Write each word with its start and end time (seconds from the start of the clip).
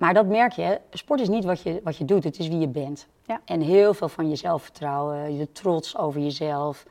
Maar 0.00 0.14
dat 0.14 0.26
merk 0.26 0.52
je, 0.52 0.80
sport 0.90 1.20
is 1.20 1.28
niet 1.28 1.44
wat 1.44 1.62
je, 1.62 1.80
wat 1.84 1.96
je 1.96 2.04
doet, 2.04 2.24
het 2.24 2.38
is 2.38 2.48
wie 2.48 2.58
je 2.58 2.68
bent. 2.68 3.06
Ja. 3.26 3.40
En 3.44 3.60
heel 3.60 3.94
veel 3.94 4.08
van 4.08 4.28
je 4.28 4.36
zelfvertrouwen, 4.36 5.36
je 5.36 5.52
trots 5.52 5.96
over 5.96 6.20
jezelf, 6.20 6.84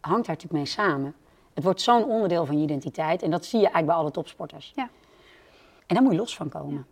hangt 0.00 0.26
daar 0.26 0.36
natuurlijk 0.36 0.52
mee 0.52 0.66
samen. 0.66 1.14
Het 1.54 1.64
wordt 1.64 1.80
zo'n 1.80 2.04
onderdeel 2.04 2.46
van 2.46 2.56
je 2.56 2.62
identiteit 2.62 3.22
en 3.22 3.30
dat 3.30 3.44
zie 3.44 3.58
je 3.58 3.64
eigenlijk 3.64 3.86
bij 3.86 3.96
alle 3.96 4.10
topsporters. 4.10 4.72
Ja. 4.74 4.88
En 5.86 5.94
daar 5.94 6.02
moet 6.02 6.12
je 6.12 6.18
los 6.18 6.36
van 6.36 6.48
komen. 6.48 6.86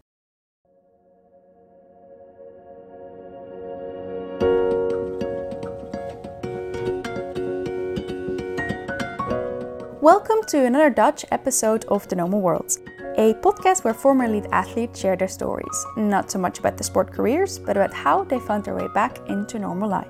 Welcome 10.00 10.44
to 10.44 10.58
another 10.58 10.94
Dutch 10.94 11.30
episode 11.30 11.88
of 11.88 12.06
The 12.06 12.14
Normal 12.14 12.40
World, 12.40 12.80
a 13.20 13.34
podcast 13.34 13.84
where 13.84 13.92
former 13.92 14.24
elite 14.24 14.46
athletes 14.50 14.98
share 14.98 15.14
their 15.14 15.28
stories, 15.28 15.84
not 15.94 16.30
so 16.30 16.38
much 16.38 16.58
about 16.58 16.78
the 16.78 16.82
sport 16.82 17.12
careers, 17.12 17.58
but 17.58 17.76
about 17.76 17.92
how 17.92 18.24
they 18.24 18.40
found 18.40 18.64
their 18.64 18.74
way 18.74 18.88
back 18.94 19.18
into 19.28 19.58
normal 19.58 19.90
life. 19.90 20.08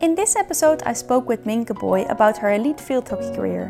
In 0.00 0.14
this 0.14 0.36
episode, 0.36 0.80
I 0.84 0.92
spoke 0.92 1.28
with 1.28 1.44
Minka 1.44 1.74
Boy 1.74 2.04
about 2.04 2.38
her 2.38 2.52
elite 2.52 2.80
field 2.80 3.08
hockey 3.08 3.34
career. 3.34 3.68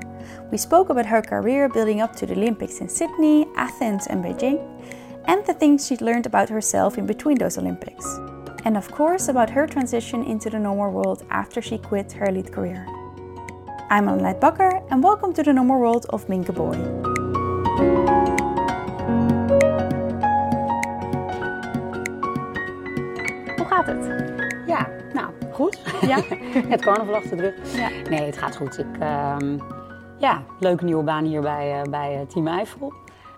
We 0.51 0.59
spoke 0.59 0.91
about 0.91 1.07
her 1.07 1.23
career 1.23 1.71
building 1.71 2.03
up 2.03 2.15
to 2.17 2.27
the 2.27 2.35
Olympics 2.35 2.83
in 2.83 2.89
Sydney, 2.91 3.47
Athens, 3.57 4.09
and 4.09 4.23
Beijing, 4.23 4.61
and 5.25 5.43
the 5.47 5.55
things 5.55 5.87
she'd 5.87 6.03
learned 6.03 6.27
about 6.27 6.51
herself 6.51 6.99
in 6.99 7.07
between 7.07 7.39
those 7.39 7.57
Olympics. 7.57 8.05
And 8.67 8.77
of 8.77 8.91
course, 8.91 9.29
about 9.29 9.49
her 9.49 9.67
transition 9.67 10.23
into 10.25 10.51
the 10.51 10.59
normal 10.59 10.93
world 10.93 11.25
after 11.31 11.63
she 11.63 11.79
quit 11.79 12.13
her 12.13 12.27
elite 12.27 12.53
career. 12.53 12.87
I'm 13.89 14.07
Anneleit 14.07 14.39
Bakker 14.39 14.87
and 14.91 15.03
welcome 15.03 15.33
to 15.33 15.43
the 15.43 15.55
normal 15.55 15.81
world 15.81 16.05
of 16.11 16.29
Minka 16.29 16.53
Boy. 16.53 16.77
Gaat 23.85 23.97
het? 23.97 24.67
Ja, 24.67 24.89
nou, 25.13 25.33
goed. 25.53 25.81
Ja? 26.01 26.21
het 26.75 26.81
carnaval 26.81 27.15
achter 27.15 27.37
de 27.37 27.43
rug. 27.43 27.77
Ja. 27.77 27.89
Nee, 28.11 28.23
het 28.23 28.39
gaat 28.39 28.57
goed. 28.57 28.79
Ik, 28.79 28.99
ehm, 28.99 29.59
ja, 30.19 30.43
leuke 30.59 30.85
nieuwe 30.85 31.03
baan 31.03 31.25
hier 31.25 31.41
bij, 31.41 31.81
eh, 31.81 31.91
bij 31.91 32.21
eh, 32.21 32.27
Team 32.27 32.49
Eiffel. 32.49 32.93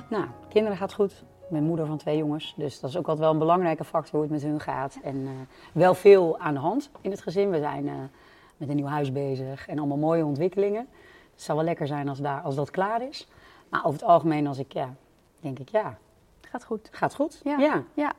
Nou, 0.08 0.24
kinderen 0.48 0.76
gaat 0.76 0.92
goed. 0.92 1.12
Ik 1.12 1.48
ben 1.48 1.62
moeder 1.62 1.86
van 1.86 1.96
twee 1.96 2.16
jongens, 2.16 2.54
dus 2.56 2.80
dat 2.80 2.90
is 2.90 2.96
ook 2.96 3.06
altijd 3.06 3.24
wel 3.24 3.32
een 3.32 3.38
belangrijke 3.38 3.84
factor 3.84 4.12
hoe 4.12 4.22
het 4.22 4.30
met 4.30 4.42
hun 4.42 4.60
gaat. 4.60 4.98
En 5.02 5.26
eh, 5.26 5.30
wel 5.72 5.94
veel 5.94 6.38
aan 6.38 6.54
de 6.54 6.60
hand 6.60 6.90
in 7.00 7.10
het 7.10 7.20
gezin. 7.20 7.50
We 7.50 7.58
zijn 7.58 8.10
met 8.56 8.68
een 8.68 8.76
nieuw 8.76 8.86
huis 8.86 9.12
bezig 9.12 9.68
en 9.68 9.78
allemaal 9.78 9.96
mooie 9.96 10.24
ontwikkelingen. 10.24 10.86
Het 11.32 11.42
zou 11.42 11.58
wel 11.58 11.66
lekker 11.66 11.86
zijn 11.86 12.08
als, 12.08 12.18
daar, 12.18 12.40
als 12.40 12.54
dat 12.54 12.70
klaar 12.70 13.02
is. 13.02 13.28
Maar 13.68 13.84
over 13.84 14.00
het 14.00 14.08
algemeen, 14.08 14.46
als 14.46 14.58
ik, 14.58 14.72
ja, 14.72 14.94
denk 15.40 15.58
ik, 15.58 15.68
ja, 15.68 15.98
Het 16.40 16.50
gaat 16.50 16.64
goed. 16.64 16.88
gaat 16.92 17.14
goed. 17.14 17.40
Ja. 17.44 17.58
ja. 17.58 17.82
ja. 17.94 18.12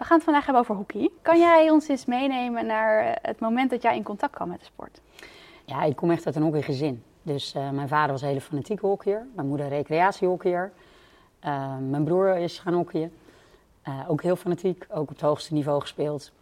We 0.00 0.06
gaan 0.06 0.16
het 0.16 0.24
vandaag 0.24 0.44
hebben 0.44 0.62
over 0.62 0.74
hockey. 0.74 1.10
Kan 1.22 1.38
jij 1.38 1.70
ons 1.70 1.88
eens 1.88 2.04
meenemen 2.04 2.66
naar 2.66 3.04
eh, 3.04 3.12
het 3.22 3.40
moment 3.40 3.70
dat 3.70 3.82
jij 3.82 3.96
in 3.96 4.02
contact 4.02 4.34
kwam 4.34 4.48
met 4.48 4.58
de 4.58 4.64
sport? 4.64 5.00
Ja, 5.64 5.82
ik 5.82 5.96
kom 5.96 6.10
echt 6.10 6.26
uit 6.26 6.36
een 6.36 6.42
hockeygezin. 6.42 7.02
Dus 7.22 7.54
eh, 7.54 7.70
mijn 7.70 7.88
vader 7.88 8.10
was 8.10 8.22
een 8.22 8.28
hele 8.28 8.40
fanatieke 8.40 8.86
hockeyer. 8.86 9.26
Mijn 9.34 9.48
moeder 9.48 9.68
recreatiehockeyer. 9.68 10.72
Eh, 11.40 11.76
mijn 11.76 12.04
broer 12.04 12.36
is 12.36 12.58
gaan 12.58 12.74
hockeyen. 12.74 13.12
Ook 14.08 14.22
heel 14.22 14.36
fanatiek, 14.36 14.86
ook 14.90 15.00
op 15.00 15.08
het 15.08 15.20
hoogste 15.20 15.54
niveau 15.54 15.80
gespeeld. 15.80 16.32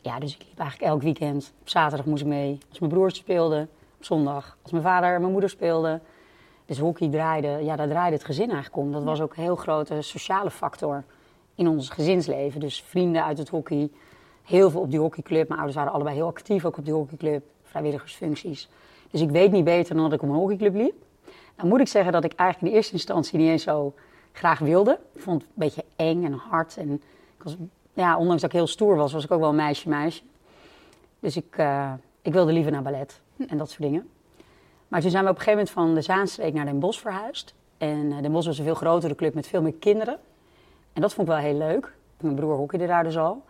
Ja, 0.00 0.18
dus 0.18 0.34
ik 0.34 0.44
liep 0.48 0.58
eigenlijk 0.58 0.90
elk 0.90 1.02
weekend. 1.02 1.52
Op 1.60 1.68
zaterdag 1.68 2.06
moest 2.06 2.22
ik 2.22 2.28
mee. 2.28 2.58
Als 2.68 2.78
mijn 2.78 2.92
broertje 2.92 3.22
speelde, 3.22 3.68
op 3.96 4.04
zondag. 4.04 4.56
Als 4.62 4.72
mijn 4.72 4.84
vader 4.84 5.14
en 5.14 5.20
mijn 5.20 5.32
moeder 5.32 5.50
speelden. 5.50 6.02
Dus 6.66 6.78
hockey 6.78 7.08
draaide, 7.08 7.48
ja, 7.48 7.76
daar 7.76 7.88
draaide 7.88 8.16
het 8.16 8.24
gezin 8.24 8.50
eigenlijk 8.50 8.76
om. 8.76 8.92
Dat 8.92 9.04
was 9.04 9.20
ook 9.20 9.36
een 9.36 9.42
heel 9.42 9.56
grote 9.56 10.02
sociale 10.02 10.50
factor 10.50 11.04
in 11.54 11.68
ons 11.68 11.88
gezinsleven. 11.88 12.60
Dus 12.60 12.82
vrienden 12.82 13.24
uit 13.24 13.38
het 13.38 13.48
hockey, 13.48 13.90
heel 14.42 14.70
veel 14.70 14.80
op 14.80 14.90
die 14.90 15.00
hockeyclub. 15.00 15.48
Mijn 15.48 15.60
ouders 15.60 15.76
waren 15.76 15.92
allebei 15.92 16.16
heel 16.16 16.26
actief 16.26 16.64
ook 16.64 16.78
op 16.78 16.84
die 16.84 16.94
hockeyclub, 16.94 17.44
vrijwilligersfuncties. 17.62 18.68
Dus 19.10 19.20
ik 19.20 19.30
weet 19.30 19.52
niet 19.52 19.64
beter 19.64 19.94
dan 19.94 20.04
dat 20.04 20.12
ik 20.12 20.22
op 20.22 20.28
een 20.28 20.34
hockeyclub 20.34 20.74
liep. 20.74 20.94
Nou 21.56 21.68
moet 21.68 21.80
ik 21.80 21.88
zeggen 21.88 22.12
dat 22.12 22.24
ik 22.24 22.32
eigenlijk 22.32 22.70
in 22.70 22.76
eerste 22.76 22.92
instantie 22.92 23.38
niet 23.38 23.48
eens 23.48 23.62
zo 23.62 23.94
graag 24.32 24.58
wilde. 24.58 24.98
Ik 25.12 25.20
vond 25.20 25.40
het 25.42 25.50
een 25.50 25.58
beetje 25.58 25.84
eng 25.96 26.24
en 26.24 26.32
hard. 26.32 26.76
En 26.76 26.92
ik 27.36 27.42
was, 27.42 27.56
ja, 27.92 28.18
ondanks 28.18 28.42
dat 28.42 28.50
ik 28.50 28.56
heel 28.56 28.66
stoer 28.66 28.96
was, 28.96 29.12
was 29.12 29.24
ik 29.24 29.30
ook 29.30 29.40
wel 29.40 29.48
een 29.48 29.54
meisje 29.54 29.88
meisje. 29.88 30.22
Dus 31.20 31.36
ik, 31.36 31.56
eh, 31.56 31.92
ik 32.22 32.32
wilde 32.32 32.52
liever 32.52 32.72
naar 32.72 32.82
ballet 32.82 33.20
en 33.48 33.58
dat 33.58 33.70
soort 33.70 33.82
dingen. 33.82 34.08
Maar 34.88 35.00
toen 35.00 35.10
zijn 35.10 35.24
we 35.24 35.30
op 35.30 35.36
een 35.36 35.42
gegeven 35.42 35.66
moment 35.74 35.84
van 35.84 35.94
de 35.94 36.12
Zaanstreek 36.12 36.54
naar 36.54 36.64
Den 36.64 36.78
Bosch 36.78 37.00
verhuisd. 37.00 37.54
En 37.78 38.12
eh, 38.12 38.22
Den 38.22 38.32
Bosch 38.32 38.46
was 38.46 38.58
een 38.58 38.64
veel 38.64 38.74
grotere 38.74 39.14
club 39.14 39.34
met 39.34 39.46
veel 39.46 39.62
meer 39.62 39.74
kinderen. 39.74 40.18
En 40.94 41.00
dat 41.00 41.14
vond 41.14 41.28
ik 41.28 41.34
wel 41.34 41.42
heel 41.42 41.58
leuk. 41.58 41.92
Mijn 42.20 42.34
broer 42.34 42.56
hockeyde 42.56 42.86
daar 42.86 43.04
dus 43.04 43.16
al. 43.16 43.42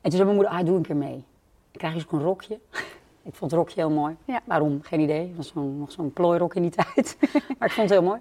En 0.00 0.10
toen 0.10 0.12
zei 0.12 0.24
mijn 0.24 0.34
moeder, 0.34 0.52
ah, 0.52 0.64
doe 0.66 0.76
een 0.76 0.82
keer 0.82 0.96
mee. 0.96 1.24
Ik 1.70 1.78
krijg 1.78 2.04
ook 2.04 2.12
een 2.12 2.22
rokje. 2.22 2.54
ik 3.28 3.34
vond 3.34 3.50
het 3.50 3.60
rokje 3.60 3.80
heel 3.80 3.90
mooi. 3.90 4.16
Ja. 4.24 4.40
Waarom? 4.44 4.82
Geen 4.82 5.00
idee. 5.00 5.26
Het 5.26 5.36
was 5.36 5.54
nog 5.54 5.92
zo'n 5.92 6.12
plooirok 6.12 6.54
in 6.54 6.62
die 6.62 6.70
tijd. 6.84 7.16
maar 7.58 7.68
ik 7.68 7.74
vond 7.74 7.90
het 7.90 7.98
heel 7.98 8.08
mooi. 8.08 8.20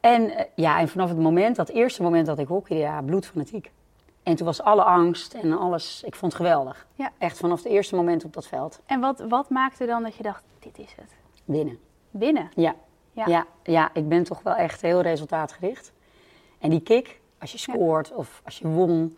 En, 0.00 0.30
eh, 0.30 0.44
ja, 0.54 0.80
en 0.80 0.88
vanaf 0.88 1.08
het 1.08 1.18
moment, 1.18 1.56
dat 1.56 1.68
eerste 1.68 2.02
moment 2.02 2.26
dat 2.26 2.38
ik 2.38 2.48
hockeyde, 2.48 2.82
ja, 2.82 3.02
bloedfanatiek. 3.02 3.70
En 4.22 4.36
toen 4.36 4.46
was 4.46 4.62
alle 4.62 4.82
angst 4.82 5.34
en 5.34 5.58
alles, 5.58 6.02
ik 6.06 6.14
vond 6.14 6.32
het 6.32 6.40
geweldig. 6.40 6.86
Ja. 6.94 7.10
Echt 7.18 7.38
vanaf 7.38 7.62
het 7.62 7.72
eerste 7.72 7.96
moment 7.96 8.24
op 8.24 8.32
dat 8.32 8.46
veld. 8.46 8.80
En 8.86 9.00
wat, 9.00 9.24
wat 9.28 9.50
maakte 9.50 9.86
dan 9.86 10.02
dat 10.02 10.14
je 10.16 10.22
dacht, 10.22 10.44
dit 10.58 10.78
is 10.78 10.94
het? 10.96 11.14
Winnen. 11.44 11.78
Winnen. 12.10 12.50
Ja. 12.54 12.74
Ja. 13.12 13.24
Ja. 13.26 13.46
Ja, 13.62 13.90
ik 13.92 14.08
ben 14.08 14.22
toch 14.22 14.42
wel 14.42 14.54
echt 14.54 14.80
heel 14.80 15.00
resultaatgericht. 15.00 15.92
En 16.58 16.70
die 16.70 16.80
kick, 16.80 17.20
als 17.40 17.52
je 17.52 17.58
scoort 17.58 18.12
of 18.12 18.40
als 18.44 18.58
je 18.58 18.68
won. 18.68 19.16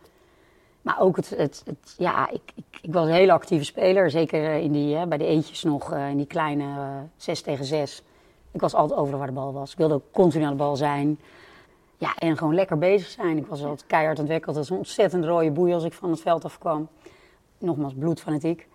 Maar 0.82 1.00
ook 1.00 1.16
het, 1.16 1.30
het, 1.30 1.62
het 1.66 1.94
ja, 1.98 2.30
ik, 2.30 2.42
ik, 2.54 2.64
ik 2.80 2.92
was 2.92 3.06
een 3.06 3.12
hele 3.12 3.32
actieve 3.32 3.64
speler. 3.64 4.10
Zeker 4.10 4.44
eh, 4.44 4.62
in 4.62 4.72
die, 4.72 4.96
hè, 4.96 5.06
bij 5.06 5.18
de 5.18 5.26
eentjes 5.26 5.62
nog, 5.62 5.92
eh, 5.92 6.08
in 6.08 6.16
die 6.16 6.26
kleine 6.26 6.64
eh, 6.64 7.00
6 7.16 7.42
tegen 7.42 7.64
6. 7.64 8.02
Ik 8.50 8.60
was 8.60 8.74
altijd 8.74 8.98
overal 8.98 9.18
waar 9.18 9.28
de 9.28 9.34
bal 9.34 9.52
was. 9.52 9.72
Ik 9.72 9.78
wilde 9.78 9.94
ook 9.94 10.12
continu 10.12 10.44
aan 10.44 10.50
de 10.50 10.56
bal 10.56 10.76
zijn. 10.76 11.18
Ja, 11.96 12.14
en 12.16 12.36
gewoon 12.36 12.54
lekker 12.54 12.78
bezig 12.78 13.08
zijn. 13.08 13.36
Ik 13.36 13.46
was 13.46 13.62
altijd 13.62 13.86
keihard 13.86 14.18
aan 14.18 14.24
het 14.24 14.32
werk. 14.32 14.46
Altijd 14.46 14.68
een 14.68 14.76
ontzettend 14.76 15.24
rode 15.24 15.50
boei 15.50 15.72
als 15.72 15.84
ik 15.84 15.92
van 15.92 16.10
het 16.10 16.20
veld 16.20 16.44
afkwam. 16.44 16.88
Nogmaals, 17.58 17.94
bloedfanatiek. 17.94 18.68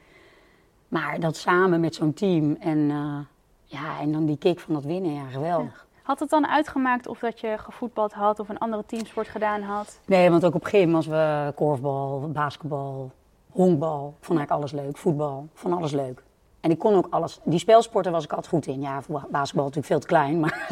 Maar 0.87 1.19
dat 1.19 1.35
samen 1.35 1.79
met 1.79 1.95
zo'n 1.95 2.13
team 2.13 2.55
en, 2.59 2.89
eh, 2.89 3.19
ja, 3.63 3.99
en 3.99 4.11
dan 4.11 4.25
die 4.25 4.37
kick 4.37 4.59
van 4.59 4.73
dat 4.73 4.83
winnen, 4.83 5.13
ja, 5.13 5.25
geweldig. 5.25 5.86
Had 6.07 6.19
het 6.19 6.29
dan 6.29 6.47
uitgemaakt 6.47 7.07
of 7.07 7.19
dat 7.19 7.39
je 7.39 7.57
gevoetbald 7.57 8.13
had 8.13 8.39
of 8.39 8.49
een 8.49 8.57
andere 8.57 8.83
teamsport 8.85 9.27
gedaan 9.27 9.61
had? 9.61 9.99
Nee, 10.05 10.29
want 10.29 10.45
ook 10.45 10.55
op 10.55 10.63
gym 10.63 10.95
als 10.95 11.07
we 11.07 11.51
korfbal, 11.55 12.29
basketbal, 12.31 13.11
honkbal, 13.51 14.15
vond 14.19 14.39
ik 14.39 14.49
alles 14.49 14.71
leuk. 14.71 14.97
Voetbal, 14.97 15.47
vond 15.53 15.75
alles 15.75 15.91
leuk. 15.91 16.23
En 16.59 16.71
ik 16.71 16.79
kon 16.79 16.95
ook 16.95 17.07
alles. 17.09 17.39
Die 17.43 17.59
spelsporten 17.59 18.11
was 18.11 18.23
ik 18.23 18.29
altijd 18.33 18.53
goed 18.53 18.67
in. 18.67 18.81
Ja, 18.81 19.01
basketbal 19.07 19.63
natuurlijk 19.63 19.85
veel 19.85 19.99
te 19.99 20.07
klein, 20.07 20.39
maar 20.43 20.67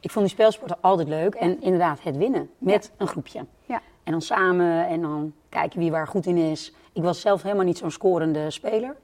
ik 0.00 0.10
vond 0.10 0.24
die 0.24 0.34
spelsporten 0.34 0.76
altijd 0.80 1.08
leuk. 1.08 1.34
En 1.34 1.62
inderdaad, 1.62 2.02
het 2.02 2.16
winnen 2.16 2.50
met 2.58 2.92
een 2.96 3.08
groepje. 3.08 3.46
Ja. 3.66 3.80
En 4.04 4.12
dan 4.12 4.22
samen 4.22 4.86
en 4.86 5.00
dan 5.00 5.32
kijken 5.48 5.78
wie 5.78 5.90
waar 5.90 6.06
goed 6.06 6.26
in 6.26 6.36
is. 6.36 6.74
Ik 6.92 7.02
was 7.02 7.20
zelf 7.20 7.42
helemaal 7.42 7.64
niet 7.64 7.78
zo'n 7.78 7.90
scorende 7.90 8.50
speler. 8.50 8.96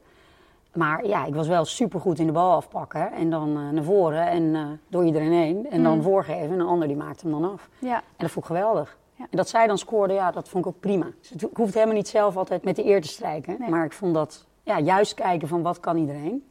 Maar 0.77 1.07
ja, 1.07 1.25
ik 1.25 1.35
was 1.35 1.49
wel 1.49 1.65
supergoed 1.65 2.19
in 2.19 2.27
de 2.27 2.33
bal 2.33 2.53
afpakken. 2.53 3.13
En 3.13 3.31
dan 3.31 3.57
eh, 3.57 3.69
naar 3.69 3.83
voren 3.85 4.27
en 4.27 4.55
eh, 4.55 4.63
door 4.89 5.05
iedereen 5.05 5.33
heen. 5.33 5.71
En 5.71 5.83
dan 5.83 5.97
Mm. 5.97 6.03
voorgeven 6.03 6.53
en 6.53 6.61
een 6.61 6.67
ander 6.67 6.89
die 6.89 6.97
maakte 6.97 7.29
hem 7.29 7.41
dan 7.41 7.53
af. 7.53 7.69
Ja. 7.79 7.97
En 7.97 8.03
dat 8.17 8.31
vond 8.31 8.45
ik 8.49 8.57
geweldig. 8.57 8.99
Ja. 9.15 9.25
En 9.31 9.37
dat 9.37 9.49
zij 9.49 9.67
dan 9.67 9.79
scoorde, 9.79 10.15
ja, 10.15 10.31
dat 10.31 10.49
vond 10.49 10.65
ik 10.67 10.71
ook 10.71 10.81
prima. 10.81 11.07
Dus 11.21 11.31
het- 11.31 11.43
ik 11.43 11.57
hoefde 11.57 11.73
helemaal 11.73 11.97
niet 11.97 12.09
zelf 12.09 12.37
altijd 12.37 12.65
met 12.65 12.77
de 12.77 12.85
eer 12.87 13.01
te 13.01 13.09
strijken. 13.09 13.57
Nee. 13.59 13.71
Maar 13.71 13.85
ik 13.85 13.93
vond 13.93 14.15
dat, 14.15 14.47
ja, 14.63 14.81
juist 14.81 15.15
kijken 15.15 15.49
van 15.49 15.63
wat 15.63 15.81
kan 15.81 15.97
iedereen. 15.97 16.45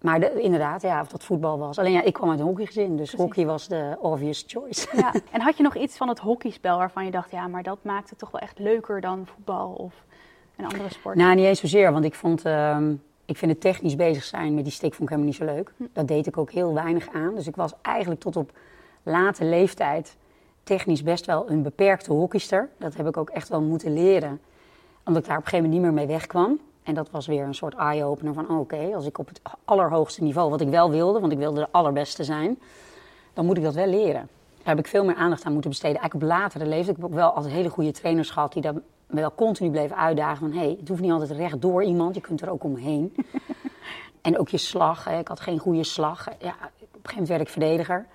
Maar 0.00 0.20
de- 0.20 0.40
inderdaad, 0.40 0.82
ja, 0.82 1.00
of 1.00 1.08
dat 1.08 1.24
voetbal 1.24 1.58
was. 1.58 1.78
Alleen 1.78 1.92
ja, 1.92 2.02
ik 2.02 2.12
kwam 2.12 2.30
uit 2.30 2.38
een 2.40 2.44
hockeygezin, 2.46 2.96
dus 2.96 2.96
Precies. 3.10 3.18
hockey 3.18 3.46
was 3.46 3.68
de 3.68 3.96
obvious 4.00 4.44
choice. 4.46 4.88
ja. 4.96 5.12
En 5.32 5.40
had 5.40 5.56
je 5.56 5.62
nog 5.62 5.76
iets 5.76 5.96
van 5.96 6.08
het 6.08 6.18
hockeyspel 6.18 6.76
waarvan 6.78 7.04
je 7.04 7.10
dacht, 7.10 7.30
ja, 7.30 7.46
maar 7.46 7.62
dat 7.62 7.78
maakt 7.82 8.10
het 8.10 8.18
toch 8.18 8.30
wel 8.30 8.40
echt 8.40 8.58
leuker 8.58 9.00
dan 9.00 9.26
voetbal 9.34 9.70
of 9.72 9.94
een 10.56 10.64
andere 10.66 10.88
sport? 10.88 11.16
Nou, 11.16 11.34
niet 11.34 11.44
eens 11.44 11.60
zozeer, 11.60 11.92
want 11.92 12.04
ik 12.04 12.14
vond, 12.14 12.44
ehm, 12.44 12.94
ik 13.28 13.36
vind 13.36 13.50
het 13.50 13.60
technisch 13.60 13.96
bezig 13.96 14.24
zijn 14.24 14.54
met 14.54 14.64
die 14.64 14.72
stick 14.72 14.94
vond 14.94 15.10
ik 15.10 15.16
helemaal 15.16 15.30
niet 15.30 15.36
zo 15.36 15.44
leuk. 15.44 15.72
Hm. 15.76 15.84
Dat 15.92 16.08
deed 16.08 16.26
ik 16.26 16.36
ook 16.36 16.50
heel 16.50 16.74
weinig 16.74 17.08
aan. 17.12 17.34
Dus 17.34 17.46
ik 17.46 17.56
was 17.56 17.72
eigenlijk 17.82 18.20
tot 18.20 18.36
op 18.36 18.50
late 19.02 19.44
leeftijd 19.44 20.16
technisch 20.62 21.02
best 21.02 21.26
wel 21.26 21.50
een 21.50 21.62
beperkte 21.62 22.12
hockeyster. 22.12 22.68
Dat 22.78 22.94
heb 22.94 23.06
ik 23.06 23.16
ook 23.16 23.30
echt 23.30 23.48
wel 23.48 23.60
moeten 23.60 23.92
leren, 23.92 24.40
omdat 25.04 25.22
ik 25.22 25.28
daar 25.28 25.38
op 25.38 25.44
een 25.44 25.48
gegeven 25.48 25.70
moment 25.70 25.72
niet 25.72 25.80
meer 25.82 25.92
mee 25.92 26.16
wegkwam. 26.16 26.60
En 26.82 26.94
dat 26.94 27.10
was 27.10 27.26
weer 27.26 27.44
een 27.44 27.54
soort 27.54 27.74
eye-opener 27.74 28.34
van, 28.34 28.50
oh, 28.50 28.58
oké, 28.58 28.90
als 28.94 29.06
ik 29.06 29.18
op 29.18 29.28
het 29.28 29.40
allerhoogste 29.64 30.22
niveau, 30.22 30.50
wat 30.50 30.60
ik 30.60 30.68
wel 30.68 30.90
wilde, 30.90 31.20
want 31.20 31.32
ik 31.32 31.38
wilde 31.38 31.60
de 31.60 31.68
allerbeste 31.70 32.24
zijn, 32.24 32.58
dan 33.32 33.46
moet 33.46 33.56
ik 33.56 33.62
dat 33.62 33.74
wel 33.74 33.86
leren. 33.86 34.28
Daar 34.56 34.76
heb 34.76 34.78
ik 34.78 34.86
veel 34.86 35.04
meer 35.04 35.16
aandacht 35.16 35.44
aan 35.44 35.52
moeten 35.52 35.70
besteden. 35.70 36.00
Eigenlijk 36.00 36.32
op 36.32 36.38
latere 36.38 36.66
leeftijd. 36.66 36.96
Ik 36.96 37.02
heb 37.02 37.10
ook 37.10 37.16
wel 37.16 37.30
altijd 37.30 37.54
hele 37.54 37.70
goede 37.70 37.92
trainers 37.92 38.30
gehad 38.30 38.52
die 38.52 38.62
daar 38.62 38.74
me 39.08 39.20
wel 39.20 39.34
continu 39.34 39.70
bleven 39.70 39.96
uitdagen. 39.96 40.38
Van 40.38 40.52
hé, 40.58 40.64
hey, 40.64 40.76
het 40.80 40.88
hoeft 40.88 41.00
niet 41.00 41.12
altijd 41.12 41.30
recht 41.30 41.60
door 41.62 41.84
iemand, 41.84 42.14
je 42.14 42.20
kunt 42.20 42.40
er 42.40 42.50
ook 42.50 42.64
omheen. 42.64 43.14
en 44.22 44.38
ook 44.38 44.48
je 44.48 44.56
slag. 44.56 45.04
Hè. 45.04 45.18
Ik 45.18 45.28
had 45.28 45.40
geen 45.40 45.58
goede 45.58 45.84
slag. 45.84 46.24
Ja, 46.24 46.34
op 46.34 46.34
een 46.40 46.58
gegeven 46.80 47.10
moment 47.10 47.28
werd 47.28 47.40
ik 47.40 47.48
verdediger. 47.48 48.06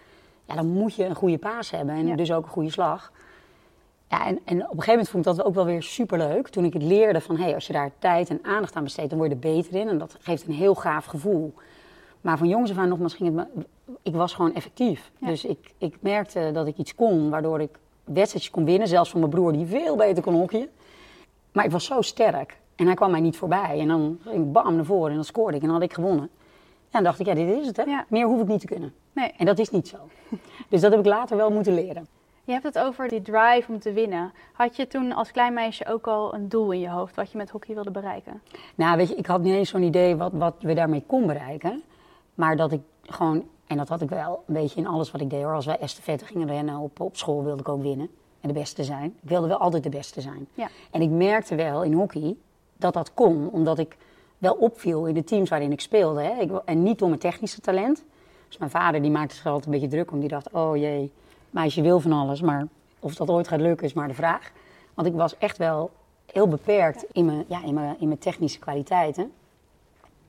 Ja, 0.45 0.55
dan 0.55 0.67
moet 0.67 0.95
je 0.95 1.05
een 1.05 1.15
goede 1.15 1.37
paas 1.37 1.71
hebben 1.71 1.95
en 1.95 2.07
Ja. 2.07 2.15
dus 2.15 2.31
ook 2.31 2.43
een 2.43 2.51
goede 2.51 2.71
slag. 2.71 3.11
Ja, 4.09 4.25
en, 4.25 4.39
en 4.45 4.55
op 4.55 4.61
een 4.61 4.67
gegeven 4.67 4.89
moment 4.89 5.09
vond 5.09 5.25
ik 5.25 5.35
dat 5.35 5.45
ook 5.45 5.53
wel 5.53 5.65
weer 5.65 5.83
superleuk. 5.83 6.47
Toen 6.47 6.65
ik 6.65 6.73
het 6.73 6.83
leerde 6.83 7.21
van, 7.21 7.35
hé, 7.35 7.43
hey, 7.43 7.53
als 7.53 7.67
je 7.67 7.73
daar 7.73 7.91
tijd 7.99 8.29
en 8.29 8.39
aandacht 8.43 8.75
aan 8.75 8.83
besteedt, 8.83 9.09
dan 9.09 9.17
word 9.17 9.29
je 9.29 9.35
er 9.35 9.53
beter 9.53 9.79
in. 9.79 9.87
En 9.87 9.97
dat 9.97 10.15
geeft 10.19 10.47
een 10.47 10.53
heel 10.53 10.75
gaaf 10.75 11.05
gevoel. 11.05 11.53
Maar 12.21 12.37
van 12.37 12.47
jongens 12.47 12.71
af 12.71 12.77
aan 12.77 12.89
nogmaals 12.89 13.13
ging 13.13 13.35
het 13.37 13.47
me, 13.55 13.65
ik 14.01 14.15
was 14.15 14.33
gewoon 14.33 14.53
effectief. 14.53 15.11
Ja. 15.17 15.27
Dus 15.27 15.45
ik, 15.45 15.73
ik 15.77 15.95
merkte 15.99 16.49
dat 16.53 16.67
ik 16.67 16.77
iets 16.77 16.95
kon, 16.95 17.29
waardoor 17.29 17.61
ik 17.61 17.79
wedstrijdjes 18.03 18.51
kon 18.51 18.65
winnen. 18.65 18.87
Zelfs 18.87 19.09
van 19.09 19.19
mijn 19.19 19.31
broer, 19.31 19.51
die 19.51 19.65
veel 19.65 19.95
beter 19.95 20.23
kon 20.23 20.33
hockeyen. 20.33 20.69
Maar 21.53 21.65
ik 21.65 21.71
was 21.71 21.85
zo 21.85 22.01
sterk. 22.01 22.57
En 22.75 22.85
hij 22.85 22.95
kwam 22.95 23.11
mij 23.11 23.19
niet 23.19 23.37
voorbij. 23.37 23.79
En 23.79 23.87
dan 23.87 24.19
ging 24.23 24.35
ik 24.35 24.51
bam 24.51 24.75
naar 24.75 24.85
voren 24.85 25.09
en 25.09 25.15
dan 25.15 25.23
scoorde 25.23 25.55
ik 25.55 25.61
en 25.61 25.67
dan 25.67 25.75
had 25.75 25.85
ik 25.85 25.93
gewonnen. 25.93 26.29
Ja, 26.83 26.89
dan 26.99 27.03
dacht 27.03 27.19
ik, 27.19 27.25
ja, 27.25 27.33
dit 27.33 27.59
is 27.59 27.67
het 27.67 27.77
hè. 27.77 27.83
Ja. 27.83 28.05
Meer 28.07 28.25
hoef 28.25 28.41
ik 28.41 28.47
niet 28.47 28.59
te 28.59 28.67
kunnen. 28.67 28.93
Nee. 29.11 29.31
En 29.37 29.45
dat 29.45 29.59
is 29.59 29.69
niet 29.69 29.87
zo. 29.87 29.97
Dus 30.69 30.81
dat 30.81 30.91
heb 30.91 30.99
ik 30.99 31.05
later 31.05 31.37
wel 31.37 31.51
moeten 31.51 31.73
leren. 31.73 32.07
Je 32.45 32.51
hebt 32.51 32.63
het 32.63 32.79
over 32.79 33.07
die 33.07 33.21
drive 33.21 33.71
om 33.71 33.79
te 33.79 33.93
winnen. 33.93 34.31
Had 34.53 34.75
je 34.75 34.87
toen 34.87 35.13
als 35.13 35.31
klein 35.31 35.53
meisje 35.53 35.85
ook 35.87 36.07
al 36.07 36.33
een 36.33 36.49
doel 36.49 36.71
in 36.71 36.79
je 36.79 36.89
hoofd 36.89 37.15
wat 37.15 37.31
je 37.31 37.37
met 37.37 37.49
hockey 37.49 37.75
wilde 37.75 37.91
bereiken? 37.91 38.41
Nou, 38.75 38.97
weet 38.97 39.09
je, 39.09 39.15
ik 39.15 39.25
had 39.25 39.41
niet 39.41 39.53
eens 39.53 39.69
zo'n 39.69 39.83
idee 39.83 40.15
wat, 40.15 40.31
wat 40.33 40.55
we 40.59 40.73
daarmee 40.73 41.03
kon 41.07 41.27
bereiken. 41.27 41.83
Maar 42.33 42.55
dat 42.55 42.71
ik 42.71 42.81
gewoon, 43.01 43.43
en 43.67 43.77
dat 43.77 43.89
had 43.89 44.01
ik 44.01 44.09
wel 44.09 44.43
een 44.47 44.53
beetje 44.53 44.79
in 44.79 44.87
alles 44.87 45.11
wat 45.11 45.21
ik 45.21 45.29
deed 45.29 45.43
hoor. 45.43 45.53
Als 45.53 45.65
wij 45.65 45.79
estafette 45.79 46.25
gingen 46.25 46.47
rennen 46.47 46.77
op, 46.77 46.99
op 46.99 47.17
school, 47.17 47.43
wilde 47.43 47.61
ik 47.61 47.69
ook 47.69 47.81
winnen. 47.81 48.09
En 48.43 48.49
de 48.49 48.59
beste 48.59 48.83
zijn. 48.83 49.15
Ik 49.21 49.29
wilde 49.29 49.47
wel 49.47 49.57
altijd 49.57 49.83
de 49.83 49.89
beste 49.89 50.21
zijn. 50.21 50.47
Ja. 50.53 50.67
En 50.91 51.01
ik 51.01 51.09
merkte 51.09 51.55
wel 51.55 51.83
in 51.83 51.93
hockey 51.93 52.35
dat 52.77 52.93
dat 52.93 53.13
kon, 53.13 53.49
omdat 53.51 53.79
ik 53.79 53.97
wel 54.37 54.53
opviel 54.53 55.05
in 55.05 55.13
de 55.13 55.23
teams 55.23 55.49
waarin 55.49 55.71
ik 55.71 55.81
speelde. 55.81 56.21
Hè. 56.21 56.41
Ik, 56.41 56.51
en 56.65 56.83
niet 56.83 56.99
door 56.99 57.07
mijn 57.07 57.19
technische 57.19 57.61
talent. 57.61 58.03
Dus 58.47 58.57
mijn 58.57 58.71
vader 58.71 59.01
die 59.01 59.11
maakte 59.11 59.35
zich 59.35 59.45
altijd 59.45 59.65
een 59.65 59.71
beetje 59.71 59.87
druk 59.87 60.11
om. 60.11 60.19
Die 60.19 60.29
dacht, 60.29 60.51
oh 60.51 60.77
jee, 60.77 61.11
meisje 61.49 61.81
wil 61.81 61.99
van 61.99 62.11
alles, 62.11 62.41
maar 62.41 62.67
of 62.99 63.15
dat 63.15 63.29
ooit 63.29 63.47
gaat 63.47 63.59
lukken 63.59 63.85
is 63.85 63.93
maar 63.93 64.07
de 64.07 64.13
vraag. 64.13 64.51
Want 64.93 65.07
ik 65.07 65.13
was 65.13 65.37
echt 65.37 65.57
wel 65.57 65.91
heel 66.31 66.47
beperkt 66.47 67.05
in 67.11 67.25
mijn, 67.25 67.45
ja, 67.47 67.63
in 67.63 67.73
mijn, 67.73 67.95
in 67.99 68.07
mijn 68.07 68.19
technische 68.19 68.59
kwaliteiten. 68.59 69.31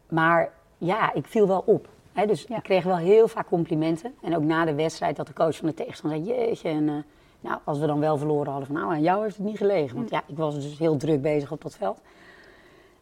Maar 0.08 0.52
ja, 0.78 1.12
ik 1.14 1.26
viel 1.26 1.46
wel 1.46 1.62
op. 1.66 1.88
Hè, 2.12 2.26
dus 2.26 2.44
Ja. 2.48 2.56
ik 2.56 2.62
kreeg 2.62 2.84
wel 2.84 2.96
heel 2.96 3.28
vaak 3.28 3.46
complimenten. 3.46 4.14
En 4.22 4.36
ook 4.36 4.42
na 4.42 4.64
de 4.64 4.74
wedstrijd 4.74 5.16
dat 5.16 5.26
de 5.26 5.32
coach 5.32 5.56
van 5.56 5.68
de 5.68 5.74
tegenstander 5.74 6.24
zei, 6.24 6.38
jeetje. 6.38 6.68
En 6.68 6.88
eh, 6.88 6.94
nou, 7.44 7.58
als 7.64 7.78
we 7.78 7.86
dan 7.86 8.00
wel 8.00 8.16
verloren 8.18 8.50
hadden, 8.50 8.66
van 8.66 8.76
nou, 8.76 8.92
aan 8.92 9.02
jou 9.02 9.22
heeft 9.22 9.36
het 9.36 9.46
niet 9.46 9.56
gelegen. 9.56 9.96
Want 9.96 10.10
ja, 10.10 10.22
ik 10.26 10.36
was 10.36 10.54
dus 10.54 10.78
heel 10.78 10.96
druk 10.96 11.22
bezig 11.22 11.52
op 11.52 11.62
dat 11.62 11.74
veld. 11.74 12.00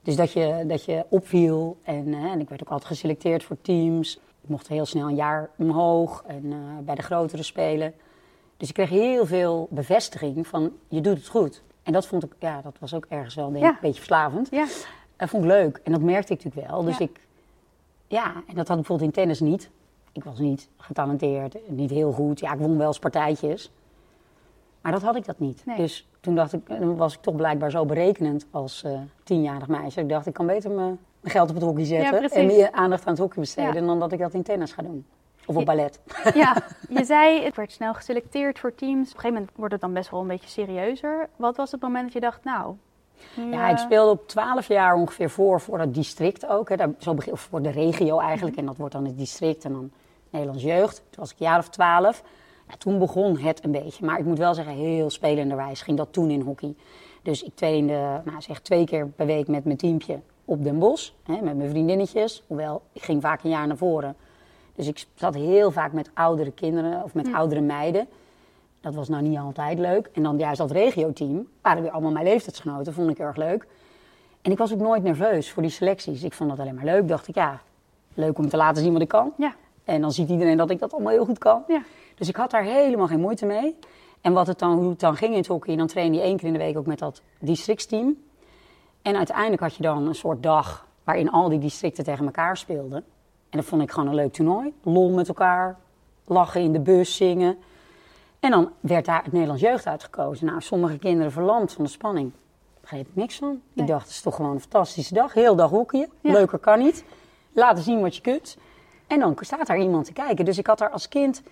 Dus 0.02 0.16
dat 0.16 0.32
je, 0.32 0.64
dat 0.66 0.84
je 0.84 1.04
opviel 1.08 1.76
en, 1.82 2.14
eh, 2.14 2.22
en 2.24 2.40
ik 2.40 2.48
werd 2.48 2.60
ook 2.62 2.68
altijd 2.68 2.88
geselecteerd 2.88 3.44
voor 3.44 3.56
teams. 3.62 4.16
Ik 4.42 4.48
mocht 4.48 4.68
heel 4.68 4.86
snel 4.86 5.08
een 5.08 5.14
jaar 5.14 5.50
omhoog 5.56 6.24
en 6.26 6.44
eh, 6.52 6.58
bij 6.84 6.94
de 6.94 7.02
grotere 7.02 7.42
spelen. 7.42 7.94
Dus 8.56 8.68
ik 8.68 8.74
kreeg 8.74 8.88
heel 8.88 9.26
veel 9.26 9.66
bevestiging 9.70 10.46
van 10.46 10.72
je 10.88 11.00
doet 11.00 11.16
het 11.16 11.28
goed. 11.28 11.62
En 11.82 11.92
dat 11.92 12.06
vond 12.06 12.24
ik, 12.24 12.32
ja, 12.38 12.60
dat 12.62 12.76
was 12.78 12.94
ook 12.94 13.06
ergens 13.08 13.34
wel 13.34 13.44
denk 13.52 13.56
ik, 13.56 13.62
Ja. 13.62 13.68
een 13.70 13.78
beetje 13.80 13.96
verslavend. 13.96 14.48
Ja. 14.50 14.66
Dat 15.16 15.28
vond 15.28 15.44
ik 15.44 15.50
leuk 15.50 15.80
en 15.84 15.92
dat 15.92 16.00
merkte 16.00 16.32
ik 16.32 16.44
natuurlijk 16.44 16.70
wel. 16.72 16.82
Dus 16.82 16.98
Ja. 16.98 17.04
ik, 17.04 17.20
ja, 18.06 18.26
en 18.26 18.54
dat 18.54 18.68
had 18.68 18.78
ik 18.78 18.86
bijvoorbeeld 18.86 19.00
in 19.08 19.10
tennis 19.14 19.40
niet. 19.40 19.70
Ik 20.12 20.24
was 20.24 20.38
niet 20.38 20.68
getalenteerd, 20.76 21.56
niet 21.68 21.90
heel 21.90 22.12
goed. 22.12 22.40
Ja, 22.40 22.52
ik 22.52 22.58
won 22.58 22.78
wel 22.78 22.86
eens 22.86 22.98
partijtjes. 22.98 23.70
Maar 24.82 24.92
dat 24.92 25.02
had 25.02 25.16
ik 25.16 25.24
dat 25.24 25.38
niet. 25.38 25.62
Nee. 25.66 25.76
Dus 25.76 26.08
toen 26.20 26.34
dacht 26.34 26.52
ik, 26.52 26.60
was 26.96 27.14
ik 27.14 27.20
toch 27.20 27.36
blijkbaar 27.36 27.70
zo 27.70 27.84
berekenend 27.84 28.46
als 28.50 28.82
eh, 28.82 28.92
tienjarig 29.24 29.68
meisje. 29.68 30.00
Ik 30.00 30.08
dacht, 30.08 30.26
ik 30.26 30.32
kan 30.32 30.46
beter 30.46 30.70
mijn, 30.70 30.98
geld 31.22 31.48
op 31.48 31.54
het 31.54 31.64
hockey 31.64 31.84
zetten 31.84 32.30
en 32.30 32.46
meer 32.46 32.72
aandacht 32.72 33.06
aan 33.06 33.12
het 33.12 33.22
hockey 33.22 33.40
besteden 33.40 33.74
Ja. 33.74 33.86
dan 33.86 34.00
dat 34.00 34.12
ik 34.12 34.18
dat 34.18 34.34
in 34.34 34.42
tennis 34.42 34.72
ga 34.72 34.82
doen. 34.82 35.06
Of 35.46 35.56
op 35.56 35.64
ballet. 35.64 36.00
ja, 36.34 36.56
je 36.98 37.04
zei, 37.04 37.40
ik 37.40 37.54
werd 37.54 37.72
snel 37.72 37.94
geselecteerd 37.94 38.58
voor 38.58 38.74
teams. 38.74 39.08
Op 39.08 39.14
een 39.14 39.20
gegeven 39.20 39.32
moment 39.32 39.50
wordt 39.56 39.72
het 39.72 39.80
dan 39.82 39.92
best 39.92 40.10
wel 40.10 40.20
een 40.20 40.26
beetje 40.26 40.48
serieuzer. 40.48 41.28
Wat 41.36 41.56
was 41.56 41.70
het 41.70 41.80
moment 41.80 42.04
dat 42.04 42.12
je 42.12 42.20
dacht, 42.20 42.44
nou... 42.44 42.74
Ja, 43.50 43.64
eh, 43.66 43.70
ik 43.70 43.78
speelde 43.78 44.10
op 44.10 44.28
12 44.28 44.68
jaar 44.68 44.94
ongeveer 44.94 45.30
voor, 45.30 45.60
voor 45.60 45.78
het 45.78 45.94
district 45.94 46.46
ook. 46.46 46.68
Hè. 46.68 46.76
Daar, 46.76 46.90
zo 46.98 47.14
begin, 47.14 47.32
of 47.32 47.40
voor 47.40 47.62
de 47.62 47.70
regio 47.70 48.18
eigenlijk. 48.18 48.56
En 48.56 48.66
dat 48.66 48.76
wordt 48.76 48.92
dan 48.92 49.04
het 49.04 49.18
district 49.18 49.64
en 49.64 49.72
dan 49.72 49.90
Nederlands 50.30 50.62
jeugd. 50.62 50.96
Toen 50.96 51.20
was 51.20 51.32
ik 51.32 51.40
een 51.40 51.46
jaar 51.46 51.58
of 51.58 51.68
12. 51.68 52.22
Toen 52.78 52.98
begon 52.98 53.38
het 53.38 53.64
een 53.64 53.70
beetje. 53.70 54.04
Maar 54.04 54.18
ik 54.18 54.24
moet 54.24 54.38
wel 54.38 54.54
zeggen, 54.54 54.74
heel 54.74 55.10
spelenderwijs 55.10 55.82
ging 55.82 55.96
dat 55.96 56.12
toen 56.12 56.30
in 56.30 56.40
hockey. 56.40 56.74
Dus 57.22 57.42
ik 57.42 57.54
trainde 57.54 58.20
nou, 58.24 58.40
zeg, 58.40 58.60
twee 58.60 58.84
keer 58.84 59.06
per 59.06 59.26
week 59.26 59.48
met 59.48 59.64
mijn 59.64 59.76
teampje 59.76 60.20
op 60.44 60.64
Den 60.64 60.78
Bosch. 60.78 61.10
Hè, 61.22 61.40
met 61.42 61.56
mijn 61.56 61.70
vriendinnetjes. 61.70 62.42
Hoewel, 62.46 62.82
ik 62.92 63.02
ging 63.02 63.22
vaak 63.22 63.44
een 63.44 63.50
jaar 63.50 63.66
naar 63.66 63.76
voren. 63.76 64.16
Dus 64.74 64.86
ik 64.86 65.06
zat 65.14 65.34
heel 65.34 65.70
vaak 65.70 65.92
met 65.92 66.10
oudere 66.14 66.52
kinderen 66.52 67.02
of 67.02 67.14
met 67.14 67.32
oudere 67.32 67.60
meiden. 67.60 68.06
Dat 68.80 68.94
was 68.94 69.08
nou 69.08 69.22
niet 69.22 69.38
altijd 69.38 69.78
leuk. 69.78 70.10
En 70.12 70.22
dan 70.22 70.38
juist 70.38 70.58
dat 70.58 70.70
regioteam 70.70 71.48
waren 71.62 71.82
weer 71.82 71.90
allemaal 71.90 72.12
mijn 72.12 72.24
leeftijdsgenoten. 72.24 72.92
Vond 72.92 73.10
ik 73.10 73.18
erg 73.18 73.36
leuk. 73.36 73.66
En 74.42 74.50
ik 74.50 74.58
was 74.58 74.72
ook 74.72 74.80
nooit 74.80 75.02
nerveus 75.02 75.50
voor 75.50 75.62
die 75.62 75.70
selecties. 75.70 76.22
Ik 76.22 76.32
vond 76.32 76.50
dat 76.50 76.58
alleen 76.58 76.74
maar 76.74 76.84
leuk. 76.84 77.08
Dacht 77.08 77.28
ik, 77.28 77.34
ja, 77.34 77.60
leuk 78.14 78.38
om 78.38 78.48
te 78.48 78.56
laten 78.56 78.82
zien 78.82 78.92
wat 78.92 79.02
ik 79.02 79.08
kan. 79.08 79.32
Ja, 79.36 79.54
En 79.84 80.00
dan 80.00 80.12
ziet 80.12 80.28
iedereen 80.28 80.56
dat 80.56 80.70
ik 80.70 80.78
dat 80.78 80.92
allemaal 80.92 81.12
heel 81.12 81.24
goed 81.24 81.38
kan. 81.38 81.64
ja. 81.68 81.82
Dus 82.14 82.28
ik 82.28 82.36
had 82.36 82.50
daar 82.50 82.62
helemaal 82.62 83.06
geen 83.06 83.20
moeite 83.20 83.46
mee. 83.46 83.76
En 84.20 84.32
wat 84.32 84.46
het 84.46 84.58
dan, 84.58 84.78
hoe 84.78 84.90
het 84.90 85.00
dan 85.00 85.16
ging 85.16 85.30
in 85.32 85.38
het 85.38 85.46
hockey, 85.46 85.76
dan 85.76 85.86
trainde 85.86 86.16
je 86.16 86.22
één 86.22 86.36
keer 86.36 86.46
in 86.46 86.52
de 86.52 86.58
week 86.58 86.78
ook 86.78 86.86
met 86.86 86.98
dat 86.98 87.22
districtsteam. 87.38 88.16
En 89.02 89.16
uiteindelijk 89.16 89.62
had 89.62 89.74
je 89.74 89.82
dan 89.82 90.06
een 90.06 90.14
soort 90.14 90.42
dag 90.42 90.86
waarin 91.04 91.30
al 91.30 91.48
die 91.48 91.58
districten 91.58 92.04
tegen 92.04 92.24
elkaar 92.24 92.56
speelden. 92.56 93.04
En 93.50 93.58
dat 93.58 93.64
vond 93.64 93.82
ik 93.82 93.90
gewoon 93.90 94.08
een 94.08 94.14
leuk 94.14 94.32
toernooi. 94.32 94.72
Lol 94.82 95.10
met 95.10 95.28
elkaar, 95.28 95.78
lachen 96.24 96.60
in 96.60 96.72
de 96.72 96.80
bus, 96.80 97.16
zingen. 97.16 97.58
En 98.40 98.50
dan 98.50 98.70
werd 98.80 99.04
daar 99.04 99.22
het 99.22 99.32
Nederlands 99.32 99.62
jeugd 99.62 99.86
uitgekozen. 99.86 100.46
Nou, 100.46 100.60
sommige 100.60 100.98
kinderen 100.98 101.32
verlamd 101.32 101.72
van 101.72 101.84
de 101.84 101.90
spanning. 101.90 102.30
Daar 102.30 102.80
begreep 102.80 103.06
ik 103.08 103.14
niks 103.14 103.36
van. 103.36 103.60
Ik 103.72 103.86
dacht, 103.86 104.02
het 104.02 104.10
is 104.10 104.20
toch 104.20 104.34
gewoon 104.34 104.50
een 104.50 104.60
fantastische 104.60 105.14
dag. 105.14 105.34
Heel 105.34 105.56
dag 105.56 105.70
hockeyen. 105.70 106.08
Ja. 106.20 106.32
Leuker 106.32 106.58
kan 106.58 106.78
niet. 106.78 107.04
Laten 107.52 107.82
zien 107.82 108.00
wat 108.00 108.16
je 108.16 108.22
kunt. 108.22 108.56
En 109.12 109.20
dan 109.20 109.36
staat 109.40 109.66
daar 109.66 109.78
iemand 109.78 110.04
te 110.04 110.12
kijken. 110.12 110.44
Dus 110.44 110.58
ik 110.58 110.66
had 110.66 110.78
daar 110.78 110.90
als 110.90 111.08
kind... 111.08 111.42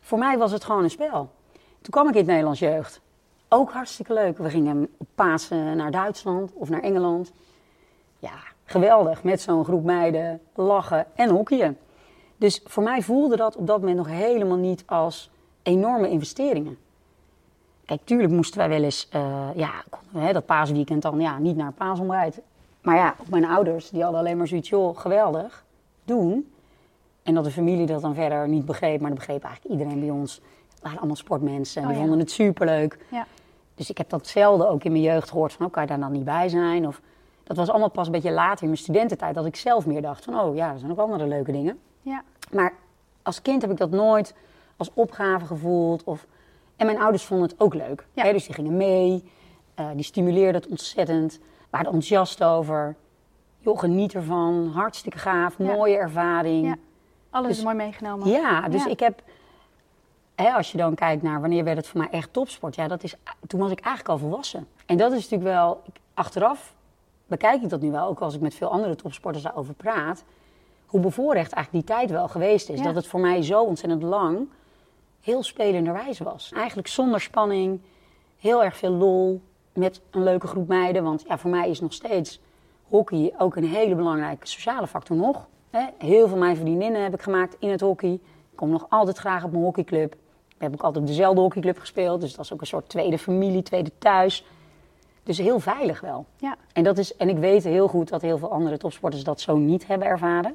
Voor 0.00 0.18
mij 0.18 0.38
was 0.38 0.52
het 0.52 0.64
gewoon 0.64 0.82
een 0.82 0.90
spel. 0.90 1.30
Toen 1.80 1.90
kwam 1.90 2.08
ik 2.08 2.12
in 2.12 2.18
het 2.18 2.26
Nederlands 2.26 2.60
jeugd. 2.60 3.00
Ook 3.48 3.72
hartstikke 3.72 4.12
leuk. 4.12 4.38
We 4.38 4.50
gingen 4.50 4.88
op 4.96 5.06
Pasen 5.14 5.76
naar 5.76 5.90
Duitsland 5.90 6.52
of 6.54 6.68
naar 6.68 6.80
Engeland. 6.80 7.32
Ja, 8.18 8.34
geweldig. 8.64 9.22
Met 9.22 9.40
zo'n 9.40 9.64
groep 9.64 9.84
meiden 9.84 10.40
lachen 10.54 11.06
en 11.14 11.30
hockeyen. 11.30 11.78
Dus 12.36 12.60
voor 12.64 12.82
mij 12.82 13.02
voelde 13.02 13.36
dat 13.36 13.56
op 13.56 13.66
dat 13.66 13.78
moment 13.78 13.96
nog 13.96 14.08
helemaal 14.08 14.56
niet 14.56 14.82
als 14.86 15.30
enorme 15.62 16.10
investeringen. 16.10 16.78
Kijk, 17.84 18.00
tuurlijk 18.04 18.32
moesten 18.32 18.58
wij 18.58 18.68
wel 18.68 18.82
eens, 18.82 19.08
eh, 19.10 19.48
ja, 19.54 19.70
hè, 20.12 20.32
dat 20.32 20.46
paasweekend 20.46 21.02
dan, 21.02 21.20
ja, 21.20 21.38
niet 21.38 21.56
naar 21.56 21.72
paasontbijt. 21.72 22.40
Maar 22.82 22.96
ja, 22.96 23.14
ook 23.20 23.28
mijn 23.28 23.44
ouders, 23.44 23.90
die 23.90 24.02
hadden 24.02 24.20
alleen 24.20 24.36
maar 24.36 24.48
zoiets, 24.48 24.68
joh, 24.68 24.96
geweldig, 24.98 25.64
doen. 26.04 26.46
En 27.22 27.34
dat 27.34 27.44
de 27.44 27.50
familie 27.50 27.86
dat 27.86 28.02
dan 28.02 28.14
verder 28.14 28.48
niet 28.48 28.66
begreep, 28.66 29.00
maar 29.00 29.10
dat 29.10 29.18
begreep 29.18 29.44
eigenlijk 29.44 29.74
iedereen 29.74 30.00
bij 30.00 30.10
ons. 30.10 30.40
Het 30.72 30.82
waren 30.82 30.98
allemaal 30.98 31.16
sportmensen 31.16 31.82
en 31.82 31.88
Oh 31.88 31.94
die 31.94 32.02
ja. 32.02 32.06
vonden 32.06 32.26
het 32.26 32.34
superleuk. 32.34 32.98
Ja. 33.10 33.26
Dus 33.74 33.90
ik 33.90 33.98
heb 33.98 34.08
dat 34.08 34.26
zelden 34.26 34.68
ook 34.68 34.84
in 34.84 34.92
mijn 34.92 35.04
jeugd 35.04 35.30
gehoord 35.30 35.52
van, 35.52 35.66
oh, 35.66 35.72
kan 35.72 35.82
je 35.82 35.88
daar 35.88 36.00
dan 36.00 36.12
niet 36.12 36.24
bij 36.24 36.48
zijn? 36.48 36.86
Of, 36.86 37.00
dat 37.44 37.56
was 37.56 37.68
allemaal 37.68 37.90
pas 37.90 38.06
een 38.06 38.12
beetje 38.12 38.30
later 38.30 38.62
in 38.62 38.68
mijn 38.68 38.80
studententijd, 38.80 39.34
dat 39.34 39.46
ik 39.46 39.56
zelf 39.56 39.86
meer 39.86 40.02
dacht 40.02 40.24
van, 40.24 40.40
oh 40.40 40.56
ja, 40.56 40.72
er 40.72 40.78
zijn 40.78 40.90
ook 40.90 40.98
andere 40.98 41.26
leuke 41.26 41.52
dingen. 41.52 41.78
Ja. 42.02 42.22
Maar 42.50 42.72
als 43.22 43.42
kind 43.42 43.62
heb 43.62 43.70
ik 43.70 43.76
dat 43.76 43.90
nooit 43.90 44.34
als 44.76 44.90
opgave 44.94 45.46
gevoeld. 45.46 46.04
Of... 46.04 46.26
En 46.76 46.86
mijn 46.86 47.00
ouders 47.00 47.24
vonden 47.24 47.48
het 47.48 47.60
ook 47.60 47.74
leuk. 47.74 48.06
Ja. 48.12 48.22
Hè, 48.22 48.32
dus 48.32 48.44
die 48.46 48.54
gingen 48.54 48.76
mee, 48.76 49.24
eh, 49.74 49.86
die 49.94 50.04
stimuleerden 50.04 50.60
het 50.60 50.70
ontzettend, 50.70 51.38
waren 51.70 51.86
enthousiast 51.86 52.44
over. 52.44 52.96
Joh, 53.58 53.78
geniet 53.78 54.14
ervan, 54.14 54.70
hartstikke 54.74 55.18
gaaf, 55.18 55.58
mooie 55.58 55.96
ervaring. 55.96 56.76
Alles 57.32 57.48
Dus- 57.48 57.58
is 57.58 57.64
mooi 57.64 57.76
meegenomen. 57.76 58.28
Ja, 58.28 58.68
dus 58.68 58.84
Ja. 58.84 58.90
ik 58.90 59.00
heb, 59.00 59.22
hè, 60.34 60.50
als 60.50 60.72
je 60.72 60.78
dan 60.78 60.94
kijkt 60.94 61.22
naar 61.22 61.40
wanneer 61.40 61.64
werd 61.64 61.76
het 61.76 61.86
voor 61.86 62.00
mij 62.00 62.08
echt 62.10 62.32
topsport, 62.32 62.74
ja, 62.74 62.88
dat 62.88 63.02
is, 63.02 63.14
toen 63.46 63.60
was 63.60 63.70
ik 63.70 63.80
eigenlijk 63.80 64.08
al 64.08 64.28
volwassen. 64.28 64.68
En 64.86 64.96
dat 64.96 65.12
is 65.12 65.22
natuurlijk 65.22 65.50
wel, 65.50 65.82
achteraf 66.14 66.74
bekijk 67.26 67.62
ik 67.62 67.68
dat 67.68 67.80
nu 67.80 67.90
wel, 67.90 68.06
ook 68.06 68.20
als 68.20 68.34
ik 68.34 68.40
met 68.40 68.54
veel 68.54 68.70
andere 68.70 68.96
topsporters 68.96 69.44
daarover 69.44 69.74
praat, 69.74 70.24
hoe 70.86 71.00
bevoorrecht 71.00 71.52
eigenlijk 71.52 71.86
die 71.86 71.96
tijd 71.96 72.10
wel 72.10 72.28
geweest 72.28 72.68
is. 72.68 72.78
Ja. 72.78 72.84
Dat 72.84 72.94
het 72.94 73.06
voor 73.06 73.20
mij 73.20 73.42
zo 73.42 73.62
ontzettend 73.62 74.02
lang 74.02 74.48
heel 75.20 75.42
spelenderwijs 75.42 76.18
was. 76.18 76.52
Eigenlijk 76.54 76.88
zonder 76.88 77.20
spanning, 77.20 77.80
heel 78.38 78.64
erg 78.64 78.76
veel 78.76 78.90
lol, 78.92 79.40
met 79.72 80.00
een 80.10 80.22
leuke 80.22 80.46
groep 80.46 80.68
meiden. 80.68 81.02
Want 81.04 81.24
ja, 81.28 81.38
voor 81.38 81.50
mij 81.50 81.70
is 81.70 81.80
nog 81.80 81.92
steeds 81.92 82.40
hockey 82.88 83.34
ook 83.38 83.56
een 83.56 83.64
hele 83.64 83.94
belangrijke 83.94 84.46
sociale 84.46 84.86
factor 84.86 85.16
nog. 85.16 85.46
Heel 85.98 86.28
veel 86.28 86.36
mijn 86.36 86.56
vriendinnen 86.56 87.02
heb 87.02 87.14
ik 87.14 87.22
gemaakt 87.22 87.56
in 87.58 87.70
het 87.70 87.80
hockey. 87.80 88.12
Ik 88.12 88.56
kom 88.58 88.70
nog 88.70 88.86
altijd 88.88 89.18
graag 89.18 89.44
op 89.44 89.50
mijn 89.50 89.64
hockeyclub. 89.64 90.12
We 90.48 90.58
hebben 90.58 90.78
ook 90.78 90.84
altijd 90.84 91.04
op 91.04 91.10
dezelfde 91.10 91.40
hockeyclub 91.40 91.78
gespeeld. 91.78 92.20
Dus 92.20 92.34
dat 92.34 92.44
is 92.44 92.52
ook 92.52 92.60
een 92.60 92.66
soort 92.66 92.88
tweede 92.88 93.18
familie, 93.18 93.62
tweede 93.62 93.90
thuis. 93.98 94.46
Dus 95.22 95.38
heel 95.38 95.60
veilig 95.60 96.00
wel. 96.00 96.26
Ja. 96.36 96.56
En, 96.72 96.84
dat 96.84 96.98
is, 96.98 97.16
en 97.16 97.28
ik 97.28 97.36
weet 97.38 97.64
heel 97.64 97.88
goed 97.88 98.08
dat 98.08 98.22
heel 98.22 98.38
veel 98.38 98.50
andere 98.52 98.76
topsporters 98.76 99.24
dat 99.24 99.40
zo 99.40 99.56
niet 99.56 99.86
hebben 99.86 100.08
ervaren. 100.08 100.54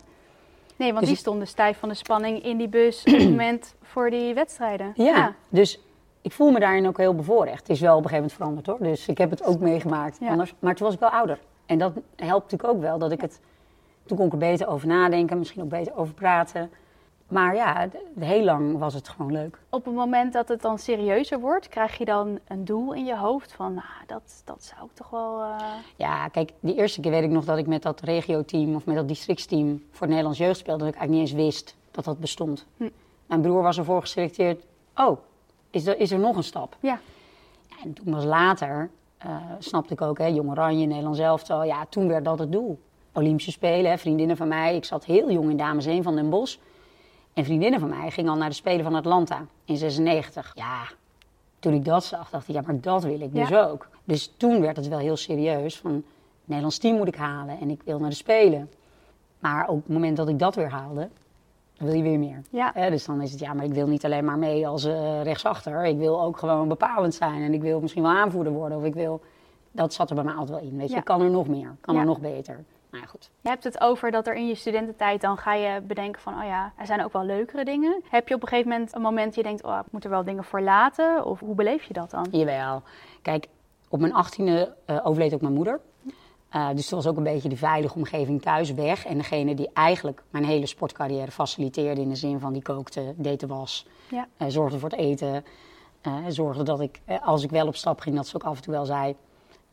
Nee, 0.76 0.88
want 0.88 1.00
Dus 1.00 1.08
die 1.08 1.14
ik- 1.18 1.24
stonden 1.24 1.48
stijf 1.48 1.78
van 1.80 1.90
de 1.90 1.96
spanning 1.96 2.44
in 2.44 2.58
die 2.58 2.68
bus 2.68 3.04
op 3.06 3.14
het 3.14 3.30
moment 3.36 3.76
voor 3.82 4.10
die 4.10 4.34
wedstrijden. 4.34 4.92
Ja, 4.96 5.34
dus 5.50 5.80
ik 6.22 6.32
voel 6.32 6.52
me 6.52 6.60
daarin 6.60 6.88
ook 6.88 6.98
heel 6.98 7.16
bevoorrecht. 7.16 7.60
Het 7.60 7.70
is 7.70 7.80
wel 7.80 7.98
op 7.98 8.04
een 8.04 8.10
gegeven 8.10 8.16
moment 8.30 8.34
veranderd 8.34 8.66
hoor. 8.68 8.88
Dus 8.94 9.08
ik 9.08 9.18
heb 9.18 9.30
het 9.30 9.44
ook 9.44 9.60
meegemaakt. 9.60 10.18
Ja. 10.20 10.30
Anders, 10.30 10.54
maar 10.60 10.76
toen 10.76 10.86
was 10.86 10.94
ik 10.96 11.00
wel 11.02 11.10
ouder. 11.10 11.40
En 11.66 11.78
dat 11.78 11.92
helpt 12.16 12.52
natuurlijk 12.52 12.70
ook 12.74 12.82
wel 12.82 12.98
dat 12.98 13.12
ik 13.12 13.22
het. 13.22 13.40
Toen 14.08 14.18
kon 14.18 14.26
ik 14.26 14.32
er 14.32 14.38
beter 14.38 14.68
over 14.68 14.88
nadenken, 14.88 15.38
misschien 15.38 15.62
ook 15.64 15.70
beter 15.70 15.96
over 15.98 16.14
praten. 16.14 16.70
Maar 17.28 17.56
ja, 17.56 17.88
heel 18.20 18.44
lang 18.44 18.78
was 18.78 18.94
het 18.94 19.10
gewoon 19.10 19.32
leuk. 19.32 19.60
Op 19.70 19.86
het 19.86 19.94
moment 19.94 20.34
dat 20.34 20.48
het 20.48 20.62
dan 20.62 20.80
serieuzer 20.80 21.40
wordt, 21.40 21.68
krijg 21.68 21.98
je 21.98 22.06
dan 22.06 22.40
een 22.48 22.66
doel 22.66 22.94
in 22.94 23.06
je 23.06 23.18
hoofd 23.18 23.54
van, 23.54 23.74
nou, 23.74 23.86
dat, 24.06 24.42
dat 24.46 24.64
zou 24.64 24.86
ik 24.90 24.96
toch 24.96 25.10
wel... 25.10 25.42
eh, 25.42 25.56
Ja, 25.96 26.28
kijk, 26.28 26.52
die 26.60 26.76
eerste 26.76 27.00
keer 27.02 27.12
weet 27.12 27.24
ik 27.24 27.30
nog 27.30 27.46
dat 27.46 27.58
ik 27.58 27.68
met 27.68 27.82
dat 27.82 28.02
regio-team 28.02 28.76
of 28.76 28.86
met 28.86 28.96
dat 28.96 29.08
districtsteam 29.08 29.68
voor 29.92 30.00
het 30.00 30.10
Nederlands 30.10 30.38
jeugd 30.38 30.58
speelde. 30.60 30.84
Dat 30.84 30.94
ik 30.94 31.00
eigenlijk 31.00 31.30
niet 31.30 31.38
eens 31.40 31.46
wist 31.46 31.76
dat 31.92 32.06
dat 32.06 32.20
bestond. 32.20 32.66
Hm. 32.78 32.90
Mijn 33.26 33.42
broer 33.42 33.62
was 33.62 33.78
ervoor 33.78 34.02
geselecteerd. 34.02 34.64
Oh, 34.96 35.18
is 35.70 35.86
er, 35.86 36.00
is 36.00 36.12
er 36.12 36.20
nog 36.20 36.36
een 36.36 36.44
stap? 36.44 36.76
Ja, 36.80 37.00
En 37.84 37.94
toen 37.94 38.14
was 38.14 38.24
later, 38.24 38.90
eh, 39.18 39.36
snapte 39.60 39.94
ik 39.94 40.02
ook, 40.02 40.18
hè, 40.18 40.26
Jong 40.26 40.50
Oranje, 40.50 40.86
Nederlands 40.86 41.20
elftal. 41.20 41.64
Ja, 41.64 41.86
toen 41.90 42.08
werd 42.08 42.26
dat 42.26 42.40
het 42.40 42.52
doel. 42.52 42.80
Olympische 43.18 43.52
Spelen, 43.52 43.92
hè, 43.92 43.98
vriendinnen 43.98 44.38
van 44.38 44.48
mij. 44.48 44.76
Ik 44.76 44.86
zat 44.86 45.06
heel 45.06 45.32
jong 45.32 45.50
in 45.50 45.58
Dames 45.58 45.86
1 45.86 46.04
van 46.04 46.16
Den 46.16 46.30
Bosch. 46.30 46.58
En 47.34 47.46
vriendinnen 47.46 47.80
van 47.80 47.90
mij 47.90 48.12
gingen 48.12 48.32
al 48.32 48.38
naar 48.38 48.50
de 48.50 48.56
Spelen 48.56 48.84
van 48.84 48.96
Atlanta 48.96 49.46
in 49.66 49.78
96. 49.78 50.52
Ja, 50.56 50.82
toen 51.60 51.74
ik 51.74 51.86
dat 51.86 52.04
zag, 52.04 52.30
dacht 52.30 52.48
ik, 52.48 52.56
ja, 52.56 52.62
maar 52.66 52.80
dat 52.82 53.04
wil 53.04 53.20
ik 53.22 53.34
dus 53.36 53.54
ook. 53.54 53.88
Dus 54.04 54.34
toen 54.38 54.62
werd 54.62 54.76
het 54.78 54.88
wel 54.88 55.00
heel 55.00 55.16
serieus 55.18 55.78
van, 55.78 55.92
het 55.94 56.04
Nederlands 56.46 56.78
team 56.78 56.98
moet 56.98 57.08
ik 57.08 57.16
halen 57.16 57.60
en 57.60 57.70
ik 57.70 57.82
wil 57.86 58.00
naar 58.00 58.10
de 58.10 58.16
Spelen. 58.16 58.70
Maar 59.40 59.68
op 59.68 59.78
het 59.84 59.94
moment 59.94 60.18
dat 60.18 60.30
ik 60.30 60.40
dat 60.40 60.56
weer 60.56 60.70
haalde, 60.72 61.10
wil 61.78 61.94
je 61.94 62.04
weer 62.04 62.20
meer. 62.20 62.42
ja. 62.50 62.90
Dus 62.90 63.06
dan 63.06 63.22
is 63.22 63.32
het, 63.32 63.40
ja, 63.40 63.54
maar 63.54 63.66
ik 63.66 63.74
wil 63.74 63.88
niet 63.88 64.06
alleen 64.06 64.26
maar 64.26 64.38
mee 64.38 64.68
als 64.68 64.86
eh, 64.86 65.22
rechtsachter. 65.24 65.86
Ik 65.86 65.98
wil 65.98 66.22
ook 66.22 66.38
gewoon 66.38 66.68
bepalend 66.68 67.14
zijn. 67.14 67.42
En 67.42 67.54
ik 67.54 67.62
wil 67.62 67.80
misschien 67.82 68.04
wel 68.04 68.12
aanvoerder 68.12 68.54
worden. 68.54 68.78
Of 68.78 68.84
ik 68.84 68.94
wil... 68.94 69.22
Dat 69.72 69.94
zat 69.94 70.10
er 70.10 70.16
bij 70.16 70.24
mij 70.24 70.34
altijd 70.34 70.60
wel 70.60 70.70
in. 70.70 70.78
Weet 70.78 70.90
je, 70.90 70.96
Ja. 70.96 71.02
kan 71.02 71.22
er 71.22 71.30
nog 71.30 71.48
meer. 71.48 71.76
Kan 71.82 71.94
Ja. 71.96 72.00
er 72.00 72.06
nog 72.06 72.20
beter. 72.20 72.64
Nou 72.91 73.03
ja, 73.03 73.10
goed. 73.10 73.29
Je 73.41 73.50
hebt 73.50 73.63
het 73.63 73.82
over 73.82 74.12
dat 74.12 74.27
er 74.27 74.36
in 74.36 74.48
je 74.48 74.56
studententijd 74.56 75.22
dan 75.22 75.38
ga 75.38 75.53
je 75.53 75.82
bedenken 75.82 76.22
van, 76.22 76.34
oh 76.34 76.44
ja, 76.44 76.74
er 76.77 76.86
zijn 76.86 77.03
ook 77.03 77.13
wel 77.13 77.24
leukere 77.24 77.65
dingen. 77.65 78.01
Heb 78.10 78.27
je 78.27 78.36
op 78.36 78.41
een 78.41 78.48
gegeven 78.48 78.72
moment 78.72 78.96
een 78.96 79.01
moment 79.01 79.25
dat 79.25 79.36
je 79.36 79.44
denkt, 79.44 79.63
oh, 79.63 79.79
ik 79.86 79.91
moet 79.91 80.03
er 80.03 80.10
wel 80.10 80.24
dingen 80.24 80.44
voor 80.44 80.62
laten? 80.62 81.25
Of 81.25 81.39
hoe 81.39 81.56
beleef 81.56 81.84
je 81.84 81.94
dat 81.94 82.12
dan? 82.12 82.27
Jawel. 82.32 82.82
Kijk, 83.22 83.48
op 83.89 84.00
mijn 84.00 84.13
achttiende 84.13 84.75
eh 84.86 85.00
overleed 85.06 85.34
ook 85.34 85.41
mijn 85.41 85.53
moeder. 85.53 85.79
Eh, 86.50 86.70
dus 86.70 86.89
dat 86.89 87.03
was 87.03 87.12
ook 87.12 87.17
een 87.17 87.24
beetje 87.24 87.50
de 87.50 87.58
veilige 87.58 87.96
omgeving 87.96 88.41
thuis 88.41 88.74
weg. 88.74 89.06
En 89.06 89.17
degene 89.17 89.56
die 89.56 89.70
eigenlijk 89.74 90.24
mijn 90.29 90.46
hele 90.46 90.65
sportcarrière 90.65 91.32
faciliteerde... 91.32 92.01
in 92.01 92.10
de 92.10 92.15
zin 92.15 92.39
van 92.39 92.53
die 92.53 92.62
kookte, 92.62 93.13
deed 93.17 93.39
de 93.39 93.48
was, 93.48 93.88
Ja. 94.10 94.27
eh, 94.38 94.48
zorgde 94.48 94.79
voor 94.79 94.89
het 94.89 95.00
eten. 95.00 95.46
zorgde 96.27 96.63
dat 96.63 96.79
ik, 96.82 97.00
als 97.24 97.44
ik 97.44 97.50
wel 97.50 97.67
op 97.67 97.75
stap 97.75 98.00
ging, 98.00 98.15
dat 98.15 98.27
ze 98.27 98.36
ook 98.36 98.44
af 98.44 98.56
en 98.56 98.62
toe 98.62 98.74
wel 98.74 98.86
zei... 98.86 99.15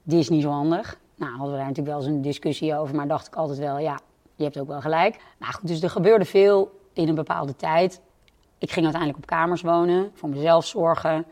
dit 0.02 0.18
is 0.18 0.28
niet 0.28 0.42
zo 0.42 0.50
handig. 0.50 0.98
Nou, 1.16 1.30
hadden 1.32 1.50
we 1.50 1.56
daar 1.56 1.66
natuurlijk 1.68 1.96
wel 1.96 2.06
eens 2.06 2.14
een 2.16 2.22
discussie 2.22 2.76
over. 2.76 2.94
Maar 2.94 3.08
dacht 3.08 3.26
ik 3.26 3.34
altijd 3.34 3.58
wel, 3.58 3.78
ja, 3.78 3.98
je 4.34 4.44
hebt 4.44 4.58
ook 4.58 4.68
wel 4.68 4.80
gelijk. 4.80 5.16
Nou 5.38 5.52
goed, 5.52 5.68
dus 5.68 5.82
er 5.82 5.90
gebeurde 5.90 6.24
veel 6.24 6.80
in 6.92 7.08
een 7.08 7.14
bepaalde 7.14 7.56
tijd. 7.56 8.00
Ik 8.58 8.70
ging 8.70 8.84
uiteindelijk 8.84 9.22
op 9.22 9.28
kamers 9.28 9.62
wonen, 9.62 10.10
voor 10.14 10.28
mezelf 10.28 10.66
zorgen. 10.66 11.24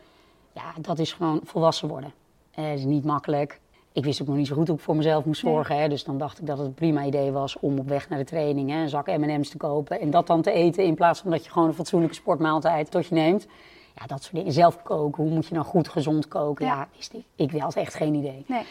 Ja, 0.52 0.62
dat 0.80 0.98
is 0.98 1.12
gewoon 1.12 1.40
volwassen 1.44 1.88
worden. 1.88 2.12
Eh, 2.50 2.64
dat 2.64 2.78
is 2.78 2.84
niet 2.84 3.04
makkelijk. 3.04 3.60
Ik 3.92 4.04
wist 4.04 4.20
ook 4.22 4.26
nog 4.28 4.36
niet 4.36 4.46
zo 4.46 4.54
goed 4.54 4.66
hoe 4.68 4.76
ik 4.76 4.82
voor 4.82 4.96
mezelf 4.96 5.24
moest 5.24 5.42
Nee. 5.42 5.52
zorgen. 5.52 5.76
Hè, 5.80 5.88
dus 5.88 6.04
dan 6.04 6.18
dacht 6.18 6.38
ik 6.38 6.46
dat 6.46 6.58
het 6.58 6.66
een 6.66 6.74
prima 6.74 7.04
idee 7.04 7.30
was 7.32 7.58
om 7.58 7.78
op 7.78 7.88
weg 7.88 8.08
naar 8.08 8.18
de 8.18 8.24
training 8.24 8.70
hè, 8.70 8.76
een 8.82 8.88
zak 8.88 9.06
M&M's 9.06 9.48
te 9.48 9.56
kopen. 9.56 10.00
En 10.00 10.10
dat 10.10 10.26
dan 10.26 10.42
te 10.42 10.50
eten 10.52 10.84
in 10.84 10.94
plaats 10.94 11.20
van 11.20 11.30
dat 11.30 11.44
je 11.44 11.50
gewoon 11.50 11.68
een 11.68 11.74
fatsoenlijke 11.74 12.14
sportmaaltijd 12.16 12.90
tot 12.90 13.06
je 13.06 13.14
neemt. 13.14 13.46
Ja, 13.94 14.06
dat 14.06 14.22
soort 14.22 14.34
dingen. 14.34 14.52
Zelf 14.52 14.82
koken. 14.82 15.22
Hoe 15.24 15.32
moet 15.32 15.46
je 15.46 15.54
nou 15.54 15.66
goed 15.66 15.88
gezond 15.88 16.28
koken? 16.28 16.66
Ja. 16.66 16.74
Ja, 16.74 16.88
wist 16.96 17.12
ik. 17.14 17.24
Ik 17.36 17.60
had 17.60 17.74
echt 17.74 17.94
geen 17.94 18.14
idee. 18.14 18.44
Nee. 18.46 18.62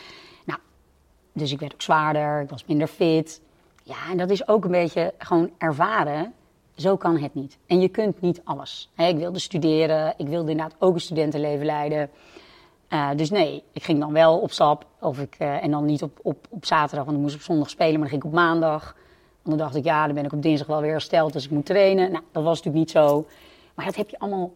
Dus 1.33 1.51
ik 1.51 1.59
werd 1.59 1.73
ook 1.73 1.81
zwaarder, 1.81 2.41
ik 2.41 2.49
was 2.49 2.65
minder 2.65 2.87
fit. 2.87 3.41
Ja, 3.83 4.09
en 4.11 4.17
dat 4.17 4.29
is 4.29 4.47
ook 4.47 4.63
een 4.65 4.71
beetje 4.71 5.13
gewoon 5.17 5.51
ervaren. 5.57 6.33
Zo 6.75 6.97
kan 6.97 7.17
het 7.17 7.33
niet. 7.33 7.57
En 7.67 7.81
je 7.81 7.87
kunt 7.87 8.21
niet 8.21 8.41
alles. 8.43 8.89
Ik 8.97 9.17
wilde 9.17 9.39
studeren, 9.39 10.13
ik 10.17 10.27
wilde 10.27 10.51
inderdaad 10.51 10.75
ook 10.79 10.93
een 10.93 11.01
studentenleven 11.01 11.65
leiden. 11.65 12.09
Eh, 12.87 13.09
dus 13.15 13.29
nee, 13.29 13.63
ik 13.71 13.83
ging 13.83 13.99
dan 13.99 14.13
wel 14.13 14.39
op 14.39 14.51
stap. 14.51 14.85
Of 14.99 15.19
ik, 15.19 15.35
eh, 15.37 15.63
en 15.63 15.71
dan 15.71 15.85
niet 15.85 16.03
op, 16.03 16.19
op, 16.21 16.47
op 16.49 16.65
zaterdag, 16.65 17.05
want 17.05 17.17
ik 17.17 17.23
moest 17.23 17.35
op 17.35 17.41
zondag 17.41 17.69
spelen, 17.69 17.99
maar 17.99 18.09
dan 18.09 18.09
ging 18.09 18.21
ik 18.21 18.27
op 18.27 18.33
maandag. 18.33 18.95
Want 19.41 19.57
dan 19.57 19.57
dacht 19.57 19.75
ik, 19.75 19.83
ja, 19.83 20.05
dan 20.05 20.15
ben 20.15 20.25
ik 20.25 20.33
op 20.33 20.41
dinsdag 20.41 20.67
wel 20.67 20.81
weer 20.81 20.91
hersteld, 20.91 21.33
dus 21.33 21.45
ik 21.45 21.51
moet 21.51 21.65
trainen. 21.65 22.11
Nou, 22.11 22.23
dat 22.31 22.43
was 22.43 22.57
natuurlijk 22.57 22.75
niet 22.75 22.91
zo. 22.91 23.25
Maar 23.75 23.85
dat 23.85 23.95
heb 23.95 24.09
je 24.09 24.19
allemaal 24.19 24.51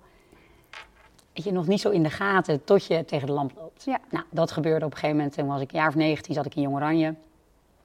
je, 1.44 1.52
nog 1.52 1.68
niet 1.68 1.82
zo 1.82 1.90
in 1.90 2.04
de 2.04 2.10
gaten 2.10 2.64
tot 2.64 2.86
je 2.86 3.06
tegen 3.06 3.28
de 3.28 3.34
lamp 3.34 3.52
loopt. 3.56 3.84
Ja. 3.84 4.00
Nou, 4.10 4.26
dat 4.30 4.52
gebeurde 4.52 4.86
op 4.86 4.92
een 4.92 4.98
gegeven 4.98 5.16
moment. 5.16 5.36
Toen 5.36 5.48
was 5.48 5.62
ik 5.62 5.72
een 5.72 5.80
jaar 5.80 5.88
of 5.88 5.96
19, 5.96 6.34
zat 6.34 6.46
ik 6.46 6.56
in 6.56 6.62
Jong 6.62 6.76
Oranje. 6.76 7.06
En 7.06 7.16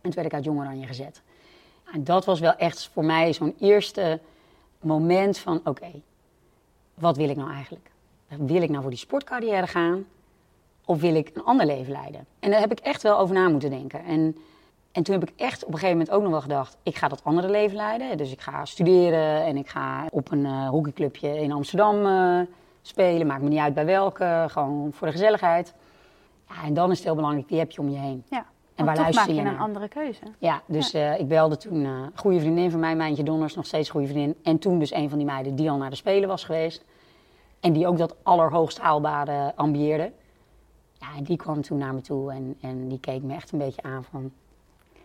toen 0.01 0.15
werd 0.15 0.27
ik 0.27 0.35
uit 0.35 0.45
Jong 0.45 0.59
Oranje 0.61 0.87
gezet. 0.87 1.23
En 1.93 2.05
dat 2.05 2.25
was 2.25 2.41
wel 2.41 2.55
echt 2.57 2.91
voor 2.93 3.05
mij 3.05 3.33
zo'n 3.33 3.55
eerste 3.59 4.21
moment 4.81 5.39
van... 5.39 5.61
Oké, 5.65 5.91
wat 6.95 7.17
wil 7.17 7.29
ik 7.29 7.37
nou 7.37 7.51
eigenlijk? 7.53 7.91
Wil 8.27 8.63
ik 8.63 8.69
nou 8.69 8.81
voor 8.81 8.91
die 8.91 8.99
sportcarrière 8.99 9.67
gaan? 9.67 10.05
Of 10.85 11.01
wil 11.01 11.15
ik 11.15 11.31
een 11.35 11.45
ander 11.45 11.67
leven 11.67 11.93
leiden? 11.93 12.27
En 12.39 12.51
daar 12.51 12.61
heb 12.61 12.73
ik 12.73 12.79
echt 12.79 13.03
wel 13.03 13.19
over 13.19 13.35
na 13.35 13.49
moeten 13.49 13.71
denken. 13.71 14.05
En, 14.05 14.37
en 14.93 15.03
toen 15.03 15.15
heb 15.21 15.29
ik 15.29 15.35
echt 15.37 15.65
op 15.65 15.73
een 15.73 15.79
gegeven 15.79 15.97
moment 15.97 16.15
ook 16.15 16.23
nog 16.23 16.31
wel 16.31 16.41
gedacht... 16.41 16.77
ik 16.83 16.97
ga 16.97 17.09
dat 17.09 17.25
andere 17.25 17.49
leven 17.49 17.77
leiden. 17.77 18.17
Dus 18.17 18.33
ik 18.33 18.41
ga 18.41 18.65
studeren 18.65 19.45
en 19.45 19.57
ik 19.57 19.69
ga 19.69 20.07
op 20.11 20.31
een 20.31 20.45
eh, 20.45 20.69
hockeyclubje 20.69 21.41
in 21.41 21.53
Amsterdam 21.53 22.07
eh, 22.07 22.41
spelen. 22.83 23.27
Maakt 23.27 23.43
me 23.43 23.49
niet 23.49 23.59
uit 23.59 23.75
bij 23.75 23.85
welke, 23.87 24.45
gewoon 24.49 24.93
voor 24.93 25.07
de 25.07 25.13
gezelligheid. 25.13 25.75
Ja, 26.49 26.55
en 26.65 26.75
dan 26.75 26.91
is 26.91 26.97
het 26.97 27.07
heel 27.07 27.15
belangrijk, 27.15 27.49
wie 27.49 27.59
heb 27.59 27.71
je 27.71 27.81
om 27.81 27.89
je 27.89 27.99
heen? 27.99 28.25
Ja. 28.31 28.47
En 28.75 28.85
waar 28.87 28.97
luister 28.97 29.27
maak 29.27 29.37
je 29.37 29.43
je 29.43 29.49
een 29.49 29.59
andere 29.59 29.89
keuze. 29.89 30.23
Ja, 30.39 30.63
dus 30.67 30.93
eh, 30.95 31.19
ik 31.21 31.29
belde 31.29 31.57
toen 31.57 31.85
eh, 31.85 31.91
een 31.91 32.11
goede 32.15 32.41
vriendin 32.41 32.71
van 32.71 32.81
mij, 32.81 32.97
Mijntje 32.97 33.23
Donners, 33.23 33.55
nog 33.55 33.67
steeds 33.67 33.91
goede 33.91 34.07
vriendin. 34.07 34.35
En 34.43 34.59
toen 34.59 34.79
dus 34.79 34.93
een 34.93 35.09
van 35.09 35.19
die 35.19 35.27
meiden 35.27 35.55
die 35.55 35.71
al 35.71 35.77
naar 35.77 35.91
de 35.91 35.97
Spelen 35.97 36.29
was 36.29 36.45
geweest. 36.45 36.85
En 37.61 37.73
die 37.73 37.87
ook 37.87 37.99
dat 37.99 38.17
allerhoogst 38.23 38.79
haalbare 38.79 39.53
ambieerde. 39.57 40.13
Ja, 40.99 41.07
en 41.17 41.25
die 41.25 41.37
kwam 41.37 41.63
toen 41.63 41.79
naar 41.79 41.95
me 41.95 42.01
toe 42.01 42.33
en, 42.33 42.57
en 42.61 42.89
die 42.89 43.01
keek 43.01 43.23
me 43.23 43.35
echt 43.35 43.53
een 43.53 43.59
beetje 43.59 43.83
aan 43.83 44.05
van... 44.05 44.31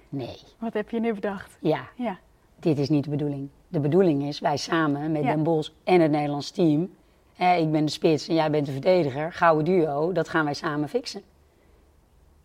Nee, 0.10 0.38
Wat 0.60 0.74
heb 0.74 0.89
je 0.89 1.00
nu 1.00 1.13
bedacht? 1.13 1.58
ja, 1.62 1.88
Ja. 1.96 2.17
dit 2.60 2.79
is 2.79 2.89
niet 2.89 3.03
de 3.03 3.10
bedoeling. 3.10 3.50
De 3.67 3.79
bedoeling 3.79 4.24
is, 4.24 4.39
wij 4.39 4.58
samen 4.58 5.12
met 5.12 5.24
Ja. 5.24 5.34
Den 5.34 5.44
Bosch 5.44 5.72
en 5.84 6.01
het 6.01 6.12
Nederlands 6.12 6.51
team... 6.51 6.89
Hè, 7.36 7.56
ik 7.56 7.72
ben 7.72 7.86
de 7.86 7.92
spits 7.92 8.27
en 8.27 8.36
jij 8.36 8.51
bent 8.51 8.65
de 8.65 8.72
verdediger, 8.72 9.34
gouden 9.34 9.65
duo, 9.65 10.12
dat 10.12 10.30
gaan 10.30 10.46
wij 10.46 10.54
samen 10.54 10.89
fixen. 10.89 11.22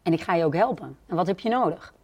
En 0.02 0.12
ik 0.12 0.20
ga 0.20 0.35
je 0.35 0.44
ook 0.44 0.54
helpen. 0.54 0.97
En 1.06 1.16
wat 1.16 1.26
heb 1.26 1.40
je 1.40 1.49
nodig? 1.49 1.94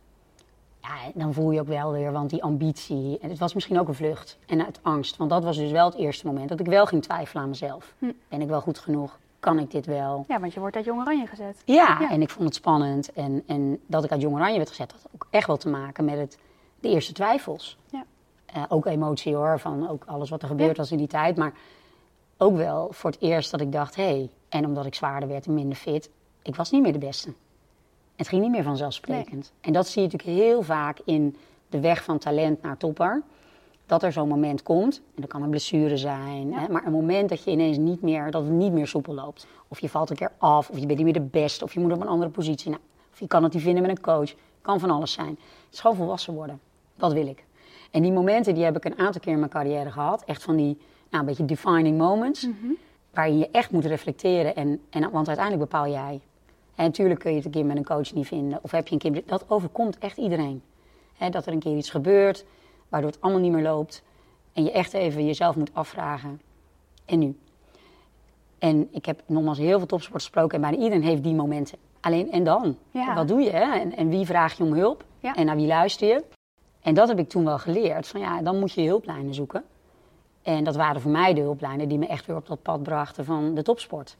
Ja, 0.82 0.94
dan 1.14 1.32
voel 1.34 1.50
je 1.50 1.60
ook 1.60 1.66
wel 1.66 1.92
weer, 1.92 2.12
want 2.12 2.30
die 2.30 2.42
ambitie... 2.42 3.18
En 3.20 3.28
het 3.30 3.38
was 3.38 3.54
misschien 3.54 3.78
ook 3.80 3.88
een 3.88 3.94
vlucht 3.94 4.38
en 4.46 4.64
uit 4.64 4.78
angst. 4.82 5.16
Want 5.16 5.30
dat 5.30 5.44
was 5.44 5.56
dus 5.56 5.70
wel 5.70 5.84
het 5.84 5.94
eerste 5.94 6.26
moment 6.26 6.48
dat 6.48 6.60
ik 6.60 6.66
wel 6.66 6.86
ging 6.86 7.02
twijfelen 7.02 7.42
aan 7.42 7.48
mezelf. 7.48 7.94
Hm. 7.98 8.10
Ben 8.28 8.40
ik 8.40 8.48
wel 8.48 8.60
goed 8.60 8.78
genoeg? 8.78 9.18
Kan 9.40 9.58
ik 9.58 9.70
dit 9.70 9.86
wel? 9.86 10.24
ja, 10.28 10.40
want 10.40 10.54
je 10.54 10.60
wordt 10.60 10.76
uit 10.76 10.84
Jong 10.84 11.00
Oranje 11.00 11.26
gezet. 11.26 11.62
Ja, 11.64 11.96
Ja. 12.00 12.10
en 12.10 12.22
ik 12.22 12.30
vond 12.30 12.44
het 12.44 12.54
spannend. 12.54 13.12
En, 13.12 13.42
en 13.46 13.80
dat 13.86 14.04
ik 14.04 14.10
uit 14.10 14.20
Jong 14.20 14.34
Oranje 14.34 14.56
werd 14.56 14.68
gezet, 14.68 14.92
had 14.92 15.06
ook 15.14 15.26
echt 15.30 15.46
wel 15.46 15.56
te 15.56 15.68
maken 15.68 16.04
met 16.04 16.18
het, 16.18 16.38
de 16.80 16.88
eerste 16.88 17.12
twijfels. 17.12 17.76
Ja. 17.90 18.04
Eh, 18.46 18.62
ook 18.68 18.86
emotie 18.86 19.34
hoor, 19.34 19.58
van 19.60 19.88
ook 19.88 20.04
alles 20.06 20.30
wat 20.30 20.42
er 20.42 20.48
gebeurd 20.48 20.70
Ja. 20.76 20.82
was 20.82 20.92
in 20.92 20.98
die 20.98 21.06
tijd. 21.06 21.36
Maar 21.36 21.52
ook 22.38 22.56
wel 22.56 22.88
voor 22.90 23.10
het 23.10 23.20
eerst 23.20 23.50
dat 23.50 23.60
ik 23.60 23.72
dacht, 23.72 23.96
hé, 23.96 24.02
hey, 24.02 24.30
en 24.48 24.64
omdat 24.66 24.86
ik 24.86 24.94
zwaarder 24.94 25.28
werd 25.28 25.46
en 25.46 25.54
minder 25.54 25.78
fit, 25.78 26.10
ik 26.42 26.56
was 26.56 26.70
niet 26.70 26.82
meer 26.82 26.92
de 26.92 26.98
beste. 26.98 27.32
Het 28.16 28.28
ging 28.28 28.42
niet 28.42 28.50
meer 28.50 28.62
vanzelfsprekend. 28.62 29.52
En 29.60 29.72
dat 29.72 29.86
zie 29.88 30.02
je 30.02 30.08
natuurlijk 30.08 30.38
heel 30.38 30.62
vaak 30.62 30.98
in 31.04 31.36
de 31.68 31.80
weg 31.80 32.04
van 32.04 32.18
talent 32.18 32.62
naar 32.62 32.76
topper. 32.76 33.22
Dat 33.86 34.02
er 34.02 34.12
zo'n 34.12 34.28
moment 34.28 34.62
komt, 34.62 34.96
en 35.14 35.20
dat 35.20 35.30
kan 35.30 35.42
een 35.42 35.50
blessure 35.50 35.96
zijn, 35.96 36.48
Ja. 36.50 36.58
hè, 36.58 36.68
maar 36.68 36.86
een 36.86 36.92
moment 36.92 37.28
dat 37.28 37.44
je 37.44 37.50
ineens 37.50 37.76
niet 37.76 38.02
meer, 38.02 38.30
dat 38.30 38.42
het 38.42 38.52
niet 38.52 38.72
meer 38.72 38.86
soepel 38.86 39.14
loopt. 39.14 39.46
Of 39.68 39.80
je 39.80 39.88
valt 39.88 40.10
een 40.10 40.16
keer 40.16 40.32
af, 40.38 40.70
of 40.70 40.78
je 40.78 40.86
bent 40.86 40.96
niet 40.96 41.04
meer 41.04 41.22
de 41.22 41.28
beste, 41.30 41.64
of 41.64 41.74
je 41.74 41.80
moet 41.80 41.92
op 41.92 42.00
een 42.00 42.08
andere 42.08 42.30
positie. 42.30 42.70
Nou, 42.70 42.82
of 43.12 43.18
je 43.20 43.26
kan 43.26 43.42
het 43.42 43.52
niet 43.52 43.62
vinden 43.62 43.82
met 43.82 43.90
een 43.90 44.00
coach. 44.00 44.34
Kan 44.62 44.80
van 44.80 44.90
alles 44.90 45.12
zijn. 45.12 45.28
Het 45.28 45.72
is 45.74 45.80
gewoon 45.80 45.96
volwassen 45.96 46.34
worden. 46.34 46.60
Dat 46.96 47.12
wil 47.12 47.26
ik. 47.26 47.44
En 47.90 48.02
die 48.02 48.12
momenten 48.12 48.54
die 48.54 48.64
heb 48.64 48.76
ik 48.76 48.84
een 48.84 48.98
aantal 48.98 49.20
keer 49.20 49.32
in 49.32 49.38
mijn 49.38 49.50
carrière 49.50 49.90
gehad. 49.90 50.24
Echt 50.24 50.42
van 50.42 50.56
die, 50.56 50.78
nou, 51.10 51.22
een 51.22 51.24
beetje 51.24 51.44
defining 51.44 51.98
moments. 51.98 52.48
Waarin 53.10 53.38
je 53.38 53.50
echt 53.50 53.70
moet 53.70 53.84
reflecteren. 53.84 54.56
En, 54.56 54.80
en, 54.90 55.10
want 55.10 55.28
uiteindelijk 55.28 55.70
bepaal 55.70 55.88
jij. 55.88 56.20
En 56.74 56.84
natuurlijk 56.84 57.20
kun 57.20 57.30
je 57.30 57.36
het 57.36 57.46
een 57.46 57.52
keer 57.52 57.64
met 57.64 57.76
een 57.76 57.84
coach 57.84 58.12
niet 58.12 58.26
vinden. 58.26 58.58
Of 58.62 58.70
heb 58.70 58.88
je 58.88 58.92
een 58.92 59.12
keer... 59.12 59.22
Dat 59.26 59.44
overkomt 59.48 59.98
echt 59.98 60.16
iedereen. 60.16 60.62
Dat 61.30 61.46
er 61.46 61.52
een 61.52 61.58
keer 61.58 61.76
iets 61.76 61.90
gebeurt, 61.90 62.44
waardoor 62.88 63.10
het 63.10 63.20
allemaal 63.20 63.40
niet 63.40 63.52
meer 63.52 63.62
loopt. 63.62 64.02
En 64.52 64.64
je 64.64 64.72
echt 64.72 64.92
even 64.92 65.26
jezelf 65.26 65.56
moet 65.56 65.74
afvragen. 65.74 66.40
En 67.04 67.18
nu? 67.18 67.36
En 68.58 68.88
ik 68.90 69.06
heb 69.06 69.22
nogmaals 69.26 69.58
heel 69.58 69.78
veel 69.78 69.86
topsporters 69.86 70.24
gesproken. 70.24 70.54
En 70.54 70.60
bijna 70.60 70.76
iedereen 70.76 71.04
heeft 71.04 71.22
die 71.22 71.34
momenten. 71.34 71.78
Alleen, 72.00 72.30
en 72.30 72.44
dan? 72.44 72.76
Ja. 72.90 73.14
Wat 73.14 73.28
doe 73.28 73.40
je? 73.40 73.50
Hè? 73.50 73.78
En, 73.78 73.96
en 73.96 74.08
wie 74.08 74.26
vraag 74.26 74.56
je 74.56 74.64
om 74.64 74.72
hulp? 74.72 75.04
Ja. 75.18 75.34
En 75.34 75.46
naar 75.46 75.56
wie 75.56 75.66
luister 75.66 76.08
je? 76.08 76.24
En 76.80 76.94
dat 76.94 77.08
heb 77.08 77.18
ik 77.18 77.28
toen 77.28 77.44
wel 77.44 77.58
geleerd. 77.58 78.06
Van 78.06 78.20
ja, 78.20 78.42
dan 78.42 78.58
moet 78.58 78.72
je 78.72 78.86
hulplijnen 78.86 79.34
zoeken. 79.34 79.64
En 80.46 80.64
dat 80.64 80.76
waren 80.76 81.00
voor 81.00 81.10
mij 81.10 81.34
de 81.34 81.40
hulplijnen 81.40 81.88
die 81.88 81.98
me 81.98 82.06
echt 82.06 82.26
weer 82.26 82.36
op 82.36 82.46
dat 82.46 82.62
pad 82.62 82.82
brachten 82.82 83.24
van 83.24 83.54
de 83.54 83.62
topsport. 83.62 84.16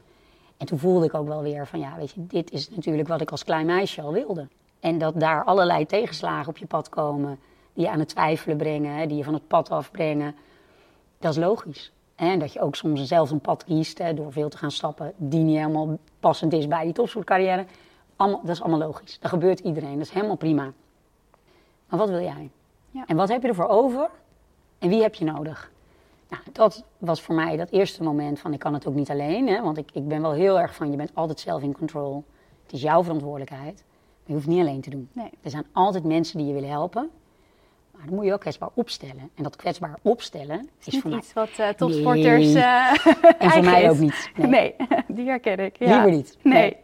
En 0.56 0.66
toen 0.66 0.78
voelde 0.78 1.06
ik 1.06 1.14
ook 1.14 1.26
wel 1.26 1.42
weer 1.42 1.66
van, 1.66 1.78
ja, 1.78 1.96
weet 1.96 2.10
je, 2.10 2.26
dit 2.26 2.50
is 2.50 2.70
natuurlijk 2.70 3.08
wat 3.08 3.20
ik 3.20 3.30
als 3.30 3.44
klein 3.44 3.66
meisje 3.66 4.02
al 4.02 4.12
wilde. 4.12 4.48
En 4.80 4.98
dat 4.98 5.20
daar 5.20 5.44
allerlei 5.44 5.86
tegenslagen 5.86 6.48
op 6.48 6.56
je 6.56 6.66
pad 6.66 6.88
komen, 6.88 7.38
die 7.72 7.84
je 7.84 7.90
aan 7.90 7.98
het 7.98 8.08
twijfelen 8.08 8.56
brengen, 8.56 9.08
die 9.08 9.16
je 9.16 9.24
van 9.24 9.34
het 9.34 9.46
pad 9.46 9.70
afbrengen, 9.70 10.34
dat 11.18 11.30
is 11.30 11.38
logisch. 11.38 11.92
En 12.14 12.38
dat 12.38 12.52
je 12.52 12.60
ook 12.60 12.76
soms 12.76 13.04
zelf 13.04 13.30
een 13.30 13.40
pad 13.40 13.64
kiest 13.64 13.98
hè, 13.98 14.14
door 14.14 14.32
veel 14.32 14.48
te 14.48 14.58
gaan 14.58 14.70
stappen 14.70 15.12
die 15.16 15.42
niet 15.42 15.56
helemaal 15.56 15.98
passend 16.20 16.52
is 16.52 16.68
bij 16.68 16.84
die 16.84 16.92
topsportcarrière. 16.92 17.66
Allemaal, 18.16 18.40
dat 18.40 18.54
is 18.54 18.62
allemaal 18.62 18.86
logisch. 18.86 19.18
Dat 19.20 19.30
gebeurt 19.30 19.60
iedereen. 19.60 19.98
Dat 19.98 20.06
is 20.06 20.12
helemaal 20.12 20.36
prima. 20.36 20.72
Maar 21.88 21.98
wat 21.98 22.08
wil 22.08 22.20
jij? 22.20 22.50
Ja. 22.90 23.04
En 23.06 23.16
wat 23.16 23.28
heb 23.28 23.42
je 23.42 23.48
ervoor 23.48 23.68
over? 23.68 24.10
En 24.78 24.88
wie 24.88 25.02
heb 25.02 25.14
je 25.14 25.24
nodig? 25.24 25.74
Nou, 26.28 26.42
dat 26.52 26.84
was 26.98 27.22
voor 27.22 27.34
mij 27.34 27.56
dat 27.56 27.70
eerste 27.70 28.02
moment 28.02 28.38
van 28.40 28.52
ik 28.52 28.58
kan 28.58 28.74
het 28.74 28.86
ook 28.86 28.94
niet 28.94 29.10
alleen. 29.10 29.48
Hè, 29.48 29.62
want 29.62 29.78
ik, 29.78 29.90
ik 29.92 30.08
ben 30.08 30.22
wel 30.22 30.32
heel 30.32 30.60
erg 30.60 30.74
van 30.74 30.90
je 30.90 30.96
bent 30.96 31.10
altijd 31.14 31.40
zelf 31.40 31.62
in 31.62 31.72
control. 31.72 32.24
Het 32.62 32.72
is 32.72 32.82
jouw 32.82 33.02
verantwoordelijkheid. 33.02 33.84
Maar 33.86 34.24
je 34.24 34.32
hoeft 34.32 34.46
het 34.46 34.54
niet 34.54 34.64
alleen 34.66 34.80
te 34.80 34.90
doen. 34.90 35.08
Nee. 35.12 35.30
Er 35.42 35.50
zijn 35.50 35.66
altijd 35.72 36.04
mensen 36.04 36.38
die 36.38 36.46
je 36.46 36.52
willen 36.52 36.68
helpen. 36.68 37.10
Maar 37.90 38.06
dan 38.06 38.14
moet 38.14 38.24
je 38.24 38.32
ook 38.32 38.40
kwetsbaar 38.40 38.68
opstellen. 38.74 39.30
En 39.34 39.42
dat 39.42 39.56
kwetsbaar 39.56 39.98
opstellen 40.02 40.68
is, 40.78 40.86
Niet 40.86 41.00
voor 41.00 41.10
mij... 41.10 41.18
iets 41.18 41.32
wat 41.32 41.48
eh, 41.58 41.68
topsporters 41.68 42.52
Nee. 42.52 42.62
eh 42.62 43.06
En 43.38 43.50
voor 43.50 43.64
mij 43.64 43.82
is. 43.82 43.90
ook 43.90 43.98
niet. 43.98 44.30
Nee. 44.36 44.48
Nee, 44.48 44.74
die 45.16 45.26
herken 45.26 45.58
ik. 45.58 45.78
Ja. 45.78 45.86
Liever 45.86 46.10
niet. 46.10 46.38
Nee. 46.42 46.60
Nee. 46.60 46.76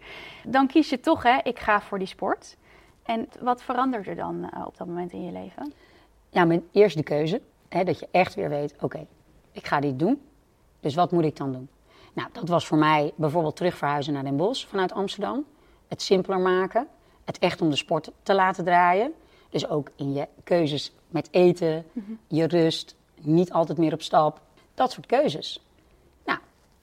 Dan 0.47 0.67
kies 0.67 0.91
je 0.91 1.01
toch, 1.01 1.23
hè, 1.23 1.39
ik 1.43 1.59
ga 1.59 1.81
voor 1.81 1.99
die 1.99 2.07
sport. 2.09 2.57
En 3.03 3.29
wat 3.41 3.63
verandert 3.63 4.07
er 4.07 4.17
dan 4.17 4.49
eh, 4.51 4.67
op 4.67 4.77
dat 4.77 4.87
moment 4.87 5.13
in 5.13 5.25
je 5.25 5.33
leven? 5.33 5.73
Ja, 6.31 6.45
mijn 6.45 6.65
eerste 6.73 7.03
keuze. 7.03 7.41
Hè, 7.69 7.85
dat 7.85 7.99
je 7.99 8.09
echt 8.11 8.35
weer 8.35 8.49
weet, 8.49 8.75
oké, 8.81 9.07
ik 9.53 9.67
ga 9.67 9.81
dit 9.81 9.99
doen. 9.99 10.21
Dus 10.81 10.95
wat 10.95 11.13
moet 11.13 11.25
ik 11.25 11.37
dan 11.37 11.53
doen? 11.53 11.69
Nou, 12.13 12.29
dat 12.33 12.49
was 12.49 12.67
voor 12.67 12.79
mij 12.79 13.13
bijvoorbeeld 13.17 13.57
terug 13.57 13.77
verhuizen 13.77 14.13
naar 14.13 14.25
Den 14.25 14.37
Bosch 14.37 14.67
vanuit 14.67 14.93
Amsterdam. 14.93 15.45
Het 15.89 16.03
simpeler 16.03 16.41
maken. 16.41 16.89
Het 17.25 17.39
echt 17.39 17.61
om 17.61 17.71
de 17.71 17.77
sport 17.77 18.11
te 18.23 18.35
laten 18.35 18.65
draaien. 18.65 19.13
Dus 19.51 19.69
ook 19.69 19.91
in 19.97 20.13
je 20.13 20.29
keuzes 20.45 20.93
met 21.09 21.29
eten, 21.31 21.85
je 22.27 22.47
rust, 22.47 22.97
niet 23.21 23.53
altijd 23.53 23.79
meer 23.79 23.93
op 23.93 24.03
stap. 24.03 24.41
Dat 24.75 24.93
soort 24.93 25.07
keuzes. 25.07 25.63
Nou, 26.25 26.39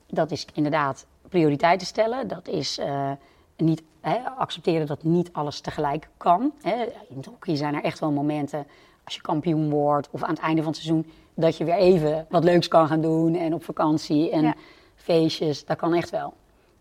dat 0.08 0.32
is 0.32 0.48
inderdaad 0.54 1.06
prioriteiten 1.30 1.88
stellen. 1.88 2.28
Dat 2.28 2.48
is 2.48 2.78
eh, 2.78 3.12
niet 3.58 3.84
hè, 4.02 4.20
accepteren 4.20 4.88
dat 4.88 5.04
niet 5.04 5.34
alles 5.34 5.60
tegelijk 5.60 6.10
kan. 6.18 6.54
Hè. 6.62 6.84
In 7.10 7.18
het 7.18 7.26
hockey 7.26 7.56
zijn 7.56 7.76
er 7.76 7.84
echt 7.84 8.00
wel 8.00 8.12
momenten, 8.12 8.68
als 9.10 9.18
je 9.18 9.24
kampioen 9.24 9.70
wordt 9.70 10.08
of 10.12 10.24
aan 10.24 10.30
het 10.30 10.40
einde 10.40 10.62
van 10.64 10.72
het 10.72 10.82
seizoen, 10.82 11.12
dat 11.34 11.58
je 11.58 11.64
weer 11.64 11.76
even 11.76 12.26
wat 12.30 12.44
leuks 12.44 12.68
kan 12.68 12.88
gaan 12.88 13.02
doen 13.02 13.36
en 13.36 13.54
op 13.54 13.64
vakantie 13.64 14.32
en 14.32 14.42
Ja. 14.44 14.54
feestjes. 14.96 15.66
Dat 15.66 15.78
kan 15.78 15.94
echt 15.94 16.10
wel. 16.10 16.34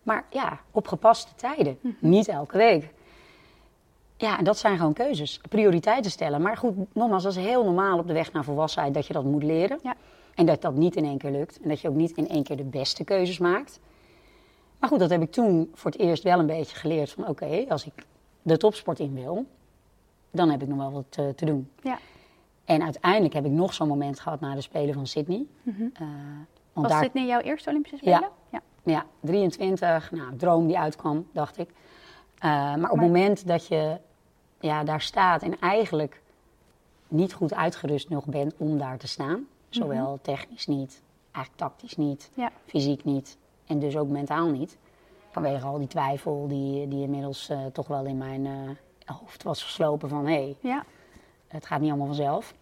Maar 0.03 0.25
ja, 0.31 0.61
op 0.71 0.87
gepaste 0.89 1.35
tijden. 1.37 1.79
Niet 1.99 2.29
elke 2.29 2.57
week. 2.57 2.91
Ja, 4.17 4.39
en 4.39 4.45
dat 4.45 4.59
zijn 4.59 4.77
gewoon 4.77 4.93
keuzes. 4.93 5.41
Prioriteiten 5.49 6.11
stellen. 6.11 6.43
Maar 6.43 6.57
goed, 6.57 6.75
nogmaals, 6.95 7.23
dat 7.23 7.37
is 7.37 7.45
heel 7.45 7.65
normaal 7.65 7.99
op 7.99 8.07
de 8.07 8.13
weg 8.13 8.33
naar 8.33 8.45
volwassenheid 8.45 8.95
dat 8.95 9.07
je 9.07 9.13
dat 9.13 9.25
moet 9.25 9.43
leren. 9.43 9.79
Ja. 9.83 9.95
En 10.35 10.47
dat 10.47 10.63
dat 10.63 10.75
niet 10.75 10.97
in 10.97 11.05
één 11.05 11.19
keer 11.19 11.31
lukt. 11.31 11.61
En 11.63 11.69
dat 11.69 11.81
je 11.81 11.89
ook 11.89 11.95
niet 11.95 12.17
in 12.17 12.29
één 12.29 12.43
keer 12.43 12.57
de 12.57 12.65
beste 12.65 13.05
keuzes 13.05 13.39
maakt. 13.39 13.81
Maar 14.79 14.89
goed, 14.89 14.99
dat 14.99 15.11
heb 15.11 15.23
ik 15.23 15.33
toen 15.33 15.71
voor 15.75 15.91
het 15.91 16.01
eerst 16.01 16.23
wel 16.23 16.39
een 16.39 16.47
beetje 16.47 16.77
geleerd. 16.77 17.11
Van 17.11 17.29
oké, 17.29 17.65
als 17.69 17.87
ik 17.87 17.93
de 18.43 18.57
topsport 18.57 18.99
in 18.99 19.15
wil, 19.15 19.45
dan 20.31 20.51
heb 20.51 20.63
ik 20.63 20.69
nog 20.69 20.79
wel 20.79 20.93
wat 20.93 21.17
eh, 21.19 21.29
te 21.29 21.45
doen. 21.45 21.71
Ja. 21.83 21.99
En 22.69 22.83
uiteindelijk 22.83 23.35
heb 23.35 23.45
ik 23.45 23.51
nog 23.51 23.75
zo'n 23.75 23.89
moment 23.89 24.21
gehad 24.21 24.41
na 24.41 24.55
de 24.55 24.61
Spelen 24.61 24.95
van 24.95 25.07
Sydney. 25.07 25.47
Eh, 25.65 25.73
want 25.79 25.91
Mhm. 25.93 26.11
Was 26.73 26.91
daar 26.91 27.01
dit 27.03 27.13
nu 27.15 27.27
jouw 27.27 27.41
eerste 27.41 27.69
Olympische 27.71 27.97
Spelen? 27.97 28.29
ja. 28.51 28.63
ja, 28.83 29.05
23, 29.21 30.11
nou, 30.11 30.37
droom 30.37 30.67
die 30.67 30.79
uitkwam, 30.79 31.27
dacht 31.33 31.59
ik. 31.59 31.69
Eh, 32.39 32.51
maar 32.51 32.75
op 32.75 32.81
Maar- 32.81 32.91
het 32.91 33.01
moment 33.01 33.47
dat 33.47 33.67
je 33.67 33.97
ja, 34.61 34.85
daar 34.85 35.01
staat 35.01 35.43
en 35.43 35.59
eigenlijk 35.61 36.23
niet 37.09 37.33
goed 37.33 37.55
uitgerust 37.55 38.09
nog 38.09 38.25
bent 38.27 38.55
om 38.57 38.79
daar 38.79 38.99
te 38.99 39.09
staan, 39.09 39.47
zowel 39.69 40.19
technisch 40.23 40.67
niet, 40.67 41.03
eigenlijk 41.33 41.57
tactisch 41.71 41.97
niet, 41.97 42.31
Ja. 42.35 42.51
fysiek 42.67 43.05
niet 43.05 43.37
en 43.67 43.79
dus 43.79 43.97
ook 43.97 44.09
mentaal 44.09 44.47
niet, 44.51 44.77
vanwege 45.31 45.67
al 45.67 45.79
die 45.79 45.87
twijfel 45.89 46.49
die, 46.49 46.89
die 46.89 47.03
inmiddels 47.03 47.49
eh, 47.49 47.59
toch 47.73 47.87
wel 47.87 48.05
in 48.05 48.19
mijn 48.19 48.47
eh, 48.47 49.17
hoofd 49.17 49.43
was 49.43 49.63
geslopen 49.63 50.09
van 50.09 50.27
hé, 50.27 50.33
hey, 50.33 50.57
Ja. 50.61 50.85
het 51.49 51.67
gaat 51.67 51.81
niet 51.81 51.89
allemaal 51.89 52.07
vanzelf. 52.07 52.55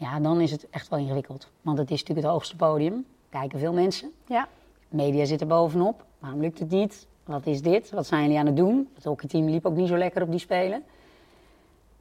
Ja, 0.00 0.20
dan 0.20 0.40
is 0.40 0.50
het 0.50 0.70
echt 0.70 0.88
wel 0.88 0.98
ingewikkeld. 0.98 1.48
Want 1.62 1.78
het 1.78 1.90
is 1.90 1.98
natuurlijk 1.98 2.26
het 2.26 2.34
hoogste 2.34 2.56
podium, 2.56 3.04
kijken 3.28 3.58
veel 3.58 3.72
mensen. 3.72 4.12
Ja. 4.26 4.48
Media 4.88 5.24
zit 5.24 5.40
er 5.40 5.46
bovenop. 5.46 6.04
Waarom 6.18 6.40
lukt 6.40 6.58
het 6.58 6.70
niet? 6.70 7.06
Wat 7.24 7.46
is 7.46 7.62
dit? 7.62 7.90
Wat 7.90 8.06
zijn 8.06 8.22
jullie 8.22 8.38
aan 8.38 8.46
het 8.46 8.56
doen? 8.56 8.88
Het 8.94 9.04
hockeyteam 9.04 9.48
liep 9.48 9.66
ook 9.66 9.74
niet 9.74 9.88
zo 9.88 9.96
lekker 9.96 10.22
op 10.22 10.30
die 10.30 10.40
spelen. 10.40 10.82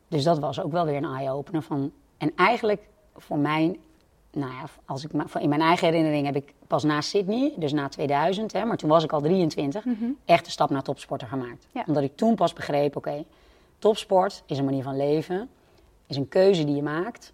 Dus 0.07 0.23
dat 0.23 0.39
was 0.39 0.61
ook 0.61 0.71
wel 0.71 0.85
weer 0.85 0.95
een 0.95 1.05
eye-opener 1.05 1.61
van... 1.61 1.91
En 2.17 2.31
eigenlijk 2.35 2.81
voor 3.15 3.37
mij, 3.37 3.79
nou 4.31 4.51
ja, 4.51 4.63
als 4.85 5.03
ik, 5.03 5.11
in 5.39 5.49
mijn 5.49 5.61
eigen 5.61 5.87
herinnering 5.87 6.25
heb 6.25 6.35
ik 6.35 6.53
pas 6.67 6.83
na 6.83 7.01
Sydney, 7.01 7.53
dus 7.57 7.73
na 7.73 7.87
2000, 7.87 8.53
hè, 8.53 8.65
maar 8.65 8.77
toen 8.77 8.89
was 8.89 9.03
ik 9.03 9.11
al 9.11 9.21
23, 9.21 9.85
echt 10.25 10.45
de 10.45 10.51
stap 10.51 10.69
naar 10.69 10.83
topsporter 10.83 11.27
gemaakt. 11.27 11.67
Ja. 11.71 11.83
Omdat 11.87 12.03
ik 12.03 12.15
toen 12.15 12.35
pas 12.35 12.53
begreep, 12.53 12.95
oké, 12.95 13.25
topsport 13.79 14.43
is 14.45 14.57
een 14.57 14.65
manier 14.65 14.83
van 14.83 14.97
leven, 14.97 15.49
is 16.07 16.15
een 16.15 16.27
keuze 16.27 16.63
die 16.63 16.75
je 16.75 16.83
maakt, 16.83 17.33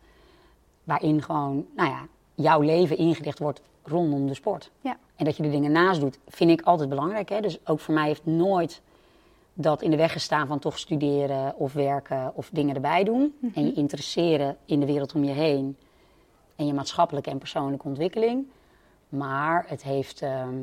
waarin 0.85 1.21
gewoon, 1.21 1.65
nou 1.75 1.89
ja, 1.89 2.07
jouw 2.35 2.61
leven 2.61 2.97
ingericht 2.97 3.39
wordt 3.39 3.61
rondom 3.83 4.27
de 4.27 4.33
sport. 4.33 4.71
Ja. 4.81 4.97
En 5.15 5.25
dat 5.25 5.37
je 5.37 5.43
de 5.43 5.49
dingen 5.49 5.71
naast 5.71 5.99
doet, 5.99 6.19
vind 6.27 6.49
ik 6.49 6.61
altijd 6.61 6.89
belangrijk. 6.89 7.29
Hè? 7.29 7.41
Dus 7.41 7.67
ook 7.67 7.79
voor 7.79 7.93
mij 7.93 8.05
heeft 8.07 8.25
nooit 8.25 8.81
dat 9.53 9.81
in 9.81 9.91
de 9.91 9.97
weg 9.97 10.11
gestaan 10.11 10.47
van 10.47 10.59
toch 10.59 10.79
studeren 10.79 11.55
of 11.55 11.73
werken 11.73 12.31
of 12.35 12.49
dingen 12.51 12.75
erbij 12.75 13.03
doen. 13.03 13.35
En 13.53 13.65
je 13.65 13.73
interesseren 13.73 14.57
in 14.65 14.79
de 14.79 14.85
wereld 14.85 15.13
om 15.13 15.23
je 15.23 15.31
heen. 15.31 15.77
En 16.55 16.67
je 16.67 16.73
maatschappelijke 16.73 17.29
en 17.29 17.37
persoonlijke 17.37 17.87
ontwikkeling. 17.87 18.47
Maar 19.09 19.65
het 19.67 19.83
heeft, 19.83 20.21
ehm, 20.21 20.55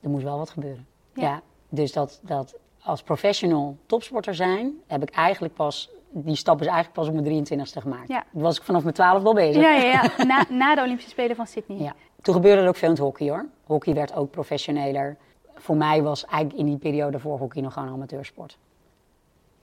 er 0.00 0.10
moet 0.10 0.22
wel 0.22 0.38
wat 0.38 0.50
gebeuren. 0.50 0.86
Ja. 1.12 1.22
Ja. 1.22 1.42
dus 1.68 1.92
dat, 1.92 2.20
dat 2.22 2.58
als 2.82 3.02
professional 3.02 3.76
topsporter 3.86 4.34
zijn, 4.34 4.80
heb 4.86 5.02
ik 5.02 5.10
eigenlijk 5.10 5.54
pas, 5.54 5.90
die 6.10 6.36
stap 6.36 6.60
is 6.60 6.66
eigenlijk 6.66 6.96
pas 6.96 7.08
op 7.08 7.14
mijn 7.14 7.44
23ste 7.46 7.80
gemaakt. 7.82 8.08
Ja. 8.08 8.24
Toen 8.32 8.42
was 8.42 8.56
ik 8.56 8.62
vanaf 8.62 8.82
mijn 8.82 8.94
12 8.94 9.24
al 9.24 9.34
bezig. 9.34 9.62
Ja, 9.62 9.70
ja, 9.72 9.84
ja. 10.16 10.24
Na, 10.24 10.44
na 10.50 10.74
de 10.74 10.80
Olympische 10.82 11.10
Spelen 11.10 11.36
van 11.36 11.46
Sydney. 11.46 11.78
Ja. 11.78 11.94
Toen 12.22 12.34
gebeurde 12.34 12.62
er 12.62 12.68
ook 12.68 12.76
veel 12.76 12.88
in 12.88 12.94
het 12.94 13.02
hockey 13.04 13.28
hoor. 13.28 13.46
Hockey 13.64 13.94
werd 13.94 14.14
ook 14.14 14.30
professioneler. 14.30 15.16
Voor 15.54 15.76
mij 15.76 16.02
was 16.02 16.24
eigenlijk 16.24 16.58
in 16.60 16.66
die 16.66 16.76
periode 16.78 17.18
voor 17.18 17.38
hockey 17.38 17.62
nog 17.62 17.72
gewoon 17.72 17.88
amateursport. 17.88 18.58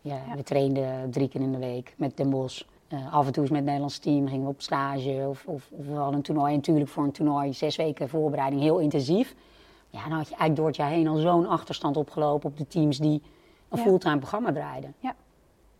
Ja, 0.01 0.15
Ja. 0.27 0.35
We 0.35 0.43
trainden 0.43 1.11
drie 1.11 1.27
keer 1.27 1.41
in 1.41 1.51
de 1.51 1.57
week 1.57 1.93
met 1.97 2.17
Den 2.17 2.29
Bosch. 2.29 2.61
Eh, 2.87 3.13
af 3.13 3.25
en 3.25 3.31
toe 3.31 3.41
eens 3.41 3.51
met 3.51 3.57
het 3.59 3.65
Nederlands 3.67 3.97
team 3.99 4.27
gingen 4.27 4.43
we 4.45 4.49
op 4.51 4.61
stage. 4.61 5.25
Of, 5.29 5.43
of, 5.45 5.69
of 5.71 5.85
we 5.85 5.93
hadden 5.93 6.13
een 6.15 6.21
toernooi. 6.21 6.49
En 6.51 6.55
natuurlijk 6.57 6.89
voor 6.89 7.03
een 7.03 7.11
toernooi 7.11 7.53
zes 7.53 7.75
weken 7.75 8.09
voorbereiding 8.09 8.61
heel 8.61 8.77
intensief. 8.79 9.35
Ja, 9.89 10.01
dan 10.03 10.11
had 10.11 10.27
je 10.27 10.35
eigenlijk 10.35 10.55
door 10.55 10.67
het 10.67 10.75
jaar 10.75 10.89
heen 10.89 11.07
al 11.07 11.15
zo'n 11.17 11.47
achterstand 11.47 11.97
opgelopen 11.97 12.49
op 12.49 12.57
de 12.57 12.67
teams 12.67 12.97
die 12.97 13.21
een 13.69 13.77
Ja. 13.77 13.83
fulltime 13.83 14.17
programma 14.17 14.51
draaiden. 14.51 14.93
Ja. 14.99 15.15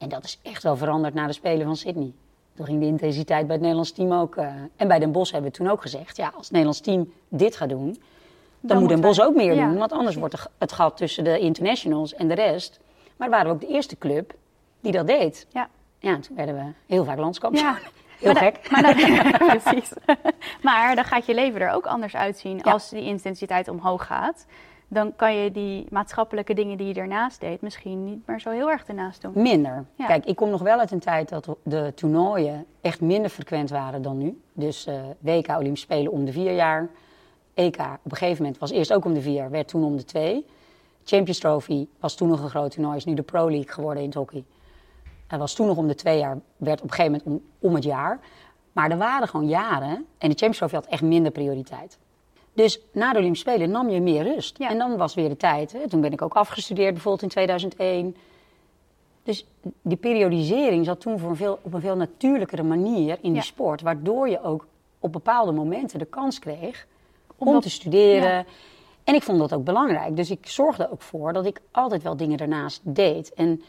En 0.03 0.09
dat 0.09 0.23
is 0.23 0.39
echt 0.41 0.63
wel 0.63 0.77
veranderd 0.77 1.13
na 1.13 1.27
de 1.27 1.33
Spelen 1.33 1.65
van 1.65 1.75
Sydney. 1.75 2.11
Toen 2.55 2.65
ging 2.65 2.79
de 2.79 2.85
intensiteit 2.85 3.41
bij 3.43 3.51
het 3.51 3.59
Nederlands 3.61 3.91
team 3.91 4.11
ook. 4.13 4.35
eh, 4.35 4.47
en 4.75 4.87
bij 4.87 4.99
Den 4.99 5.11
Bosch 5.11 5.31
hebben 5.31 5.51
we 5.51 5.57
toen 5.57 5.67
ook 5.69 5.81
gezegd: 5.81 6.17
ja, 6.17 6.25
als 6.27 6.41
het 6.43 6.51
Nederlands 6.51 6.79
team 6.79 7.11
dit 7.29 7.55
gaat 7.55 7.69
doen, 7.69 8.01
dan, 8.59 8.79
moet 8.79 8.89
Den 8.89 9.01
wij- 9.01 9.25
ook 9.25 9.35
meer 9.35 9.53
Ja, 9.53 9.65
doen. 9.67 9.77
Want 9.77 9.91
anders 9.91 10.15
wordt 10.15 10.47
het 10.57 10.71
gat 10.71 10.97
tussen 10.97 11.23
de 11.23 11.39
internationals 11.39 12.13
en 12.13 12.27
de 12.27 12.33
rest. 12.33 12.79
Maar 13.17 13.29
we 13.29 13.35
waren 13.35 13.51
ook 13.51 13.59
de 13.59 13.67
eerste 13.67 13.97
club 13.97 14.33
die 14.81 14.91
dat 14.91 15.07
deed. 15.07 15.47
Ja. 15.51 15.69
Ja, 15.99 16.19
toen 16.19 16.35
werden 16.35 16.55
we 16.55 16.71
heel 16.93 17.05
vaak 17.05 17.17
landskampioen. 17.17 17.63
Ja. 17.65 17.77
Heel 18.19 18.33
Maar 18.33 18.41
da- 18.41 18.49
gek. 18.51 18.71
maar 18.71 18.81
dan, 18.81 18.97
precies. 19.59 19.91
maar 20.61 20.95
dan 20.95 21.03
gaat 21.05 21.25
je 21.25 21.33
leven 21.33 21.61
er 21.61 21.71
ook 21.71 21.85
anders 21.85 22.15
uitzien 22.15 22.59
Ja. 22.63 22.71
als 22.71 22.89
die 22.89 23.01
intensiteit 23.03 23.67
omhoog 23.67 24.05
gaat. 24.05 24.45
Dan 24.93 25.15
kan 25.15 25.35
je 25.35 25.51
die 25.51 25.85
maatschappelijke 25.89 26.53
dingen 26.53 26.77
die 26.77 26.87
je 26.87 26.93
ernaast 26.93 27.39
deed 27.39 27.61
misschien 27.61 28.03
niet 28.03 28.27
meer 28.27 28.39
zo 28.39 28.49
heel 28.49 28.69
erg 28.69 28.87
ernaast 28.87 29.21
doen. 29.21 29.31
Minder. 29.35 29.85
Ja. 29.95 30.05
Kijk, 30.05 30.25
ik 30.25 30.35
kom 30.35 30.49
nog 30.49 30.61
wel 30.61 30.79
uit 30.79 30.91
een 30.91 30.99
tijd 30.99 31.29
dat 31.29 31.47
de 31.63 31.91
toernooien 31.95 32.65
echt 32.81 33.01
minder 33.01 33.29
frequent 33.29 33.69
waren 33.69 34.01
dan 34.01 34.17
nu. 34.17 34.41
Dus 34.53 34.85
eh, 34.85 34.95
WK 35.19 35.47
Olympische 35.47 35.85
Spelen 35.85 36.11
om 36.11 36.25
de 36.25 36.31
vier 36.31 36.53
jaar. 36.53 36.89
EK 37.53 37.79
op 38.03 38.11
een 38.11 38.17
gegeven 38.17 38.43
moment 38.43 38.61
was 38.61 38.71
eerst 38.71 38.93
ook 38.93 39.05
om 39.05 39.13
de 39.13 39.21
vier, 39.21 39.49
werd 39.49 39.67
toen 39.67 39.83
om 39.83 39.97
de 39.97 40.03
twee. 40.03 40.45
Champions 41.03 41.39
Trophy 41.39 41.87
was 41.99 42.15
toen 42.15 42.27
nog 42.27 42.41
een 42.43 42.49
groot 42.49 42.71
toernooi, 42.71 42.97
is 42.97 43.05
nu 43.05 43.13
de 43.13 43.21
Pro 43.21 43.49
League 43.49 43.73
geworden 43.73 44.03
in 44.03 44.09
het 44.09 44.17
hockey. 44.17 44.43
Het 45.27 45.39
was 45.39 45.53
toen 45.53 45.67
nog 45.67 45.77
om 45.77 45.87
de 45.87 45.95
twee 45.95 46.17
jaar, 46.17 46.37
werd 46.57 46.81
op 46.81 46.89
een 46.89 46.95
gegeven 46.95 47.21
moment 47.25 47.43
om, 47.59 47.69
om 47.69 47.75
het 47.75 47.83
jaar. 47.83 48.19
Maar 48.71 48.91
er 48.91 48.97
waren 48.97 49.27
gewoon 49.27 49.47
jaren 49.47 50.05
en 50.17 50.29
de 50.29 50.35
Champions 50.35 50.57
Trophy 50.57 50.75
had 50.75 50.85
echt 50.85 51.01
minder 51.01 51.31
prioriteit. 51.31 51.97
Dus 52.53 52.79
na 52.91 53.11
de 53.11 53.17
Olympische 53.19 53.49
Spelen 53.49 53.69
nam 53.71 53.89
je 53.89 54.01
meer 54.01 54.23
rust. 54.23 54.57
Ja. 54.57 54.69
En 54.69 54.77
dan 54.77 54.97
was 54.97 55.13
weer 55.13 55.29
de 55.29 55.37
tijd. 55.37 55.71
Hè. 55.71 55.89
Toen 55.89 56.01
ben 56.01 56.11
ik 56.11 56.21
ook 56.21 56.33
afgestudeerd, 56.33 56.91
bijvoorbeeld 56.93 57.23
in 57.23 57.29
2001. 57.29 58.15
Dus 59.23 59.45
die 59.81 59.97
periodisering 59.97 60.85
zat 60.85 60.99
toen 61.01 61.19
voor 61.19 61.29
een 61.29 61.35
veel, 61.35 61.59
op 61.61 61.73
een 61.73 61.81
veel 61.81 61.95
natuurlijkere 61.95 62.63
manier 62.63 63.17
in 63.21 63.33
die 63.33 63.41
sport. 63.41 63.81
Waardoor 63.81 64.29
je 64.29 64.41
ook 64.43 64.67
op 64.99 65.11
bepaalde 65.11 65.51
momenten 65.51 65.99
de 65.99 66.05
kans 66.05 66.39
kreeg 66.39 66.87
om, 67.37 67.47
Om 67.47 67.53
dat- 67.53 67.61
te 67.63 67.69
studeren. 67.69 68.29
ja. 68.29 68.45
En 69.03 69.15
ik 69.15 69.23
vond 69.23 69.39
dat 69.39 69.53
ook 69.53 69.63
belangrijk. 69.63 70.15
Dus 70.15 70.31
ik 70.31 70.47
zorgde 70.47 70.91
ook 70.91 71.01
voor 71.01 71.33
dat 71.33 71.45
ik 71.45 71.61
altijd 71.71 72.03
wel 72.03 72.17
dingen 72.17 72.37
daarnaast 72.37 72.81
deed. 72.83 73.33
En 73.33 73.61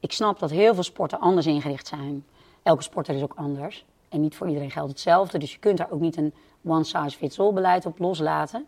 ik 0.00 0.12
snap 0.12 0.38
dat 0.38 0.50
heel 0.50 0.74
veel 0.74 0.82
sporten 0.82 1.20
anders 1.20 1.46
ingericht 1.46 1.86
zijn. 1.86 2.24
Elke 2.62 2.82
sporter 2.82 3.14
is 3.14 3.22
ook 3.22 3.32
anders. 3.36 3.84
En 4.08 4.20
niet 4.20 4.34
voor 4.34 4.46
iedereen 4.48 4.70
geldt 4.70 4.90
hetzelfde. 4.90 5.38
Dus 5.38 5.52
je 5.52 5.58
kunt 5.58 5.78
daar 5.78 5.90
ook 5.90 6.00
niet 6.00 6.16
een 6.16 6.34
one-size-fits-all 6.64 7.52
beleid 7.52 7.86
op 7.86 7.98
loslaten. 7.98 8.66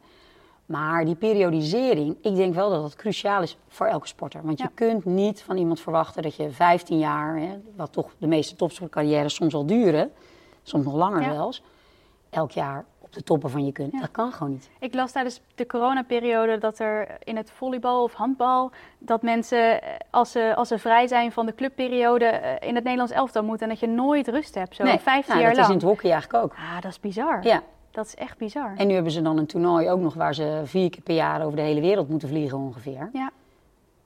Maar 0.67 1.05
die 1.05 1.15
periodisering, 1.15 2.17
ik 2.23 2.37
denk 2.37 2.55
wel 2.55 2.71
dat 2.71 2.83
dat 2.83 2.95
cruciaal 2.97 3.43
is 3.43 3.59
voor 3.69 3.87
elke 3.87 4.07
sporter. 4.07 4.41
Want 4.45 4.59
je 4.59 4.69
kunt 4.75 5.05
niet 5.05 5.43
van 5.43 5.57
iemand 5.57 5.81
verwachten 5.81 6.23
dat 6.23 6.37
je 6.37 6.51
15 6.51 6.99
jaar, 6.99 7.37
hè, 7.39 7.59
wat 7.77 7.93
toch 7.93 8.11
de 8.19 8.27
meeste 8.27 8.57
topsportcarrières 8.57 9.35
soms 9.35 9.55
al 9.55 9.67
duren, 9.67 10.13
soms 10.63 10.85
nog 10.85 10.95
langer 10.95 11.23
Ja. 11.23 11.33
zelfs, 11.33 11.63
elk 12.31 12.51
jaar 12.51 12.85
op 12.99 13.13
de 13.13 13.23
toppen 13.23 13.51
van 13.51 13.65
je 13.67 13.73
kunt. 13.73 13.93
Ja. 13.93 14.01
Dat 14.01 14.11
kan 14.11 14.33
gewoon 14.33 14.53
niet. 14.53 14.69
Ik 14.79 14.95
las 14.95 15.13
tijdens 15.13 15.41
de 15.55 15.67
coronaperiode 15.67 16.59
dat 16.59 16.79
er 16.79 17.17
in 17.25 17.37
het 17.37 17.51
volleybal 17.51 18.03
of 18.03 18.13
handbal... 18.13 18.71
dat 18.99 19.23
mensen, 19.23 19.83
eh, 19.83 19.89
als 20.11 20.31
ze, 20.33 20.53
als 20.57 20.69
ze 20.69 20.79
vrij 20.79 21.07
zijn 21.07 21.33
van 21.33 21.47
de 21.47 21.55
clubperiode... 21.55 22.25
eh, 22.25 22.69
in 22.69 22.75
het 22.75 22.85
Nederlands 22.85 23.13
elftal 23.13 23.43
moeten 23.43 23.63
en 23.67 23.73
dat 23.73 23.81
je 23.81 23.89
nooit 23.89 24.29
rust 24.29 24.55
hebt. 24.55 24.77
Zo 24.77 24.85
Nee, 24.85 24.99
15 24.99 25.35
nou, 25.35 25.41
jaar 25.47 25.55
dat 25.55 25.61
is 25.65 25.69
lang. 25.69 25.81
in 25.83 25.87
het 25.89 25.97
hockey 25.97 26.11
eigenlijk 26.13 26.45
ook. 26.45 26.53
Ah, 26.53 26.81
dat 26.81 26.91
is 26.91 27.01
bizar. 27.01 27.43
Ja. 27.45 27.63
Dat 27.97 28.07
is 28.07 28.15
echt 28.15 28.39
bizar. 28.39 28.73
En 28.77 28.87
nu 28.87 28.95
hebben 28.95 29.13
ze 29.13 29.23
dan 29.23 29.39
een 29.39 29.47
toernooi 29.47 29.91
ook 29.91 30.01
nog 30.01 30.15
waar 30.15 30.35
ze 30.35 30.61
vier 30.65 30.91
keer 30.91 31.03
per 31.03 31.15
jaar 31.15 31.45
over 31.45 31.57
de 31.57 31.63
hele 31.63 31.81
wereld 31.81 32.09
moeten 32.09 32.29
vliegen 32.29 32.59
ongeveer. 32.59 33.09
Ja. 33.13 33.31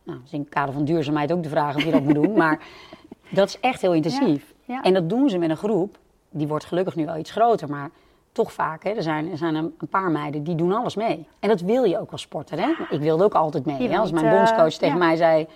Nou, 0.03 0.19
dat 0.19 0.27
is 0.27 0.33
in 0.33 0.41
het 0.41 0.49
kader 0.49 0.75
van 0.75 0.85
duurzaamheid 0.85 1.33
ook 1.33 1.43
de 1.43 1.49
vraag 1.49 1.77
of 1.77 1.85
je 1.85 1.91
dat 1.91 2.03
moet 2.03 2.15
doen. 2.15 2.33
Maar 2.33 2.63
dat 3.31 3.49
is 3.49 3.61
echt 3.61 3.81
heel 3.81 3.95
intensief. 3.95 4.55
Ja. 4.65 4.83
En 4.83 4.95
dat 4.95 5.09
doen 5.09 5.29
ze 5.29 5.39
met 5.39 5.51
een 5.51 5.57
groep, 5.57 5.99
die 6.31 6.47
wordt 6.47 6.65
gelukkig 6.65 6.97
nu 6.97 7.05
wel 7.05 7.17
iets 7.17 7.31
groter, 7.31 7.69
maar 7.69 7.91
toch 8.33 8.53
vaak. 8.53 8.85
Hè, 8.85 8.91
er 8.91 9.03
zijn, 9.03 9.31
er 9.31 9.37
zijn 9.37 9.55
een, 9.55 9.75
paar 9.91 10.11
meiden 10.11 10.45
die 10.45 10.55
doen 10.55 10.73
alles 10.73 10.95
mee. 10.95 11.27
En 11.39 11.49
dat 11.49 11.61
wil 11.61 11.85
je 11.85 12.01
ook 12.01 12.13
als 12.13 12.21
sporter. 12.21 12.61
Hè? 12.61 12.73
Ik 12.91 13.01
wilde 13.01 13.25
ook 13.25 13.35
altijd 13.35 13.65
mee. 13.65 13.89
Hè? 13.89 13.99
Als 13.99 14.13
mijn 14.13 14.27
eh, 14.27 14.33
bondscoach 14.33 14.73
tegen 14.73 14.99
ja. 14.99 15.05
mij 15.05 15.17
zei, 15.17 15.47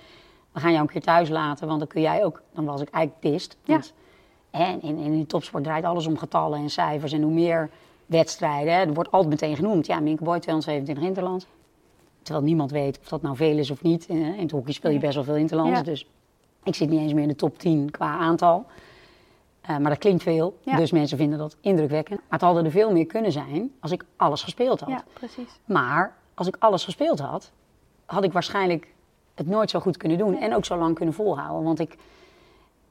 we 0.52 0.60
gaan 0.60 0.70
jou 0.70 0.82
een 0.82 0.90
keer 0.90 1.02
thuis 1.02 1.28
laten, 1.28 1.66
want 1.66 1.78
dan 1.78 1.88
kun 1.88 2.00
jij 2.00 2.24
ook. 2.24 2.42
Dan 2.54 2.64
was 2.64 2.80
ik 2.80 2.88
eigenlijk 2.88 3.32
pist. 3.32 3.56
Ja. 3.64 3.72
Want, 3.72 3.94
hè, 4.50 4.72
in, 4.72 4.82
in, 4.82 4.98
in 4.98 5.18
de 5.18 5.26
topsport 5.26 5.64
draait 5.64 5.84
alles 5.84 6.06
om 6.06 6.18
getallen 6.18 6.58
en 6.58 6.70
cijfers. 6.70 7.12
En 7.12 7.22
hoe 7.22 7.32
meer 7.32 7.70
wedstrijden, 8.06 8.72
er 8.74 8.94
wordt 8.94 9.10
altijd 9.10 9.30
meteen 9.30 9.56
genoemd. 9.56 9.86
Ja, 9.86 10.00
Minke 10.00 10.24
Boy, 10.24 10.38
227 10.40 11.04
interlands. 11.04 11.46
Terwijl 12.22 12.44
niemand 12.46 12.70
weet 12.70 12.98
of 13.02 13.08
dat 13.08 13.22
nou 13.22 13.36
veel 13.36 13.58
is 13.58 13.70
of 13.70 13.82
niet. 13.82 14.06
In 14.08 14.22
het 14.22 14.50
hockey 14.50 14.72
speel 14.72 14.90
je 14.90 14.98
best 14.98 15.14
wel 15.14 15.24
veel 15.24 15.36
interlands. 15.36 15.78
Ja. 15.78 15.82
Dus 15.84 16.06
ik 16.62 16.74
zit 16.74 16.88
niet 16.88 17.00
eens 17.00 17.12
meer 17.12 17.22
in 17.22 17.28
de 17.28 17.36
top 17.36 17.58
10 17.58 17.90
qua 17.90 18.16
aantal. 18.18 18.66
Eh, 19.60 19.76
maar 19.76 19.90
dat 19.90 19.98
klinkt 19.98 20.22
veel, 20.22 20.58
Ja. 20.62 20.76
dus 20.76 20.90
mensen 20.92 21.16
vinden 21.18 21.38
dat 21.38 21.56
indrukwekkend. 21.60 22.18
Maar 22.20 22.28
het 22.38 22.40
hadden 22.40 22.64
er 22.64 22.70
veel 22.70 22.92
meer 22.92 23.06
kunnen 23.06 23.32
zijn 23.32 23.72
als 23.80 23.90
ik 23.92 24.04
alles 24.16 24.42
gespeeld 24.42 24.80
had. 24.80 24.88
Ja, 24.88 25.04
precies. 25.12 25.58
Maar 25.64 26.16
als 26.34 26.46
ik 26.46 26.56
alles 26.58 26.84
gespeeld 26.84 27.18
had, 27.18 27.50
had 28.04 28.24
ik 28.24 28.32
waarschijnlijk 28.32 28.92
het 29.34 29.46
nooit 29.46 29.70
zo 29.70 29.80
goed 29.80 29.96
kunnen 29.96 30.18
doen. 30.18 30.38
En 30.38 30.54
ook 30.54 30.64
zo 30.64 30.76
lang 30.76 30.94
kunnen 30.94 31.14
volhouden. 31.14 31.64
Want 31.64 31.78
ik, 31.80 31.96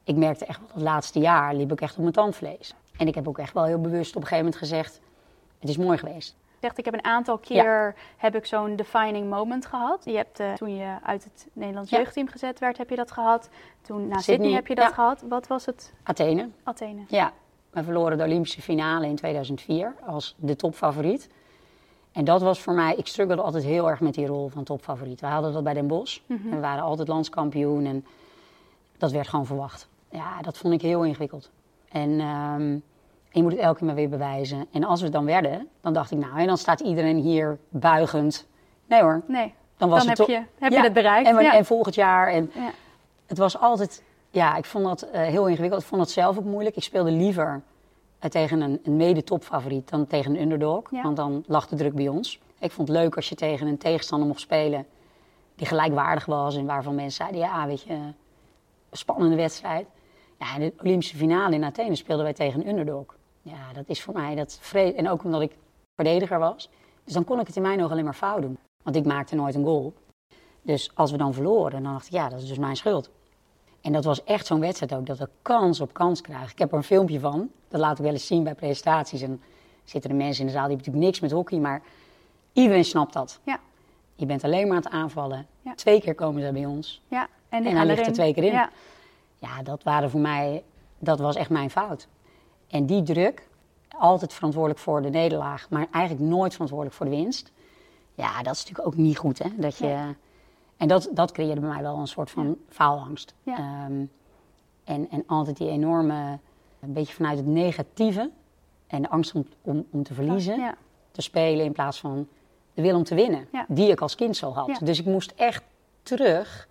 ik 0.04 0.16
merkte 0.16 0.44
echt 0.44 0.58
wel, 0.58 0.68
het 0.72 0.82
laatste 0.82 1.18
jaar 1.18 1.54
liep 1.54 1.72
ik 1.72 1.80
echt 1.80 1.94
op 1.94 2.00
mijn 2.00 2.12
tandvlees. 2.12 2.74
En 2.98 3.06
ik 3.06 3.14
heb 3.14 3.28
ook 3.28 3.38
echt 3.38 3.52
wel 3.52 3.64
heel 3.64 3.80
bewust 3.80 4.16
op 4.16 4.22
een 4.22 4.28
gegeven 4.28 4.44
moment 4.44 4.56
gezegd, 4.56 5.00
het 5.58 5.68
is 5.68 5.76
mooi 5.76 5.98
geweest. 5.98 6.36
zegt, 6.60 6.78
ik 6.78 6.84
heb 6.84 6.94
een 6.94 7.04
aantal 7.04 7.38
keer 7.38 7.94
heb 8.16 8.34
ik 8.34 8.46
zo'n 8.46 8.76
defining 8.76 9.30
moment 9.30 9.66
gehad. 9.66 10.04
Je 10.04 10.16
hebt 10.16 10.40
eh, 10.40 10.52
toen 10.52 10.76
je 10.76 10.96
uit 11.02 11.24
het 11.24 11.46
Nederlands 11.52 11.90
Ja. 11.90 11.96
jeugdteam 11.98 12.28
gezet 12.28 12.58
werd, 12.58 12.78
heb 12.78 12.90
je 12.90 12.96
dat 12.96 13.10
gehad. 13.10 13.48
Toen 13.82 14.08
na 14.08 14.18
Sydney, 14.18 14.52
heb 14.52 14.66
je 14.66 14.74
dat 14.74 14.88
ja. 14.88 14.94
gehad. 14.94 15.24
Wat 15.28 15.46
was 15.46 15.66
het? 15.66 15.92
Athene, 16.02 16.48
Athene. 16.62 17.00
Ja, 17.08 17.32
we 17.70 17.82
verloren 17.82 18.18
de 18.18 18.24
Olympische 18.24 18.62
finale 18.62 19.06
in 19.06 19.16
2004 19.16 19.94
als 20.06 20.34
de 20.38 20.56
topfavoriet. 20.56 21.28
En 22.12 22.24
dat 22.24 22.42
was 22.42 22.60
voor 22.60 22.72
mij, 22.74 22.94
ik 22.94 23.06
struggelde 23.06 23.42
altijd 23.42 23.64
heel 23.64 23.90
erg 23.90 24.00
met 24.00 24.14
die 24.14 24.26
rol 24.26 24.48
van 24.48 24.64
topfavoriet. 24.64 25.20
We 25.20 25.26
hadden 25.26 25.52
dat 25.52 25.64
bij 25.64 25.74
Den 25.74 25.86
Bosch 25.86 26.18
en 26.28 26.50
we 26.50 26.60
waren 26.60 26.82
altijd 26.82 27.08
landskampioen 27.08 27.84
en 27.84 28.06
dat 28.98 29.10
werd 29.12 29.28
gewoon 29.28 29.46
verwacht. 29.46 29.88
Ja, 30.10 30.40
dat 30.42 30.58
vond 30.58 30.74
ik 30.74 30.82
heel 30.82 31.04
ingewikkeld. 31.04 31.50
En 31.94 32.20
ehm, 32.20 32.70
je 33.30 33.42
moet 33.42 33.52
het 33.52 33.60
elke 33.60 33.78
keer 33.78 33.86
maar 33.86 33.94
weer 33.94 34.08
bewijzen. 34.08 34.66
En 34.72 34.84
als 34.84 34.98
we 34.98 35.04
het 35.04 35.14
dan 35.14 35.24
werden, 35.24 35.68
dan 35.80 35.92
dacht 35.92 36.10
ik 36.10 36.18
nou, 36.18 36.38
en 36.38 36.46
dan 36.46 36.58
staat 36.58 36.80
iedereen 36.80 37.16
hier 37.16 37.58
buigend. 37.68 38.46
Nee 38.86 39.02
hoor, 39.02 39.22
Nee, 39.26 39.54
dan 39.76 39.88
was 39.88 39.98
dan 39.98 40.08
het 40.08 40.18
heb, 40.18 40.26
je, 40.26 40.42
heb 40.58 40.72
Ja, 40.72 40.78
je 40.78 40.84
het 40.84 40.92
bereikt. 40.92 41.28
En, 41.28 41.42
ja. 41.42 41.54
en 41.54 41.64
volgend 41.64 41.94
jaar. 41.94 42.28
En 42.28 42.50
Ja. 42.54 42.70
het 43.26 43.38
was 43.38 43.58
altijd, 43.58 44.02
ja, 44.30 44.56
ik 44.56 44.64
vond 44.64 44.84
dat 44.84 45.02
eh, 45.02 45.22
heel 45.22 45.46
ingewikkeld. 45.46 45.82
Ik 45.82 45.88
vond 45.88 46.00
het 46.00 46.10
zelf 46.10 46.38
ook 46.38 46.44
moeilijk. 46.44 46.76
Ik 46.76 46.82
speelde 46.82 47.10
liever 47.10 47.62
eh, 48.18 48.30
tegen 48.30 48.60
een, 48.60 48.80
een 48.84 48.96
mede-topfavoriet 48.96 49.88
dan 49.90 50.06
tegen 50.06 50.34
een 50.34 50.40
underdog. 50.42 50.82
Want 50.90 51.16
dan 51.16 51.44
lag 51.46 51.68
de 51.68 51.76
druk 51.76 51.94
bij 51.94 52.08
ons. 52.08 52.40
Ik 52.58 52.72
vond 52.72 52.88
het 52.88 52.96
leuk 52.96 53.16
als 53.16 53.28
je 53.28 53.34
tegen 53.34 53.66
een 53.66 53.78
tegenstander 53.78 54.28
mocht 54.28 54.40
spelen 54.40 54.86
die 55.54 55.66
gelijkwaardig 55.66 56.24
was. 56.24 56.56
En 56.56 56.66
waarvan 56.66 56.94
mensen 56.94 57.24
zeiden, 57.26 57.40
ja, 57.40 57.66
weet 57.66 57.82
je, 57.82 57.98
spannende 58.92 59.36
wedstrijd. 59.36 59.86
Ja, 60.44 60.54
in 60.54 60.60
de 60.60 60.72
Olympische 60.84 61.16
finale 61.16 61.54
in 61.54 61.64
Athene 61.64 61.94
speelden 61.94 62.24
wij 62.24 62.32
tegen 62.34 62.60
een 62.60 62.68
underdog. 62.68 63.04
Ja, 63.42 63.72
dat 63.72 63.84
is 63.88 64.02
voor 64.02 64.14
mij 64.14 64.34
dat 64.34 64.58
vre- 64.60 64.92
En 64.92 65.08
ook 65.08 65.24
omdat 65.24 65.40
ik 65.40 65.52
verdediger 65.94 66.38
was. 66.38 66.70
Dus 67.04 67.14
dan 67.14 67.24
kon 67.24 67.40
ik 67.40 67.46
het 67.46 67.56
in 67.56 67.62
mijn 67.62 67.78
ogen 67.80 67.90
alleen 67.90 68.04
maar 68.04 68.14
fout 68.14 68.42
doen. 68.42 68.58
Want 68.82 68.96
ik 68.96 69.04
maakte 69.04 69.34
nooit 69.34 69.54
een 69.54 69.64
goal. 69.64 69.92
Dus 70.62 70.90
als 70.94 71.10
we 71.10 71.16
dan 71.16 71.34
verloren, 71.34 71.82
dan 71.82 71.92
dacht 71.92 72.06
ik, 72.06 72.12
ja, 72.12 72.28
dat 72.28 72.40
is 72.40 72.48
dus 72.48 72.58
mijn 72.58 72.76
schuld. 72.76 73.10
En 73.80 73.92
dat 73.92 74.04
was 74.04 74.24
echt 74.24 74.46
zo'n 74.46 74.60
wedstrijd 74.60 74.94
ook, 74.94 75.06
dat 75.06 75.18
we 75.18 75.28
kans 75.42 75.80
op 75.80 75.92
kans 75.92 76.20
krijgen. 76.20 76.50
Ik 76.50 76.58
heb 76.58 76.70
er 76.70 76.76
een 76.76 76.82
filmpje 76.84 77.20
van, 77.20 77.50
dat 77.68 77.80
laat 77.80 77.98
ik 77.98 78.04
wel 78.04 78.12
eens 78.12 78.26
zien 78.26 78.44
bij 78.44 78.54
presentaties. 78.54 79.22
En 79.22 79.42
zitten 79.84 80.10
er 80.10 80.16
mensen 80.16 80.40
in 80.40 80.46
de 80.46 80.52
zaal, 80.52 80.66
die 80.68 80.76
hebben 80.76 80.86
natuurlijk 80.92 81.04
niks 81.04 81.20
met 81.20 81.30
hockey, 81.30 81.58
maar 81.58 81.82
iedereen 82.52 82.84
snapt 82.84 83.12
dat. 83.12 83.40
Ja. 83.44 83.60
Je 84.14 84.26
bent 84.26 84.44
alleen 84.44 84.66
maar 84.68 84.76
aan 84.76 84.82
het 84.82 84.92
aanvallen. 84.92 85.46
Ja. 85.62 85.74
Twee 85.74 86.00
keer 86.00 86.14
komen 86.14 86.42
ze 86.42 86.52
bij 86.52 86.66
ons. 86.66 87.02
Ja, 87.08 87.28
en, 87.48 87.64
En 87.66 87.76
hij 87.76 87.86
ligt 87.86 88.06
er 88.06 88.12
twee 88.12 88.34
keer 88.34 88.42
in. 88.44 88.52
Ja. 88.52 88.70
Ja, 89.44 89.62
dat 89.62 89.82
waren 89.82 90.10
voor 90.10 90.20
mij, 90.20 90.62
dat 90.98 91.18
was 91.18 91.36
echt 91.36 91.50
mijn 91.50 91.70
fout. 91.70 92.08
En 92.68 92.86
die 92.86 93.02
druk, 93.02 93.48
altijd 93.98 94.32
verantwoordelijk 94.32 94.80
voor 94.80 95.02
de 95.02 95.10
nederlaag, 95.10 95.70
maar 95.70 95.86
eigenlijk 95.90 96.24
nooit 96.24 96.52
verantwoordelijk 96.52 96.96
voor 96.96 97.06
de 97.06 97.16
winst. 97.16 97.52
Ja, 98.14 98.42
dat 98.42 98.54
is 98.54 98.60
natuurlijk 98.60 98.86
ook 98.86 98.96
niet 98.96 99.18
goed, 99.18 99.38
hè. 99.38 99.48
Dat 99.56 99.76
je. 99.78 100.14
En 100.76 100.88
dat, 100.88 101.08
dat 101.12 101.32
creëerde 101.32 101.60
bij 101.60 101.70
mij 101.70 101.82
wel 101.82 101.96
een 101.98 102.06
soort 102.06 102.30
van 102.30 102.56
faalangst. 102.68 103.34
Ja. 103.42 103.56
Ehm, 103.58 104.04
en, 104.84 105.10
en 105.10 105.24
altijd 105.26 105.56
die 105.56 105.68
enorme, 105.68 106.38
een 106.80 106.92
beetje 106.92 107.14
vanuit 107.14 107.36
het 107.36 107.46
negatieve 107.46 108.30
en 108.86 109.02
de 109.02 109.10
angst 109.10 109.34
om, 109.34 109.46
om, 109.62 109.86
om 109.90 110.02
te 110.02 110.14
verliezen, 110.14 110.58
Ja. 110.58 110.74
te 111.10 111.20
spelen 111.22 111.64
in 111.64 111.72
plaats 111.72 112.00
van 112.00 112.28
de 112.74 112.82
wil 112.82 112.96
om 112.96 113.04
te 113.04 113.14
winnen, 113.14 113.48
die 113.68 113.90
ik 113.90 114.00
als 114.00 114.14
kind 114.14 114.36
zo 114.36 114.52
had. 114.52 114.80
Dus 114.82 114.98
ik 114.98 115.04
moest 115.06 115.32
echt 115.36 115.62
terug 116.02 116.68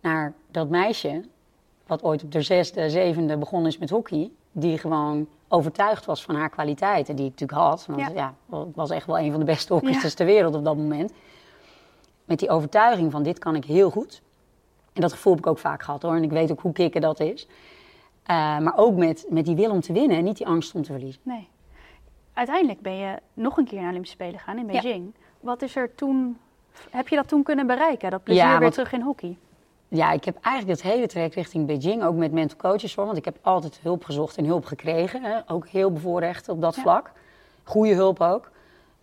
naar 0.00 0.32
dat 0.50 0.68
meisje, 0.68 1.24
wat 1.86 2.02
ooit 2.02 2.22
op 2.24 2.32
de 2.32 2.42
zesde, 2.42 2.90
zevende 2.90 3.36
begonnen 3.36 3.68
is 3.70 3.78
met 3.78 3.90
hockey, 3.90 4.30
die 4.52 4.78
gewoon 4.78 5.26
overtuigd 5.48 6.04
was 6.04 6.22
van 6.22 6.34
haar 6.34 6.50
kwaliteiten, 6.50 7.16
die 7.16 7.24
ik 7.24 7.30
natuurlijk 7.30 7.58
had. 7.60 7.86
Want 7.86 8.00
Ja. 8.00 8.34
ja, 8.50 8.58
ik 8.64 8.74
was 8.74 8.90
echt 8.90 9.06
wel 9.06 9.18
een 9.18 9.30
van 9.30 9.40
de 9.40 9.46
beste 9.46 9.72
hockeysters 9.72 10.14
ter 10.14 10.26
wereld 10.26 10.54
op 10.54 10.64
dat 10.64 10.76
moment. 10.76 11.12
Met 12.24 12.38
die 12.38 12.48
overtuiging 12.50 13.12
van 13.12 13.22
dit 13.22 13.38
kan 13.38 13.54
ik 13.54 13.64
heel 13.64 13.90
goed. 13.90 14.22
En 14.92 15.00
dat 15.00 15.12
gevoel 15.12 15.32
heb 15.34 15.42
ik 15.44 15.50
ook 15.50 15.58
vaak 15.58 15.82
gehad 15.82 16.02
hoor. 16.02 16.14
En 16.14 16.22
ik 16.22 16.30
weet 16.30 16.50
ook 16.50 16.60
hoe 16.60 16.72
kicken 16.72 17.00
dat 17.00 17.20
is. 17.20 17.46
Eh, 18.22 18.36
maar 18.58 18.76
ook 18.76 18.96
met, 18.96 19.26
met 19.28 19.44
die 19.44 19.56
wil 19.56 19.70
om 19.70 19.80
te 19.80 19.92
winnen 19.92 20.16
en 20.16 20.24
niet 20.24 20.36
die 20.36 20.46
angst 20.46 20.74
om 20.74 20.82
te 20.82 20.92
verliezen. 20.92 21.20
Nee. 21.24 21.48
Uiteindelijk 22.32 22.80
ben 22.80 22.96
je 22.96 23.18
nog 23.34 23.56
een 23.56 23.64
keer 23.64 23.80
naar 23.80 23.88
Olympische 23.88 24.16
Spelen 24.16 24.38
gegaan 24.38 24.58
in 24.58 24.66
Ja. 24.72 24.80
Beijing. 24.80 25.14
Wat 25.40 25.62
is 25.62 25.76
er 25.76 25.94
toen... 25.94 26.38
Heb 26.90 27.08
je 27.08 27.16
dat 27.16 27.28
toen 27.28 27.42
kunnen 27.42 27.66
bereiken? 27.66 28.10
Dat 28.10 28.22
plezier 28.22 28.42
Ja, 28.42 28.58
weer 28.58 28.70
terug 28.70 28.92
in 28.92 29.00
hockey? 29.00 29.36
Ja, 29.88 30.12
ik 30.12 30.24
heb 30.24 30.38
eigenlijk 30.40 30.80
het 30.82 30.92
hele 30.92 31.06
traject 31.06 31.34
richting 31.34 31.66
Beijing, 31.66 32.02
ook 32.04 32.14
met 32.16 32.32
mental 32.32 32.58
coaches 32.58 32.94
hoor. 32.94 33.04
Want 33.04 33.16
ik 33.16 33.24
heb 33.24 33.38
altijd 33.42 33.78
hulp 33.82 34.04
gezocht 34.04 34.36
en 34.36 34.44
hulp 34.44 34.64
gekregen. 34.64 35.22
Hè. 35.22 35.38
Ook 35.46 35.68
heel 35.68 35.92
bevoorrecht 35.92 36.48
op 36.48 36.60
dat 36.60 36.74
Ja. 36.74 36.82
vlak. 36.82 37.12
Goede 37.62 37.94
hulp 37.94 38.20
ook. 38.20 38.50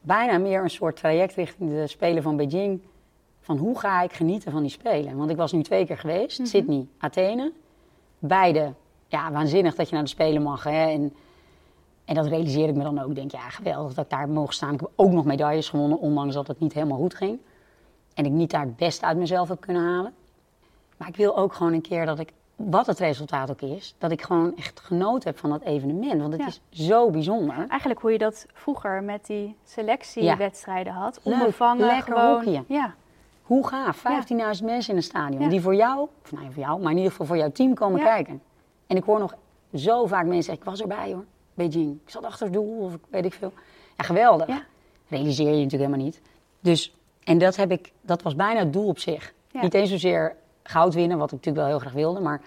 Bijna 0.02 0.38
meer 0.38 0.64
een 0.64 0.70
soort 0.70 0.96
traject 0.96 1.36
richting 1.36 1.70
de 1.70 1.88
Spelen 1.88 2.24
van 2.24 2.36
Beijing. 2.36 2.82
Van 3.42 3.58
hoe 3.58 3.80
ga 3.80 4.02
ik 4.02 4.14
genieten 4.14 4.52
van 4.52 4.62
die 4.62 4.72
Spelen? 4.72 5.18
Want 5.18 5.30
ik 5.30 5.38
was 5.38 5.52
nu 5.52 5.64
twee 5.64 5.86
keer 5.86 5.98
geweest. 5.98 6.40
Mhm. 6.40 6.48
Sydney, 6.48 6.88
Athene. 6.98 7.52
Beide, 8.20 8.74
ja, 9.08 9.32
waanzinnig 9.32 9.76
dat 9.76 9.90
je 9.90 9.94
naar 9.96 10.04
de 10.04 10.10
Spelen 10.10 10.42
mag. 10.42 10.64
Hè. 10.64 10.90
En, 10.90 11.14
en 12.06 12.16
dat 12.16 12.26
realiseer 12.26 12.70
ik 12.70 12.76
me 12.76 12.84
dan 12.84 13.02
ook. 13.02 13.10
Ik 13.10 13.16
denk, 13.16 13.32
ja, 13.32 13.50
geweldig 13.50 13.94
dat 13.94 14.04
ik 14.04 14.12
daar 14.12 14.30
mogen 14.30 14.54
staan. 14.54 14.74
Ik 14.74 14.80
heb 14.80 14.90
ook 14.96 15.12
nog 15.12 15.26
medailles 15.26 15.70
gewonnen, 15.70 16.00
ondanks 16.00 16.34
dat 16.34 16.48
het 16.48 16.60
niet 16.60 16.74
helemaal 16.74 16.98
goed 16.98 17.14
ging. 17.14 17.40
En 18.14 18.26
ik 18.26 18.32
niet 18.32 18.52
daar 18.52 18.62
het 18.66 18.76
beste 18.76 19.06
uit 19.06 19.18
mezelf 19.18 19.48
heb 19.50 19.62
kunnen 19.62 19.84
halen. 19.84 20.14
Maar 20.98 21.08
ik 21.08 21.16
wil 21.16 21.38
ook 21.38 21.54
gewoon 21.54 21.74
een 21.74 21.82
keer 21.82 22.06
dat 22.06 22.20
ik, 22.20 22.32
wat 22.56 22.86
het 22.86 23.00
resultaat 23.00 23.50
ook 23.50 23.62
is, 23.62 23.96
dat 23.98 24.12
ik 24.12 24.22
gewoon 24.22 24.58
echt 24.58 24.80
genoten 24.80 25.30
heb 25.30 25.40
van 25.40 25.50
dat 25.50 25.62
evenement. 25.62 26.22
Want 26.22 26.34
het 26.34 26.42
Ja. 26.42 26.48
is 26.48 26.62
zo 26.88 27.10
bijzonder. 27.10 27.66
Eigenlijk 27.70 28.02
hoe 28.02 28.12
je 28.12 28.18
dat 28.18 28.46
vroeger 28.54 29.04
met 29.04 29.26
die 29.26 29.56
selectiewedstrijden 29.64 30.94
had. 30.94 31.20
Leuk, 31.24 31.34
Onbevangen 31.40 31.86
lekker 31.86 32.18
gewoon. 32.18 32.66
Ja, 32.68 32.94
Hoe 33.44 33.68
gaaf, 33.68 33.98
15.000 33.98 34.64
mensen 34.66 34.92
in 34.92 34.98
een 34.98 35.04
stadion. 35.04 35.50
Die 35.50 35.62
voor 35.62 35.76
jou, 35.76 36.08
of 36.24 36.32
nou 36.32 36.44
ja, 36.46 36.52
voor 36.52 36.64
jou, 36.64 36.82
maar 36.82 36.92
in 36.92 36.98
ieder 36.98 37.12
geval 37.12 37.26
voor 37.26 37.38
jouw 37.38 37.52
team 37.52 37.74
komen 37.74 38.00
kijken. 38.02 38.42
En 38.88 38.98
ik 38.98 39.04
hoor 39.04 39.20
nog 39.20 39.36
zo 39.76 40.06
vaak 40.06 40.24
mensen 40.26 40.44
zeggen, 40.44 40.64
ik 40.64 40.70
was 40.70 40.82
erbij 40.82 41.14
hoor, 41.14 41.24
Beijing. 41.54 42.00
Ik 42.06 42.10
zat 42.10 42.24
achter 42.24 42.46
het 42.46 42.54
doel 42.54 42.78
of 42.78 42.98
weet 43.10 43.26
ik 43.26 43.34
veel. 43.34 43.54
Ja, 43.98 44.04
geweldig. 44.04 44.48
Realiseer 45.08 45.46
je 45.46 45.64
natuurlijk 45.64 45.72
helemaal 45.84 46.06
niet. 46.06 46.22
Dus 46.60 46.96
En 47.24 47.38
dat, 47.38 47.56
heb 47.56 47.72
ik, 47.72 47.92
dat 48.02 48.22
was 48.22 48.36
bijna 48.36 48.60
het 48.60 48.74
doel 48.74 48.88
op 48.88 49.00
zich. 49.00 49.34
Niet 49.52 49.74
eens 49.74 49.90
zozeer 49.90 50.36
goud 50.64 50.94
winnen, 50.94 51.18
wat 51.18 51.32
ik 51.32 51.34
natuurlijk 51.34 51.66
wel 51.66 51.68
heel 51.68 51.80
graag 51.80 51.94
wilde, 51.94 52.20
maar 52.20 52.42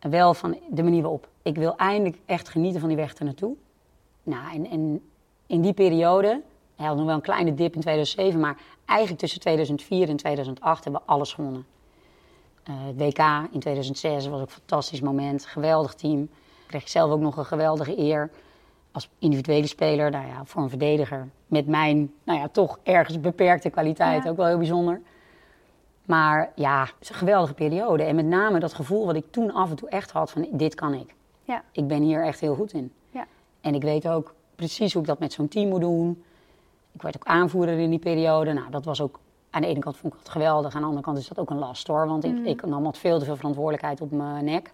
wel 0.00 0.34
van 0.34 0.58
de 0.70 0.82
manier 0.82 1.02
waarop. 1.02 1.28
Ik 1.42 1.56
wil 1.56 1.76
eindelijk 1.76 2.18
echt 2.26 2.48
genieten 2.48 2.80
van 2.80 2.88
die 2.88 2.98
weg 2.98 3.14
ernaartoe. 3.14 3.54
Nou, 4.22 4.54
en, 4.54 4.70
en 4.70 5.02
in 5.46 5.60
die 5.60 5.72
periode, 5.72 6.42
hij 6.76 6.86
had 6.86 6.96
nog 6.96 7.06
wel 7.06 7.14
een 7.14 7.20
kleine 7.20 7.54
dip 7.54 7.74
in 7.74 7.80
2007, 7.80 8.40
maar 8.40 8.56
eigenlijk 8.84 9.20
tussen 9.20 9.40
2004 9.40 10.08
en 10.08 10.16
2008 10.16 10.84
hebben 10.84 11.02
we 11.06 11.12
alles 11.12 11.32
gewonnen. 11.32 11.66
Eh, 12.62 12.74
het 12.86 12.96
WK 12.96 13.18
in 13.50 13.60
2006 13.60 14.26
was 14.26 14.40
ook 14.40 14.46
een 14.46 14.52
fantastisch 14.52 15.00
moment, 15.00 15.46
geweldig 15.46 15.94
team. 15.94 16.28
Kreeg 16.66 16.82
ik 16.82 16.88
zelf 16.88 17.10
ook 17.10 17.20
nog 17.20 17.36
een 17.36 17.44
geweldige 17.44 17.98
eer 17.98 18.30
als 18.92 19.08
individuele 19.18 19.66
speler, 19.66 20.10
nou 20.10 20.26
ja, 20.26 20.44
voor 20.44 20.62
een 20.62 20.68
verdediger. 20.68 21.28
Met 21.46 21.66
mijn, 21.66 22.12
nou 22.24 22.38
ja, 22.38 22.48
toch 22.48 22.78
ergens 22.82 23.20
beperkte 23.20 23.70
kwaliteit, 23.70 24.24
Ja. 24.24 24.30
ook 24.30 24.36
wel 24.36 24.46
heel 24.46 24.58
bijzonder. 24.58 25.00
Maar 26.06 26.52
ja, 26.54 26.80
het 26.80 26.94
is 27.00 27.08
een 27.08 27.14
geweldige 27.14 27.54
periode. 27.54 28.02
En 28.02 28.14
met 28.14 28.24
name 28.24 28.58
dat 28.58 28.74
gevoel 28.74 29.06
wat 29.06 29.16
ik 29.16 29.24
toen 29.30 29.52
af 29.52 29.70
en 29.70 29.76
toe 29.76 29.88
echt 29.88 30.10
had 30.10 30.30
van 30.30 30.48
dit 30.50 30.74
kan 30.74 30.94
ik. 30.94 31.14
Ja. 31.42 31.62
Ik 31.72 31.86
ben 31.86 32.02
hier 32.02 32.24
echt 32.24 32.40
heel 32.40 32.54
goed 32.54 32.72
in. 32.72 32.92
Ja. 33.10 33.26
En 33.60 33.74
ik 33.74 33.82
weet 33.82 34.08
ook 34.08 34.34
precies 34.54 34.92
hoe 34.92 35.02
ik 35.02 35.08
dat 35.08 35.18
met 35.18 35.32
zo'n 35.32 35.48
team 35.48 35.68
moet 35.68 35.80
doen. 35.80 36.22
Ik 36.92 37.02
werd 37.02 37.16
ook 37.16 37.26
aanvoerder 37.26 37.78
in 37.78 37.90
die 37.90 37.98
periode. 37.98 38.52
Nou, 38.52 38.70
dat 38.70 38.84
was 38.84 39.00
ook... 39.00 39.20
Aan 39.50 39.62
de 39.62 39.68
ene 39.68 39.78
kant 39.78 39.96
vond 39.96 40.12
ik 40.12 40.18
dat 40.18 40.28
geweldig. 40.28 40.74
Aan 40.74 40.80
de 40.80 40.86
andere 40.86 41.04
kant 41.04 41.18
is 41.18 41.28
dat 41.28 41.38
ook 41.38 41.50
een 41.50 41.58
last 41.58 41.86
hoor. 41.86 42.06
Want 42.06 42.24
ik, 42.24 42.38
ik 42.44 42.66
nam 42.66 42.82
wat 42.82 42.98
veel 42.98 43.18
te 43.18 43.24
veel 43.24 43.36
verantwoordelijkheid 43.36 44.00
op 44.00 44.10
mijn 44.10 44.44
nek. 44.44 44.72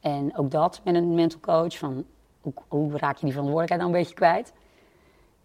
En 0.00 0.36
ook 0.36 0.50
dat 0.50 0.80
met 0.84 0.94
een 0.94 1.14
mental 1.14 1.40
coach. 1.40 1.78
Van 1.78 2.04
hoe, 2.40 2.52
hoe 2.68 2.98
raak 2.98 3.16
je 3.16 3.24
die 3.24 3.34
verantwoordelijkheid 3.34 3.80
nou 3.80 3.92
een 3.92 3.98
beetje 3.98 4.14
kwijt? 4.14 4.52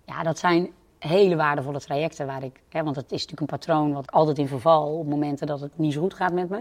Ja, 0.05 0.23
dat 0.23 0.37
zijn 0.37 0.73
hele 1.07 1.35
waardevolle 1.35 1.79
trajecten 1.79 2.25
waar 2.25 2.43
ik... 2.43 2.61
Hè, 2.69 2.83
want 2.83 2.95
het 2.95 3.05
is 3.05 3.11
natuurlijk 3.25 3.41
een 3.41 3.57
patroon 3.57 3.93
wat 3.93 4.03
ik 4.03 4.11
altijd 4.11 4.37
in 4.37 4.47
verval 4.47 4.97
op 4.97 5.07
momenten 5.07 5.47
dat 5.47 5.59
het 5.59 5.77
niet 5.77 5.93
zo 5.93 6.01
goed 6.01 6.13
gaat 6.13 6.33
met 6.33 6.49
me. 6.49 6.57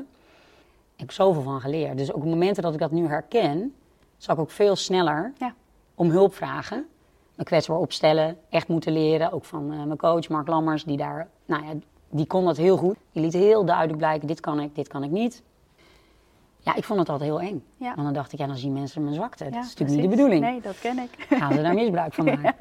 Ik 0.94 1.00
heb 1.00 1.11
zoveel 1.11 1.42
van 1.42 1.61
geleerd. 1.61 1.96
Dus 1.98 2.12
ook 2.12 2.22
op 2.22 2.28
momenten 2.28 2.62
dat 2.62 2.72
ik 2.74 2.78
dat 2.80 2.90
nu 2.90 3.07
herken, 3.07 3.74
zal 4.16 4.35
ik 4.35 4.40
ook 4.40 4.50
veel 4.50 4.76
sneller 4.76 5.33
Ja. 5.38 5.54
om 5.94 6.11
hulp 6.11 6.35
vragen. 6.35 6.87
Me 7.35 7.44
kwetsbaar 7.44 7.76
opstellen, 7.78 8.38
echt 8.50 8.68
moeten 8.68 8.92
leren. 8.92 9.33
Ook 9.33 9.44
van 9.44 9.72
eh, 9.72 9.83
mijn 9.83 9.98
coach 9.98 10.28
Mark 10.28 10.46
Lammers, 10.48 10.85
die 10.85 10.96
daar, 10.96 11.28
nou 11.46 11.64
ja, 11.64 11.72
die 12.11 12.26
kon 12.26 12.44
dat 12.44 12.57
heel 12.57 12.76
goed. 12.76 12.96
Die 13.12 13.22
liet 13.22 13.33
heel 13.33 13.64
duidelijk 13.64 13.98
blijken, 13.98 14.26
dit 14.26 14.40
kan 14.40 14.61
ik, 14.61 14.74
dit 14.74 14.88
kan 14.88 15.02
ik 15.02 15.11
niet. 15.11 15.42
Ja, 16.59 16.74
ik 16.74 16.85
vond 16.85 16.98
het 16.98 17.09
altijd 17.09 17.30
heel 17.30 17.40
eng. 17.40 17.64
Ja. 17.76 17.87
Want 17.94 18.02
dan 18.02 18.12
dacht 18.12 18.33
ik, 18.33 18.38
ja, 18.38 18.46
dan 18.46 18.57
zien 18.57 18.72
mensen 18.72 19.02
mijn 19.02 19.14
zwakte. 19.14 19.44
Ja, 19.44 19.50
dat 19.50 19.64
is 19.64 19.68
natuurlijk 19.68 19.90
niet 20.00 20.11
de 20.11 20.16
bedoeling. 20.16 20.40
Nee, 20.44 20.61
dat 20.61 20.78
ken 20.80 20.98
ik. 20.98 21.26
Gaan 21.28 21.52
ze 21.52 21.62
daar 21.62 21.74
misbruik 21.74 22.14
van 22.14 22.24
maken? 22.42 22.54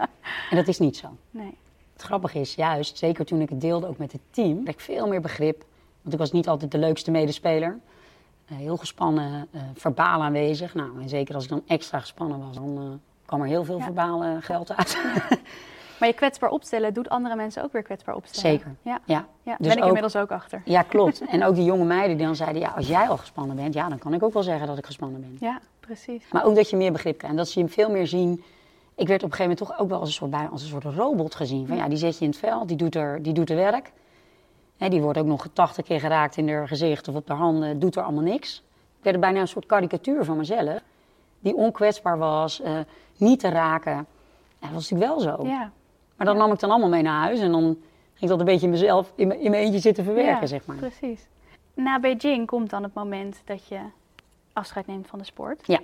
En 0.49 0.55
dat 0.57 0.67
is 0.67 0.79
niet 0.79 0.97
zo. 0.97 1.07
Nee. 1.31 1.57
Het 2.03 2.11
grappige 2.11 2.39
is 2.39 2.55
juist, 2.55 2.97
zeker 2.97 3.25
toen 3.25 3.41
ik 3.41 3.49
het 3.49 3.61
deelde 3.61 3.87
ook 3.87 3.97
met 3.97 4.11
het 4.11 4.21
team, 4.31 4.57
had 4.57 4.67
ik 4.73 4.79
veel 4.79 5.07
meer 5.07 5.21
begrip. 5.21 5.63
Want 6.01 6.13
ik 6.13 6.19
was 6.19 6.31
niet 6.31 6.47
altijd 6.47 6.71
de 6.71 6.77
leukste 6.77 7.11
medespeler. 7.11 7.79
Eh, 8.45 8.57
heel 8.57 8.77
gespannen, 8.77 9.47
eh 9.51 9.61
verbaal 9.73 10.23
aanwezig. 10.23 10.73
Nou, 10.73 11.01
en 11.01 11.09
zeker 11.09 11.35
als 11.35 11.43
ik 11.43 11.49
dan 11.49 11.63
extra 11.67 11.99
gespannen 11.99 12.39
was, 12.45 12.55
dan 12.55 12.77
eh, 12.77 12.83
kwam 13.25 13.41
er 13.41 13.47
heel 13.47 13.63
veel 13.63 13.77
Ja. 13.77 13.83
verbaal 13.83 14.23
geld 14.41 14.75
uit. 14.75 14.97
Maar 15.99 16.09
je 16.11 16.15
kwetsbaar 16.17 16.49
opstellen 16.49 16.93
doet 16.93 17.09
andere 17.09 17.35
mensen 17.35 17.63
ook 17.63 17.71
weer 17.71 17.81
kwetsbaar 17.83 18.15
opstellen. 18.15 18.57
zeker. 18.57 18.75
Ja, 18.81 18.99
Ja, 19.05 19.25
ja 19.43 19.55
Dus 19.57 19.67
ben 19.67 19.71
ik 19.71 19.81
ook- 19.81 19.85
inmiddels 19.87 20.15
ook 20.15 20.31
achter. 20.31 20.61
ja, 20.65 20.81
klopt. 20.81 21.21
En 21.31 21.43
ook 21.43 21.55
die 21.55 21.63
jonge 21.63 21.85
meiden 21.85 22.17
die 22.17 22.25
dan 22.25 22.35
zeiden, 22.35 22.61
ja, 22.61 22.69
als 22.75 22.87
jij 22.87 23.07
al 23.09 23.17
gespannen 23.17 23.55
bent, 23.55 23.73
ja, 23.73 23.89
dan 23.89 23.97
kan 23.97 24.13
ik 24.13 24.23
ook 24.23 24.33
wel 24.33 24.43
zeggen 24.43 24.67
dat 24.67 24.77
ik 24.77 24.85
gespannen 24.85 25.21
ben. 25.21 25.37
Ja, 25.39 25.59
precies. 25.79 26.23
Maar 26.31 26.45
ook 26.45 26.55
dat 26.55 26.69
je 26.69 26.75
meer 26.77 26.91
begrip 26.91 27.17
krijgt. 27.17 27.35
En 27.35 27.43
dat 27.43 27.49
ze 27.49 27.59
je 27.59 27.67
veel 27.67 27.89
meer 27.91 28.07
zien. 28.07 28.43
Ik 28.95 29.07
werd 29.07 29.23
op 29.23 29.31
een 29.31 29.35
gegeven 29.35 29.57
moment 29.57 29.57
toch 29.57 29.79
ook 29.79 29.89
wel 29.89 29.99
als 29.99 30.07
een 30.07 30.13
soort, 30.13 30.31
bijna 30.31 30.49
als 30.49 30.61
een 30.61 30.67
soort 30.67 30.83
robot 30.83 31.35
gezien. 31.35 31.67
Van 31.67 31.77
ja, 31.77 31.87
die 31.87 31.97
zet 31.97 32.17
je 32.17 32.23
in 32.23 32.29
het 32.29 32.39
veld, 32.39 32.67
die 32.67 32.77
doet 32.77 32.95
er, 32.95 33.21
die 33.21 33.33
doet 33.33 33.49
er 33.49 33.55
werk. 33.55 33.91
Die 34.77 35.01
wordt 35.01 35.17
ook 35.17 35.25
nog 35.25 35.47
80 35.53 35.85
keer 35.85 35.99
geraakt 35.99 36.37
in 36.37 36.49
haar 36.49 36.67
gezicht 36.67 37.07
of 37.07 37.15
op 37.15 37.27
haar 37.27 37.37
handen, 37.37 37.79
doet 37.79 37.95
er 37.95 38.03
allemaal 38.03 38.23
niks. 38.23 38.63
Ik 38.97 39.03
werd 39.03 39.19
bijna 39.19 39.39
een 39.39 39.47
soort 39.47 39.65
karikatuur 39.65 40.25
van 40.25 40.37
mezelf. 40.37 40.81
Die 41.39 41.55
onkwetsbaar 41.55 42.17
was, 42.17 42.61
eh, 42.61 42.79
niet 43.17 43.39
te 43.39 43.49
raken. 43.49 43.91
Ja, 43.91 44.05
dat 44.59 44.71
was 44.71 44.89
natuurlijk 44.89 45.11
wel 45.11 45.35
zo. 45.35 45.45
Ja. 45.45 45.71
Maar 46.15 46.25
dat 46.25 46.35
nam 46.35 46.51
ik 46.51 46.59
dan 46.59 46.69
allemaal 46.69 46.89
mee 46.89 47.01
naar 47.01 47.21
huis. 47.21 47.39
En 47.39 47.51
dan 47.51 47.63
ging 47.63 47.77
ik 48.19 48.27
dat 48.27 48.39
een 48.39 48.45
beetje 48.45 48.65
in 48.65 48.71
mezelf, 48.71 49.13
in 49.15 49.27
mijn, 49.27 49.39
in 49.39 49.51
mijn 49.51 49.63
eentje 49.63 49.79
zitten 49.79 50.03
verwerken, 50.03 50.47
zeg 50.47 50.65
maar. 50.65 50.75
precies. 50.75 51.27
Na 51.73 51.99
Beijing 51.99 52.47
komt 52.47 52.69
dan 52.69 52.83
het 52.83 52.93
moment 52.93 53.41
dat 53.45 53.67
je 53.67 53.79
afscheid 54.53 54.87
neemt 54.87 55.07
van 55.07 55.19
de 55.19 55.25
sport. 55.25 55.67
Ja. 55.67 55.79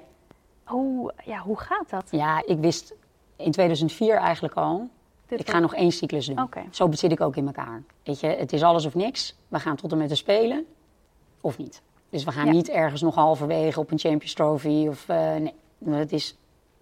Hoe, 0.69 1.11
ja, 1.25 1.39
hoe 1.39 1.59
gaat 1.59 1.89
dat? 1.89 2.07
Ja, 2.11 2.43
ik 2.45 2.57
wist 2.59 2.93
in 3.35 3.51
2004 3.51 4.15
eigenlijk 4.15 4.53
al, 4.53 4.89
Dit 5.27 5.39
ik 5.39 5.45
ga 5.49 5.51
wordt- 5.59 5.71
nog 5.71 5.81
één 5.81 5.91
cyclus 5.91 6.25
doen. 6.25 6.49
Zo 6.71 6.91
zit 6.91 7.11
ik 7.11 7.21
ook 7.21 7.35
in 7.35 7.45
elkaar. 7.45 7.83
Weet 8.03 8.19
je, 8.19 8.27
het 8.27 8.53
is 8.53 8.63
alles 8.63 8.85
of 8.85 8.95
niks. 8.95 9.35
We 9.47 9.59
gaan 9.59 9.75
tot 9.75 9.91
en 9.91 9.97
met 9.97 10.09
de 10.09 10.15
Spelen, 10.15 10.65
of 11.41 11.57
niet. 11.57 11.81
Dus 12.09 12.23
we 12.23 12.31
gaan 12.31 12.45
Ja. 12.45 12.51
niet 12.51 12.69
ergens 12.69 13.01
nog 13.01 13.15
halverwege 13.15 13.79
op 13.79 13.91
een 13.91 13.99
Champions 13.99 14.33
Trophy. 14.33 14.87
Of, 14.89 15.09
eh, 15.09 15.35
nee, 15.35 15.53
het 15.99 16.11
is, 16.11 16.35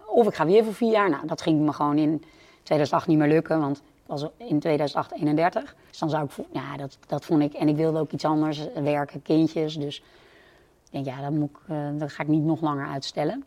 of 0.06 0.26
ik 0.26 0.34
ga 0.34 0.46
weer 0.46 0.64
voor 0.64 0.74
vier 0.74 0.90
jaar. 0.90 1.10
Nou, 1.10 1.26
dat 1.26 1.42
ging 1.42 1.60
me 1.60 1.72
gewoon 1.72 1.98
in 1.98 2.24
2008 2.62 3.06
niet 3.06 3.18
meer 3.18 3.28
lukken, 3.28 3.60
want 3.60 3.76
ik 3.76 3.82
was 4.06 4.26
in 4.36 4.60
2008 4.60 5.12
31. 5.12 5.76
Dus 5.88 5.98
dan 5.98 6.10
zou 6.10 6.24
ik, 6.24 6.30
ja, 6.52 6.76
dat, 6.76 6.98
dat 7.06 7.24
vond 7.24 7.42
ik, 7.42 7.52
en 7.52 7.68
ik 7.68 7.76
wilde 7.76 7.98
ook 7.98 8.10
iets 8.12 8.24
anders, 8.24 8.72
eh, 8.72 8.82
werken, 8.82 9.22
kindjes. 9.22 9.76
Dus 9.78 9.96
ik 9.98 10.04
denk, 10.90 11.04
ja, 11.06 11.20
dat, 11.22 11.30
moet 11.30 11.50
ik, 11.50 11.56
eh, 11.68 11.76
dat 11.98 12.12
ga 12.12 12.22
ik 12.22 12.28
niet 12.28 12.44
nog 12.44 12.60
langer 12.60 12.86
uitstellen. 12.86 13.44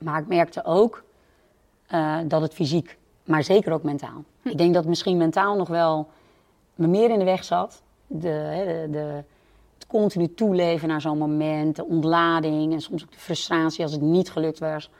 Maar 0.00 0.20
ik 0.20 0.26
merkte 0.26 0.64
ook 0.64 1.02
eh, 1.86 2.18
dat 2.24 2.40
het 2.40 2.54
fysiek, 2.54 2.98
maar 3.24 3.44
zeker 3.44 3.72
ook 3.72 3.82
mentaal. 3.82 4.24
Ik 4.42 4.58
denk 4.58 4.74
dat 4.74 4.84
misschien 4.84 5.16
mentaal 5.16 5.56
nog 5.56 5.68
wel 5.68 6.08
me 6.74 6.86
meer 6.86 7.10
in 7.10 7.18
de 7.18 7.24
weg 7.24 7.44
zat. 7.44 7.82
De, 8.06 8.86
de, 8.90 9.22
het 9.74 9.86
continu 9.86 10.34
toeleven 10.34 10.88
naar 10.88 11.00
zo'n 11.00 11.18
moment, 11.18 11.76
de 11.76 11.84
ontlading 11.84 12.72
en 12.72 12.80
soms 12.80 13.02
ook 13.02 13.12
de 13.12 13.18
frustratie 13.18 13.82
als 13.82 13.92
het 13.92 14.00
niet 14.00 14.30
gelukt 14.30 14.58
was. 14.58 14.90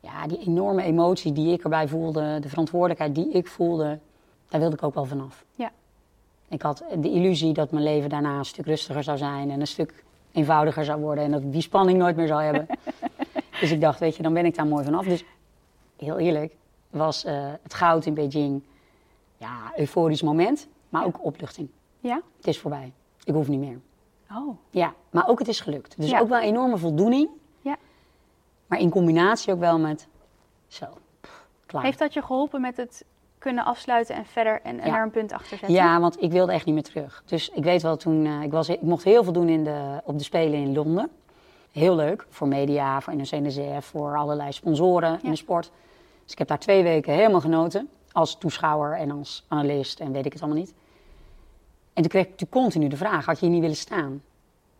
Ja, 0.00 0.26
die 0.26 0.38
enorme 0.38 0.82
emotie 0.82 1.32
die 1.32 1.52
ik 1.52 1.62
erbij 1.62 1.88
voelde, 1.88 2.38
de 2.40 2.48
verantwoordelijkheid 2.48 3.14
die 3.14 3.30
ik 3.30 3.46
voelde, 3.46 3.98
daar 4.48 4.60
wilde 4.60 4.76
ik 4.76 4.82
ook 4.82 4.94
wel 4.94 5.04
vanaf. 5.04 5.44
Ja. 5.54 5.70
Ik 6.48 6.62
had 6.62 6.84
de 6.98 7.10
illusie 7.10 7.52
dat 7.52 7.70
mijn 7.70 7.84
leven 7.84 8.10
daarna 8.10 8.38
een 8.38 8.44
stuk 8.44 8.66
rustiger 8.66 9.02
zou 9.02 9.18
zijn 9.18 9.50
en 9.50 9.60
een 9.60 9.66
stuk 9.66 10.04
eenvoudiger 10.32 10.84
zou 10.84 11.00
worden 11.00 11.24
en 11.24 11.30
dat 11.30 11.42
ik 11.42 11.52
die 11.52 11.62
spanning 11.62 11.98
nooit 11.98 12.16
meer 12.16 12.26
zou 12.26 12.42
hebben. 12.42 12.66
dus 13.60 13.70
ik 13.70 13.80
dacht, 13.80 13.98
weet 14.00 14.16
je, 14.16 14.22
dan 14.22 14.32
ben 14.32 14.44
ik 14.44 14.54
daar 14.56 14.66
mooi 14.66 14.84
vanaf. 14.84 15.04
Dus 15.06 15.24
heel 15.96 16.18
eerlijk, 16.18 16.56
was 16.90 17.24
eh, 17.24 17.46
het 17.62 17.74
goud 17.74 18.06
in 18.06 18.14
Beijing 18.14 18.62
ja, 19.36 19.72
euforisch 19.76 20.22
moment, 20.22 20.68
maar 20.88 21.04
ook 21.04 21.24
opluchting. 21.24 21.68
Ja? 22.00 22.20
Het 22.36 22.46
is 22.46 22.58
voorbij. 22.58 22.92
Ik 23.24 23.34
hoef 23.34 23.48
niet 23.48 23.60
meer. 23.60 23.80
Oh, 24.30 24.56
Ja, 24.70 24.94
maar 25.10 25.28
ook 25.28 25.38
het 25.38 25.48
is 25.48 25.60
gelukt. 25.60 25.96
Dus 26.00 26.10
Ja. 26.10 26.20
ook 26.20 26.28
wel 26.28 26.38
een 26.38 26.44
enorme 26.44 26.78
voldoening. 26.78 27.28
Ja. 27.60 27.76
Maar 28.66 28.78
in 28.78 28.90
combinatie 28.90 29.52
ook 29.52 29.58
wel 29.58 29.78
met 29.78 30.08
zo, 30.66 30.86
pff, 31.20 31.46
klaar. 31.66 31.82
heeft 31.82 31.98
dat 31.98 32.12
je 32.12 32.22
geholpen 32.22 32.60
met 32.60 32.76
het 32.76 33.04
kunnen 33.38 33.64
afsluiten 33.64 34.14
en 34.14 34.26
verder 34.26 34.60
en, 34.62 34.80
en 34.80 34.88
Ja. 34.90 34.96
er 34.96 35.02
een 35.02 35.10
punt 35.10 35.32
achter 35.32 35.48
zetten? 35.58 35.72
Ja, 35.72 36.00
want 36.00 36.22
ik 36.22 36.32
wilde 36.32 36.52
echt 36.52 36.64
niet 36.64 36.74
meer 36.74 36.82
terug. 36.84 37.22
Dus 37.26 37.48
ik 37.48 37.64
weet 37.64 37.82
wel 37.82 37.96
toen, 37.96 38.26
eh, 38.26 38.42
ik, 38.42 38.50
was, 38.50 38.68
ik 38.68 38.82
mocht 38.82 39.04
heel 39.04 39.24
veel 39.24 39.32
doen 39.32 39.48
in 39.48 39.64
de, 39.64 40.00
op 40.04 40.18
de 40.18 40.24
Spelen 40.24 40.58
in 40.60 40.74
Londen. 40.74 41.10
Heel 41.74 41.94
leuk, 41.94 42.26
voor 42.30 42.48
media, 42.48 43.00
voor 43.00 43.16
NOC-NSF, 43.16 43.86
voor 43.86 44.16
allerlei 44.16 44.52
sponsoren 44.52 45.18
in 45.22 45.30
de 45.30 45.36
sport. 45.36 45.70
Dus 46.22 46.32
ik 46.32 46.38
heb 46.38 46.48
daar 46.48 46.58
twee 46.58 46.82
weken 46.82 47.14
helemaal 47.14 47.40
genoten. 47.40 47.88
Als 48.12 48.38
toeschouwer 48.38 48.96
en 48.96 49.10
als 49.10 49.44
analist 49.48 50.00
en 50.00 50.12
weet 50.12 50.26
ik 50.26 50.32
het 50.32 50.42
allemaal 50.42 50.60
niet. 50.60 50.74
En 51.92 52.02
toen 52.02 52.08
kreeg 52.08 52.24
ik 52.24 52.30
natuurlijk 52.30 52.60
continu 52.60 52.88
de 52.88 52.96
vraag, 52.96 53.24
had 53.24 53.38
je 53.38 53.44
hier 53.44 53.54
niet 53.54 53.62
willen 53.62 53.76
staan? 53.76 54.22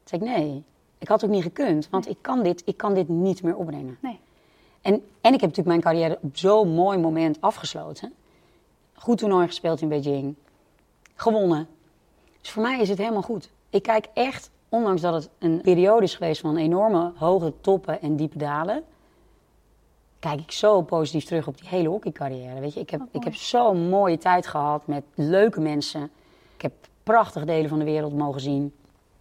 Toen 0.02 0.20
zei 0.20 0.22
ik, 0.22 0.28
nee, 0.28 0.62
ik 0.98 1.09
had 1.09 1.24
ook 1.24 1.30
niet 1.30 1.42
gekund, 1.42 1.88
want 1.90 2.09
ik, 2.09 2.16
kan 2.20 2.42
dit, 2.42 2.62
ik 2.64 2.76
kan 2.76 2.94
dit 2.94 3.09
niet 3.09 3.42
meer 3.42 3.57
opbrengen. 3.57 3.98
Nee. 4.00 4.20
En, 4.80 4.92
en 4.94 5.35
ik 5.35 5.40
heb 5.40 5.50
natuurlijk 5.54 5.66
mijn 5.66 5.80
carrière 5.80 6.18
op 6.20 6.37
zo'n 6.37 6.68
mooi 6.68 6.98
moment 6.98 7.40
afgesloten. 7.40 8.12
Goed 8.94 9.18
toernooi 9.18 9.46
gespeeld 9.46 9.80
in 9.80 9.88
Beijing. 9.88 10.35
Gewonnen. 11.14 11.68
Dus 12.40 12.50
voor 12.50 12.62
mij 12.62 12.80
is 12.80 12.88
het 12.88 12.98
helemaal 12.98 13.22
goed. 13.22 13.50
Ik 13.70 13.83
kijk 13.83 14.09
echt, 14.14 14.50
ondanks 14.74 15.00
dat 15.00 15.14
het 15.14 15.28
een 15.38 15.60
periode 15.60 16.02
is 16.04 16.14
geweest 16.14 16.40
van 16.40 16.56
enorme 16.56 17.12
hoge 17.16 17.52
toppen 17.60 18.00
en 18.02 18.16
diepe 18.16 18.38
dalen. 18.38 18.82
Kijk 20.18 20.40
ik 20.40 20.50
zo 20.52 20.82
positief 20.82 21.24
terug 21.24 21.46
op 21.46 21.58
die 21.58 21.68
hele 21.68 21.88
hockeycarrière. 21.88 22.60
Weet 22.60 22.74
je, 22.74 22.80
ik 22.80 22.90
heb, 22.90 23.00
ik 23.10 23.24
heb 23.24 23.34
zo'n 23.34 23.88
mooie 23.88 24.18
tijd 24.18 24.46
gehad 24.46 24.87
met 24.87 25.02
leuke 25.14 25.60
mensen. 25.60 26.10
Ik 26.56 26.62
heb 26.62 26.72
prachtige 27.02 27.44
delen 27.46 27.68
van 27.68 27.78
de 27.78 27.84
wereld 27.84 28.16
mogen 28.16 28.40
zien. 28.40 28.72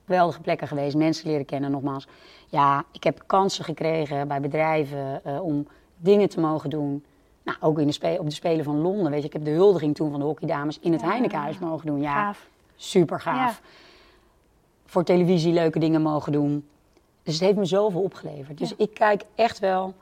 Geweldige 0.06 0.42
plekken 0.42 0.68
geweest, 0.68 0.96
mensen 0.96 1.28
leren 1.28 1.46
kennen 1.46 1.72
nogmaals. 1.72 2.08
Ja, 2.48 2.84
ik 2.92 3.04
heb 3.04 3.24
kansen 3.26 3.64
gekregen 3.66 4.28
bij 4.28 4.40
bedrijven 4.42 5.24
eh, 5.24 5.44
om 5.44 5.68
dingen 5.98 6.30
te 6.30 6.40
mogen 6.40 6.70
doen. 6.70 7.06
Nou, 7.44 7.58
ook 7.62 7.80
in 7.80 7.88
de 7.88 7.94
spe- 7.94 8.18
op 8.20 8.26
de 8.26 8.32
Spelen 8.36 8.64
van 8.66 8.82
Londen. 8.82 9.12
Weet 9.12 9.22
je, 9.22 9.28
ik 9.28 9.34
heb 9.34 9.44
de 9.46 9.52
huldiging 9.52 9.96
toen 9.96 10.12
van 10.12 10.20
de 10.20 10.26
hockeydames 10.26 10.80
in 10.80 10.92
het 10.92 11.02
Ja. 11.02 11.08
Heinekenhuis 11.08 11.60
mogen 11.60 11.86
doen. 11.86 12.02
Ja, 12.02 12.14
Gaaf. 12.14 12.48
super 12.76 13.20
gaaf. 13.20 13.62
Voor 14.94 15.04
televisie 15.04 15.54
leuke 15.54 15.80
dingen 15.80 16.02
mogen 16.02 16.32
doen. 16.32 16.68
Dus 17.24 17.34
het 17.34 17.44
heeft 17.44 17.58
me 17.58 17.66
zoveel 17.66 18.02
opgeleverd. 18.02 18.58
Dus 18.58 18.70
Ja. 18.70 18.76
ik 18.78 18.94
kijk 18.94 19.24
echt 19.36 19.60
wel 19.60 19.94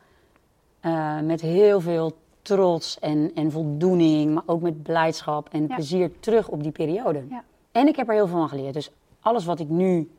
eh, 0.79 1.19
met 1.19 1.41
heel 1.41 1.81
veel 1.81 2.11
trots 2.41 2.99
en, 2.99 3.31
en 3.35 3.51
voldoening, 3.51 4.33
maar 4.33 4.43
ook 4.45 4.61
met 4.61 4.83
blijdschap 4.83 5.49
en 5.51 5.67
Ja. 5.67 5.75
plezier 5.75 6.19
terug 6.19 6.47
op 6.47 6.63
die 6.63 6.71
periode. 6.71 7.23
Ja. 7.29 7.43
En 7.71 7.87
ik 7.87 7.95
heb 7.95 8.07
er 8.07 8.13
heel 8.13 8.27
veel 8.27 8.37
van 8.37 8.49
geleerd. 8.49 8.73
Dus 8.73 8.91
alles 9.19 9.45
wat 9.45 9.59
ik 9.59 9.69
nu 9.69 10.11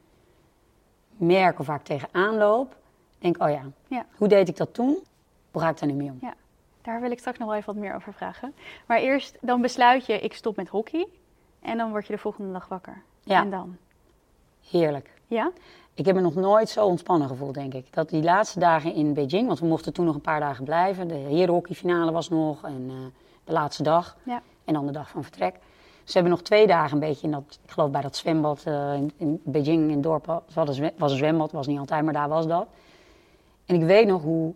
merk 1.17 1.59
of 1.59 1.67
waar 1.67 1.77
ik 1.79 1.85
tegenaan 1.85 2.37
loop, 2.37 2.77
denk 3.19 3.43
oh 3.43 3.51
ja, 3.51 3.63
Ja. 3.89 4.07
hoe 4.17 4.29
deed 4.29 4.49
ik 4.49 4.57
dat 4.57 4.75
toen? 4.75 4.99
Hoe 5.51 5.63
ga 5.63 5.69
ik 5.69 5.79
daar 5.79 5.89
nu 5.89 5.95
mee 5.95 6.11
om? 6.11 6.19
Ja, 6.21 6.35
daar 6.83 7.01
wil 7.01 7.11
ik 7.11 7.19
straks 7.19 7.39
nog 7.39 7.49
wel 7.49 7.57
even 7.57 7.73
wat 7.75 7.83
meer 7.83 7.95
over 7.95 8.13
vragen. 8.15 8.55
Maar 8.87 8.99
eerst, 8.99 9.39
dan 9.41 9.61
besluit 9.61 10.07
je, 10.07 10.19
ik 10.21 10.35
stop 10.35 10.57
met 10.57 10.69
hockey. 10.69 11.07
En 11.61 11.77
dan 11.77 11.91
word 11.91 12.07
je 12.07 12.13
de 12.13 12.19
volgende 12.19 12.53
dag 12.53 12.69
wakker. 12.69 13.03
Ja. 13.23 13.41
En 13.43 13.51
dan? 13.51 13.77
Heerlijk. 14.71 15.11
Ja? 15.27 15.51
Ik 15.95 16.07
heb 16.07 16.15
me 16.15 16.21
nog 16.21 16.35
nooit 16.35 16.69
zo 16.69 16.87
ontspannen 16.87 17.29
gevoeld, 17.29 17.55
denk 17.55 17.75
ik. 17.75 17.87
Dat 17.91 18.09
die 18.09 18.23
laatste 18.23 18.59
dagen 18.59 18.95
in 18.95 19.15
Beijing, 19.15 19.47
want 19.47 19.59
we 19.59 19.67
mochten 19.67 19.93
toen 19.93 20.05
nog 20.05 20.15
een 20.15 20.21
paar 20.21 20.41
dagen 20.41 20.65
blijven. 20.65 21.09
De 21.09 21.15
herenhockeyfinale 21.15 22.13
was 22.13 22.29
nog 22.29 22.65
en 22.65 22.87
eh, 22.89 22.95
de 23.45 23.53
laatste 23.53 23.83
dag. 23.83 24.17
Ja. 24.23 24.43
En 24.65 24.75
dan 24.75 24.87
de 24.87 24.93
dag 24.93 25.09
van 25.09 25.23
vertrek. 25.23 25.55
Ze 26.05 26.13
hebben 26.13 26.31
nog 26.31 26.43
twee 26.43 26.67
dagen 26.67 26.93
een 26.93 27.09
beetje 27.09 27.27
in 27.27 27.33
dat, 27.33 27.59
ik 27.65 27.71
geloof 27.71 27.91
bij 27.91 28.01
dat 28.01 28.17
zwembad 28.17 28.63
eh, 28.65 28.95
in, 28.95 29.13
in 29.17 29.41
Beijing 29.45 29.83
in 29.89 29.91
het 29.95 30.03
dorp. 30.03 30.27
Het 30.27 30.55
was 30.55 30.69
een, 30.69 30.75
zwe- 30.75 30.93
was 30.97 31.11
een 31.11 31.19
zwembad, 31.19 31.53
was 31.53 31.67
niet 31.67 31.79
altijd, 31.79 32.05
maar 32.05 32.13
daar 32.13 32.29
was 32.29 32.47
dat. 32.47 32.67
En 33.67 33.75
ik 33.75 33.83
weet 33.83 34.07
nog 34.07 34.23
hoe, 34.23 34.53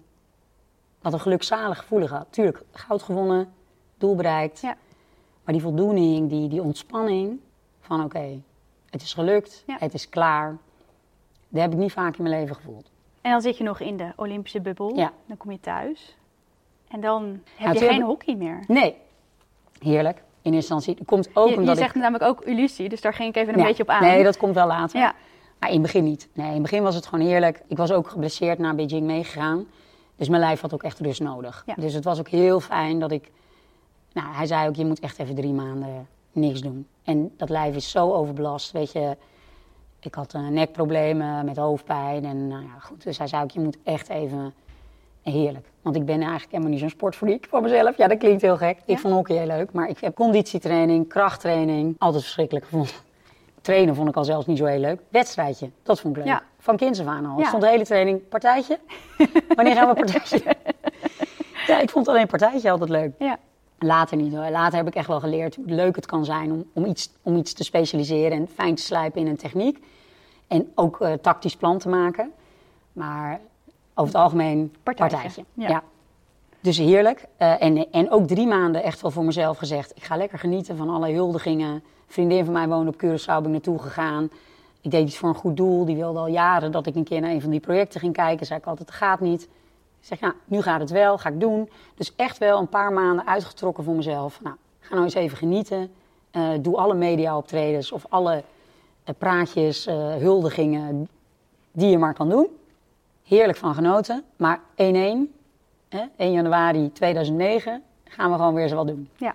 wat 1.03 1.13
een 1.13 1.21
gelukzalig 1.21 1.79
gevoel 1.79 2.07
had. 2.07 2.27
Tuurlijk, 2.31 2.63
goud 2.71 3.03
gewonnen, 3.03 3.53
doel 3.99 4.15
bereikt. 4.15 4.61
Ja. 4.61 4.77
Maar 5.45 5.55
die 5.55 5.63
voldoening, 5.63 6.29
die, 6.29 6.49
die 6.49 6.63
ontspanning 6.63 7.41
van 7.81 8.05
oké, 8.05 8.41
het 8.97 9.05
is 9.05 9.13
gelukt, 9.15 9.63
Ja. 9.67 9.77
het 9.79 9.95
is 9.95 10.09
klaar. 10.09 10.57
Dat 11.49 11.63
heb 11.63 11.73
ik 11.73 11.79
niet 11.79 11.93
vaak 11.93 12.17
in 12.17 12.23
mijn 12.23 12.41
leven 12.41 12.55
gevoeld. 12.57 12.91
En 13.21 13.31
dan 13.31 13.41
zit 13.41 13.57
je 13.59 13.65
nog 13.65 13.81
in 13.81 13.97
de 13.97 14.13
Olympische 14.17 14.61
bubbel. 14.61 14.97
Ja. 14.97 15.13
Dan 15.27 15.37
kom 15.37 15.51
je 15.51 15.61
thuis. 15.61 16.17
En 16.89 17.01
dan 17.01 17.41
heb 17.55 17.75
Ja, 17.75 17.81
je 17.83 17.89
geen 17.89 18.03
hockey 18.03 18.35
meer. 18.35 18.65
Nee, 18.67 18.97
heerlijk. 19.79 20.23
In 20.43 20.55
instantie. 20.55 20.99
Komt 21.05 21.29
ook 21.35 21.47
je 21.49 21.53
je 21.55 21.59
omdat 21.61 21.77
zegt 21.77 21.95
ik... 21.95 22.01
namelijk 22.03 22.25
ook 22.25 22.41
illusie, 22.45 22.89
dus 22.89 23.01
daar 23.01 23.15
ging 23.15 23.29
ik 23.29 23.37
even 23.37 23.53
een 23.55 23.61
Ja, 23.61 23.67
beetje 23.67 23.83
op 23.83 23.89
aan. 23.89 24.03
Nee, 24.03 24.25
dat 24.25 24.37
komt 24.37 24.55
wel 24.55 24.67
later. 24.67 25.01
Ja, 25.01 25.15
Maar 25.59 25.69
in 25.69 25.75
het 25.75 25.83
begin 25.85 26.05
niet. 26.05 26.29
Nee, 26.33 26.47
in 26.47 26.53
het 26.53 26.63
begin 26.63 26.83
was 26.83 26.95
het 26.95 27.07
gewoon 27.07 27.27
heerlijk. 27.27 27.63
Ik 27.67 27.77
was 27.77 27.93
ook 27.93 28.09
geblesseerd 28.09 28.59
naar 28.59 28.75
Beijing 28.75 29.07
meegegaan. 29.07 29.67
Dus 30.17 30.29
mijn 30.29 30.41
lijf 30.41 30.61
had 30.61 30.75
ook 30.75 30.83
echt 30.83 31.01
rust 31.01 31.21
nodig. 31.21 31.63
Ja. 31.67 31.75
Dus 31.75 31.93
het 31.93 32.05
was 32.05 32.19
ook 32.19 32.29
heel 32.29 32.61
fijn 32.61 32.99
dat 32.99 33.11
ik... 33.11 33.31
Nou, 34.13 34.35
hij 34.35 34.47
zei 34.47 34.69
ook, 34.69 34.75
je 34.75 34.85
moet 34.85 35.01
echt 35.01 35.19
even 35.19 35.35
drie 35.35 35.53
maanden 35.53 36.09
niks 36.33 36.61
doen. 36.61 36.87
En 37.07 37.33
dat 37.37 37.49
lijf 37.49 37.75
is 37.75 37.91
zo 37.91 38.13
overbelast, 38.13 38.73
weet 38.73 38.93
je. 38.93 39.17
Ik 40.01 40.15
had 40.15 40.35
eh, 40.35 40.49
nekproblemen 40.49 41.45
met 41.45 41.57
hoofdpijn 41.57 42.25
en 42.25 42.49
nou 42.49 42.63
ja, 42.63 42.79
goed. 42.79 43.03
Dus 43.03 43.19
hij 43.19 43.27
zei 43.27 43.43
ook, 43.43 43.51
je 43.51 43.61
moet 43.61 43.79
echt 43.85 44.09
even... 44.09 44.55
Heerlijk. 45.23 45.67
Want 45.83 45.97
ik 45.97 46.05
ben 46.05 46.21
eigenlijk 46.21 46.51
helemaal 46.51 46.71
niet 46.71 46.81
zo'n 46.81 46.89
sportfreak 46.89 47.47
van 47.49 47.63
mezelf. 47.63 47.97
Ja, 47.97 48.09
dat 48.09 48.19
klinkt 48.19 48.43
heel 48.43 48.57
gek. 48.57 48.77
Ja? 48.77 48.95
Ik 48.95 48.99
vond 48.99 49.15
hockey 49.15 49.37
heel 49.37 49.47
leuk. 49.47 49.73
Maar 49.73 49.89
ik 49.89 49.99
heb 49.99 50.15
conditietraining, 50.15 51.09
krachttraining, 51.09 51.95
altijd 51.99 52.23
verschrikkelijk 52.23 52.65
gevonden. 52.65 52.93
Trainen 53.61 53.95
vond 53.95 54.09
ik 54.09 54.17
al 54.17 54.25
zelfs 54.25 54.47
niet 54.47 54.59
zo 54.59 54.65
heel 54.65 54.79
leuk. 54.81 55.01
Wedstrijdje, 55.09 55.71
dat 55.83 56.01
vond 56.01 56.17
ik 56.17 56.25
leuk. 56.25 56.33
Ja. 56.33 56.43
Van 56.59 56.77
kinds 56.77 57.01
af 57.01 57.07
aan 57.07 57.27
al. 57.27 57.37
Ja. 57.37 57.41
Ik 57.41 57.47
stond 57.47 57.63
de 57.63 57.69
hele 57.69 57.85
training, 57.85 58.29
partijtje? 58.29 58.79
Wanneer 59.57 59.75
gaan 59.75 59.89
we 59.89 59.95
partijtje? 59.95 60.43
ja, 61.67 61.81
ik 61.81 61.91
vond 61.91 62.09
alleen 62.09 62.27
partijtje 62.27 62.71
altijd 62.71 62.91
leuk. 62.91 63.13
ja, 63.19 63.39
Later 63.79 64.17
niet 64.17 64.35
hoor. 64.35 64.51
Later 64.51 64.79
heb 64.79 64.87
ik 64.87 64.95
echt 64.95 65.07
wel 65.07 65.21
geleerd 65.21 65.57
hoe 65.57 65.65
leuk 65.67 65.97
het 65.97 66.07
kan 66.07 66.25
zijn 66.25 66.53
om, 66.53 66.65
om, 66.73 66.85
iets, 66.85 67.11
om 67.23 67.37
iets 67.37 67.53
te 67.53 67.65
specialiseren 67.65 68.39
en 68.39 68.49
fijn 68.55 68.75
te 68.75 68.83
slijpen 68.83 69.21
in 69.21 69.27
een 69.27 69.37
techniek. 69.37 69.85
En 70.47 70.73
ook 70.75 71.01
eh, 71.01 71.13
tactisch 71.13 71.57
plan 71.57 71.79
te 71.79 71.89
maken. 71.89 72.33
Maar 72.93 73.41
over 73.95 74.13
het 74.13 74.23
algemeen 74.23 74.75
Partijtje, 74.83 75.17
partijtje. 75.17 75.45
ja. 75.55 75.69
Ja. 75.69 75.83
Dus 76.61 76.79
heerlijk. 76.79 77.25
Eh, 77.37 77.63
en, 77.63 77.91
en 77.91 78.11
ook 78.11 78.27
drie 78.27 78.47
maanden 78.47 78.83
echt 78.83 79.01
wel 79.01 79.11
voor 79.11 79.25
mezelf 79.25 79.59
gezegd. 79.59 79.97
Ik 79.97 80.05
ga 80.05 80.17
lekker 80.17 80.39
genieten 80.39 80.77
van 80.77 80.89
alle 80.89 81.13
huldigingen. 81.13 81.71
Een 81.71 81.83
vriendin 82.07 82.45
van 82.45 82.53
mij 82.53 82.69
woonde 82.69 82.91
op 82.91 82.97
Curaçao, 82.97 83.27
ben 83.27 83.45
ik 83.45 83.51
naartoe 83.51 83.79
gegaan. 83.79 84.31
Ik 84.81 84.91
deed 84.91 85.07
iets 85.07 85.19
voor 85.19 85.29
een 85.29 85.35
goed 85.35 85.57
doel. 85.57 85.85
Die 85.85 85.97
wilde 85.97 86.19
al 86.19 86.27
jaren 86.27 86.73
dat 86.73 86.87
ik 86.87 86.95
een 86.95 87.05
keer 87.05 87.21
naar 87.21 87.31
een 87.31 87.41
van 87.41 87.51
die 87.51 87.61
projecten 87.61 88.01
ging 88.01 88.13
kijken. 88.13 88.47
Zei 88.47 88.59
ik 88.59 88.67
altijd, 88.67 88.89
het 88.89 88.99
gaat 88.99 89.21
niet. 89.21 89.49
Zeg, 90.07 90.21
nou, 90.21 90.35
nu 90.45 90.63
gaat 90.63 90.81
het 90.81 90.91
wel, 90.91 91.19
ga 91.19 91.29
ik 91.29 91.41
doen. 91.41 91.71
Dus 91.95 92.15
echt 92.17 92.39
wel 92.39 92.59
een 92.59 92.69
paar 92.69 92.93
maanden 92.93 93.27
uitgetrokken 93.27 93.85
voor 93.85 93.95
mezelf. 93.95 94.41
Nou, 94.43 94.57
ga 94.81 94.93
nou 94.93 95.05
eens 95.05 95.15
even 95.15 95.37
genieten. 95.37 95.91
Eh, 96.31 96.49
doe 96.61 96.77
alle 96.77 96.95
media-optredens 96.95 97.93
of 97.93 98.07
alle 98.09 98.43
eh, 99.05 99.15
praatjes, 99.19 99.87
eh, 99.87 100.15
huldigingen 100.15 101.09
die 101.73 101.91
je 101.91 101.99
maar 101.99 102.15
kan 102.15 102.29
doen. 102.29 102.47
Heerlijk 103.25 103.59
van 103.59 103.75
genoten. 103.75 104.25
Maar 104.37 104.61
1-1, 104.75 105.35
hè, 105.89 106.05
1 106.17 106.33
januari 106.33 106.93
2009, 106.93 107.83
gaan 108.05 108.31
we 108.31 108.37
gewoon 108.37 108.55
weer 108.55 108.63
eens 108.63 108.73
wat 108.73 108.87
doen. 108.87 109.09
ja. 109.17 109.35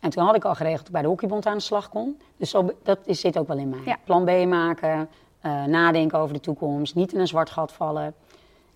En 0.00 0.10
toen 0.10 0.24
had 0.24 0.34
ik 0.34 0.44
al 0.44 0.54
geregeld 0.54 0.78
dat 0.78 0.86
ik 0.86 0.92
bij 0.92 1.02
de 1.02 1.08
hockeybond 1.08 1.46
aan 1.46 1.56
de 1.56 1.62
slag 1.62 1.88
kon. 1.88 2.20
Dus 2.36 2.50
zo, 2.50 2.70
dat 2.82 2.98
is, 3.04 3.20
zit 3.20 3.38
ook 3.38 3.48
wel 3.48 3.58
in 3.58 3.68
mij. 3.68 3.82
Ja. 3.84 3.96
Plan 4.04 4.24
B 4.24 4.46
maken, 4.46 5.08
nadenken 5.66 6.18
over 6.18 6.34
de 6.34 6.40
toekomst, 6.40 6.94
niet 6.94 7.12
in 7.12 7.20
een 7.20 7.26
zwart 7.26 7.50
gat 7.50 7.72
vallen. 7.72 8.14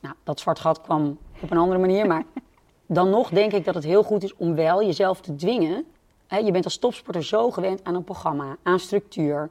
Nou, 0.01 0.15
dat 0.25 0.41
zwart 0.41 0.59
gat 0.59 0.81
kwam 0.81 1.19
op 1.41 1.51
een 1.51 1.59
andere 1.59 1.81
manier, 1.81 2.07
maar 2.07 2.25
dan 2.87 3.11
nog 3.11 3.31
denk 3.31 3.53
ik 3.53 3.65
dat 3.65 3.75
het 3.75 3.85
heel 3.85 4.03
goed 4.03 4.23
is 4.23 4.37
om 4.37 4.55
wel 4.55 4.85
jezelf 4.85 5.21
te 5.21 5.35
dwingen. 5.35 5.85
Hè, 6.27 6.37
je 6.37 6.51
bent 6.51 6.65
als 6.65 6.79
topsporter 6.79 7.25
zo 7.25 7.51
gewend 7.51 7.85
aan 7.85 7.95
een 7.95 8.05
programma, 8.05 8.57
aan 8.63 8.79
structuur. 8.79 9.51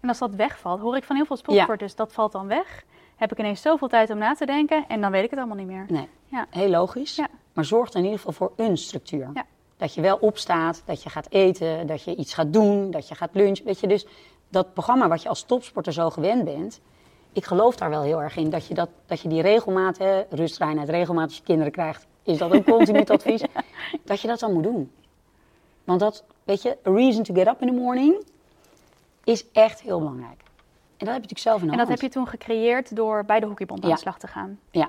En 0.00 0.08
als 0.08 0.18
dat 0.18 0.34
wegvalt, 0.34 0.80
hoor 0.80 0.96
ik 0.96 1.04
van 1.04 1.16
heel 1.16 1.24
veel 1.24 1.36
sportsporters, 1.36 1.94
dat 1.94 2.12
valt 2.12 2.32
dan 2.32 2.46
weg. 2.46 2.84
Heb 3.16 3.32
ik 3.32 3.38
ineens 3.38 3.62
zoveel 3.62 3.88
tijd 3.88 4.10
om 4.10 4.18
na 4.18 4.34
te 4.34 4.46
denken 4.46 4.84
en 4.88 5.00
dan 5.00 5.10
weet 5.10 5.24
ik 5.24 5.30
het 5.30 5.38
allemaal 5.38 5.56
niet 5.56 5.66
meer. 5.66 5.84
Nee, 5.88 6.08
Ja, 6.26 6.46
heel 6.50 6.68
logisch. 6.68 7.16
Ja. 7.16 7.28
Maar 7.52 7.64
zorg 7.64 7.90
er 7.90 7.96
in 7.96 8.02
ieder 8.02 8.18
geval 8.18 8.32
voor 8.32 8.52
een 8.56 8.76
structuur. 8.76 9.32
Dat 9.76 9.94
je 9.94 10.00
wel 10.00 10.16
opstaat, 10.16 10.82
dat 10.84 11.02
je 11.02 11.10
gaat 11.10 11.26
eten, 11.30 11.86
dat 11.86 12.02
je 12.02 12.16
iets 12.16 12.34
gaat 12.34 12.52
doen, 12.52 12.90
dat 12.90 13.08
je 13.08 13.14
gaat 13.14 13.30
lunchen. 13.32 13.64
Weet 13.64 13.80
je, 13.80 13.86
dus 13.86 14.06
dat 14.48 14.72
programma 14.72 15.08
wat 15.08 15.22
je 15.22 15.28
als 15.28 15.42
topsporter 15.42 15.92
zo 15.92 16.10
gewend 16.10 16.44
bent, 16.44 16.80
ik 17.34 17.44
geloof 17.44 17.76
daar 17.76 17.90
wel 17.90 18.02
heel 18.02 18.22
erg 18.22 18.36
in. 18.36 18.50
Dat 18.50 18.66
je, 18.66 18.74
dat, 18.74 18.88
dat 19.06 19.20
je 19.20 19.28
die 19.28 19.42
regelmaat, 19.42 19.98
hè, 19.98 20.22
rust, 20.30 20.58
reinheid, 20.58 20.88
regelmaat 20.88 21.24
als 21.28 21.36
je 21.36 21.42
kinderen 21.42 21.72
krijgt, 21.72 22.06
is 22.22 22.38
dat 22.38 22.52
een 22.52 22.64
continu 22.74 23.04
advies, 23.04 23.42
dat 24.04 24.20
je 24.20 24.28
dat 24.28 24.38
dan 24.38 24.52
moet 24.52 24.62
doen. 24.62 24.92
Want 25.84 26.00
dat, 26.00 26.24
weet 26.44 26.62
je, 26.62 26.78
a 26.86 26.90
reason 26.90 27.22
to 27.22 27.34
get 27.34 27.46
up 27.46 27.60
in 27.60 27.66
the 27.66 27.72
morning 27.74 28.24
is 29.24 29.44
echt 29.52 29.80
heel 29.82 29.98
belangrijk. 29.98 30.40
En 30.96 31.06
dat 31.06 31.14
heb 31.14 31.24
je 31.24 31.28
natuurlijk 31.34 31.38
zelf 31.38 31.60
in 31.60 31.66
de 31.66 31.72
en 31.72 31.78
dat 31.78 31.86
hand. 31.86 32.00
heb 32.00 32.10
je 32.10 32.16
toen 32.18 32.28
gecreëerd 32.28 32.96
door 32.96 33.24
bij 33.24 33.40
de 33.40 33.46
hockeybond 33.46 33.82
aan 33.82 33.88
Ja. 33.88 33.94
de 33.94 34.00
slag 34.00 34.18
te 34.18 34.26
gaan. 34.26 34.58
Ja. 34.70 34.88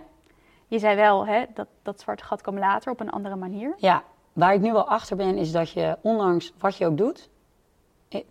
Je 0.67 0.79
zei 0.79 0.95
wel, 0.95 1.25
hè, 1.27 1.43
dat, 1.53 1.67
dat 1.83 1.99
zwarte 1.99 2.23
gat 2.23 2.41
kwam 2.41 2.57
later 2.59 2.91
op 2.91 2.99
een 2.99 3.09
andere 3.09 3.35
manier. 3.35 3.73
Ja, 3.77 4.03
waar 4.33 4.53
ik 4.53 4.61
nu 4.61 4.71
wel 4.71 4.87
achter 4.87 5.15
ben, 5.15 5.37
is 5.37 5.51
dat 5.51 5.69
je 5.71 5.97
ondanks 6.01 6.53
wat 6.59 6.77
je 6.77 6.85
ook 6.85 6.97
doet, 6.97 7.29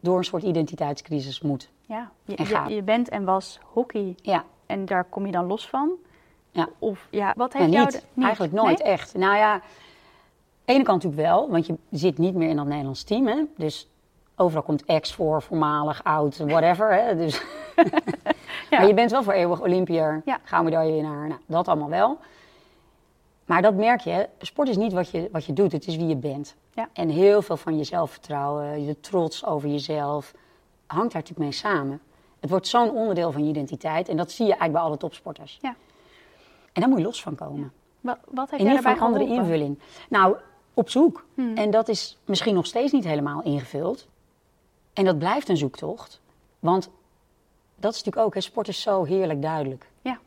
door 0.01 0.19
een 0.19 0.25
soort 0.25 0.43
identiteitscrisis 0.43 1.41
moet. 1.41 1.69
Ja, 1.87 2.11
je, 2.25 2.37
En 2.37 2.45
je, 2.45 2.55
gaat. 2.55 2.71
je 2.71 2.83
bent 2.83 3.09
en 3.09 3.25
was 3.25 3.59
hockey 3.73 4.15
Ja, 4.23 4.45
en 4.67 4.85
daar 4.85 5.05
kom 5.05 5.27
je 5.27 5.33
dan 5.33 5.47
los 5.47 5.69
van. 5.69 5.91
Ja. 6.51 6.69
Of 6.79 7.09
ja, 7.11 7.33
wat 7.37 7.53
heeft 7.53 7.65
en 7.65 7.71
jou... 7.71 7.85
niet, 7.85 8.05
de- 8.15 8.23
eigenlijk 8.25 8.53
nooit 8.53 8.79
Nee? 8.83 8.93
echt. 8.93 9.15
Nou 9.15 9.37
ja, 9.37 9.53
aan 9.53 9.61
de 10.65 10.73
ene 10.73 10.85
kant 10.85 11.03
natuurlijk 11.03 11.29
wel, 11.31 11.51
want 11.51 11.67
je 11.67 11.75
zit 11.91 12.19
niet 12.19 12.35
meer 12.35 12.49
in 12.49 12.57
dat 12.57 12.67
Nederlands 12.67 13.03
team. 13.05 13.27
Hè? 13.27 13.43
Dus 13.57 13.89
overal 14.37 14.63
komt 14.63 14.85
ex 14.85 15.13
voor, 15.15 15.43
voormalig, 15.43 16.05
oud, 16.05 16.39
whatever. 16.39 16.95
Hè? 16.95 17.17
Dus 17.17 17.43
Ja. 17.75 17.85
Maar 18.79 18.87
je 18.87 18.95
bent 18.95 19.11
wel 19.11 19.23
voor 19.23 19.33
eeuwig 19.33 19.61
Olympiër, 19.61 20.23
Ja. 20.25 20.39
goudmedaillewinnaar, 20.45 21.29
nou, 21.29 21.41
dat 21.47 21.69
allemaal 21.69 21.89
wel. 21.89 22.19
Maar 23.45 23.63
dat 23.63 23.75
merk 23.75 24.01
je, 24.01 24.29
sport 24.39 24.69
is 24.69 24.77
niet 24.77 24.93
wat 24.93 25.11
je, 25.11 25.29
wat 25.33 25.45
je 25.45 25.53
doet, 25.53 25.73
het 25.73 25.87
is 25.87 25.97
wie 25.97 26.07
je 26.07 26.17
bent. 26.17 26.55
Ja. 26.75 26.89
En 26.93 27.09
heel 27.09 27.43
veel 27.43 27.57
van 27.57 27.79
je 27.79 27.85
zelfvertrouwen, 27.85 28.85
je 28.85 29.01
trots 29.01 29.45
over 29.45 29.69
jezelf, 29.69 30.33
hangt 30.87 31.13
daar 31.13 31.23
natuurlijk 31.23 31.39
mee 31.39 31.53
samen. 31.53 32.01
Het 32.41 32.51
wordt 32.51 32.67
zo'n 32.67 32.91
onderdeel 32.91 33.33
van 33.33 33.43
je 33.45 33.49
identiteit 33.49 34.09
en 34.09 34.17
dat 34.17 34.31
zie 34.31 34.45
je 34.45 34.51
eigenlijk 34.51 34.79
bij 34.81 34.83
alle 34.83 34.97
topsporters. 34.97 35.59
Ja. 35.63 35.77
En 36.73 36.81
daar 36.81 36.89
moet 36.89 36.99
je 36.99 37.05
los 37.05 37.23
van 37.23 37.35
komen. 37.35 37.73
Wat, 38.01 38.19
wat 38.31 38.51
jij 38.51 38.73
daarbij 38.73 38.93
een 38.93 39.01
andere 39.01 39.25
geholpen? 39.25 39.47
invulling. 39.47 39.79
Nou, 40.09 40.37
op 40.75 40.91
zoek. 40.91 41.27
Hmm. 41.35 41.57
En 41.57 41.71
dat 41.71 41.89
is 41.89 42.19
misschien 42.25 42.55
nog 42.55 42.67
steeds 42.67 42.93
niet 42.93 43.05
helemaal 43.05 43.43
ingevuld. 43.43 44.07
En 44.93 45.05
dat 45.05 45.19
blijft 45.19 45.49
een 45.49 45.57
zoektocht. 45.57 46.21
Want 46.59 46.91
dat 47.77 47.93
is 47.93 47.99
natuurlijk 47.99 48.27
ook, 48.27 48.35
hè, 48.35 48.41
sport 48.41 48.69
is 48.69 48.81
zo 48.81 49.05
heerlijk 49.05 49.43
duidelijk. 49.43 49.91
Ja. 50.03 50.19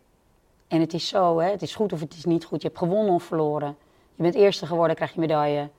En 0.67 0.79
het 0.79 0.93
is 0.93 1.07
zo, 1.07 1.39
hè, 1.39 1.49
het 1.49 1.61
is 1.61 1.75
goed 1.75 1.93
of 1.93 1.99
het 1.99 2.13
is 2.13 2.25
niet 2.25 2.45
goed. 2.45 2.61
Je 2.61 2.67
hebt 2.67 2.79
gewonnen 2.79 3.13
of 3.13 3.23
verloren. 3.23 3.77
Je 4.15 4.23
bent 4.23 4.35
eerste 4.35 4.65
geworden, 4.65 4.95
krijg 4.95 5.13
je 5.13 5.19
medaille. 5.19 5.69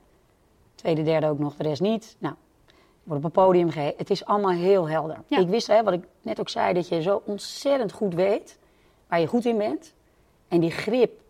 Tweede, 0.75 1.03
derde 1.03 1.27
ook 1.27 1.39
nog, 1.39 1.55
de 1.55 1.63
rest 1.63 1.81
niet. 1.81 2.15
Nou, 2.19 2.35
je 2.67 2.73
wordt 3.03 3.25
op 3.25 3.35
een 3.35 3.43
podium 3.43 3.69
geheven. 3.69 3.97
Het 3.97 4.09
is 4.09 4.25
allemaal 4.25 4.51
heel 4.51 4.89
helder. 4.89 5.23
Ja. 5.27 5.37
Ik 5.37 5.47
wist, 5.47 5.67
hè, 5.67 5.83
wat 5.83 5.93
ik 5.93 6.03
net 6.21 6.39
ook 6.39 6.49
zei, 6.49 6.73
dat 6.73 6.87
je 6.87 7.01
zo 7.01 7.21
ontzettend 7.25 7.91
goed 7.91 8.13
weet 8.13 8.57
waar 9.07 9.19
je 9.19 9.27
goed 9.27 9.45
in 9.45 9.57
bent. 9.57 9.93
En 10.47 10.59
die 10.59 10.71
grip 10.71 11.21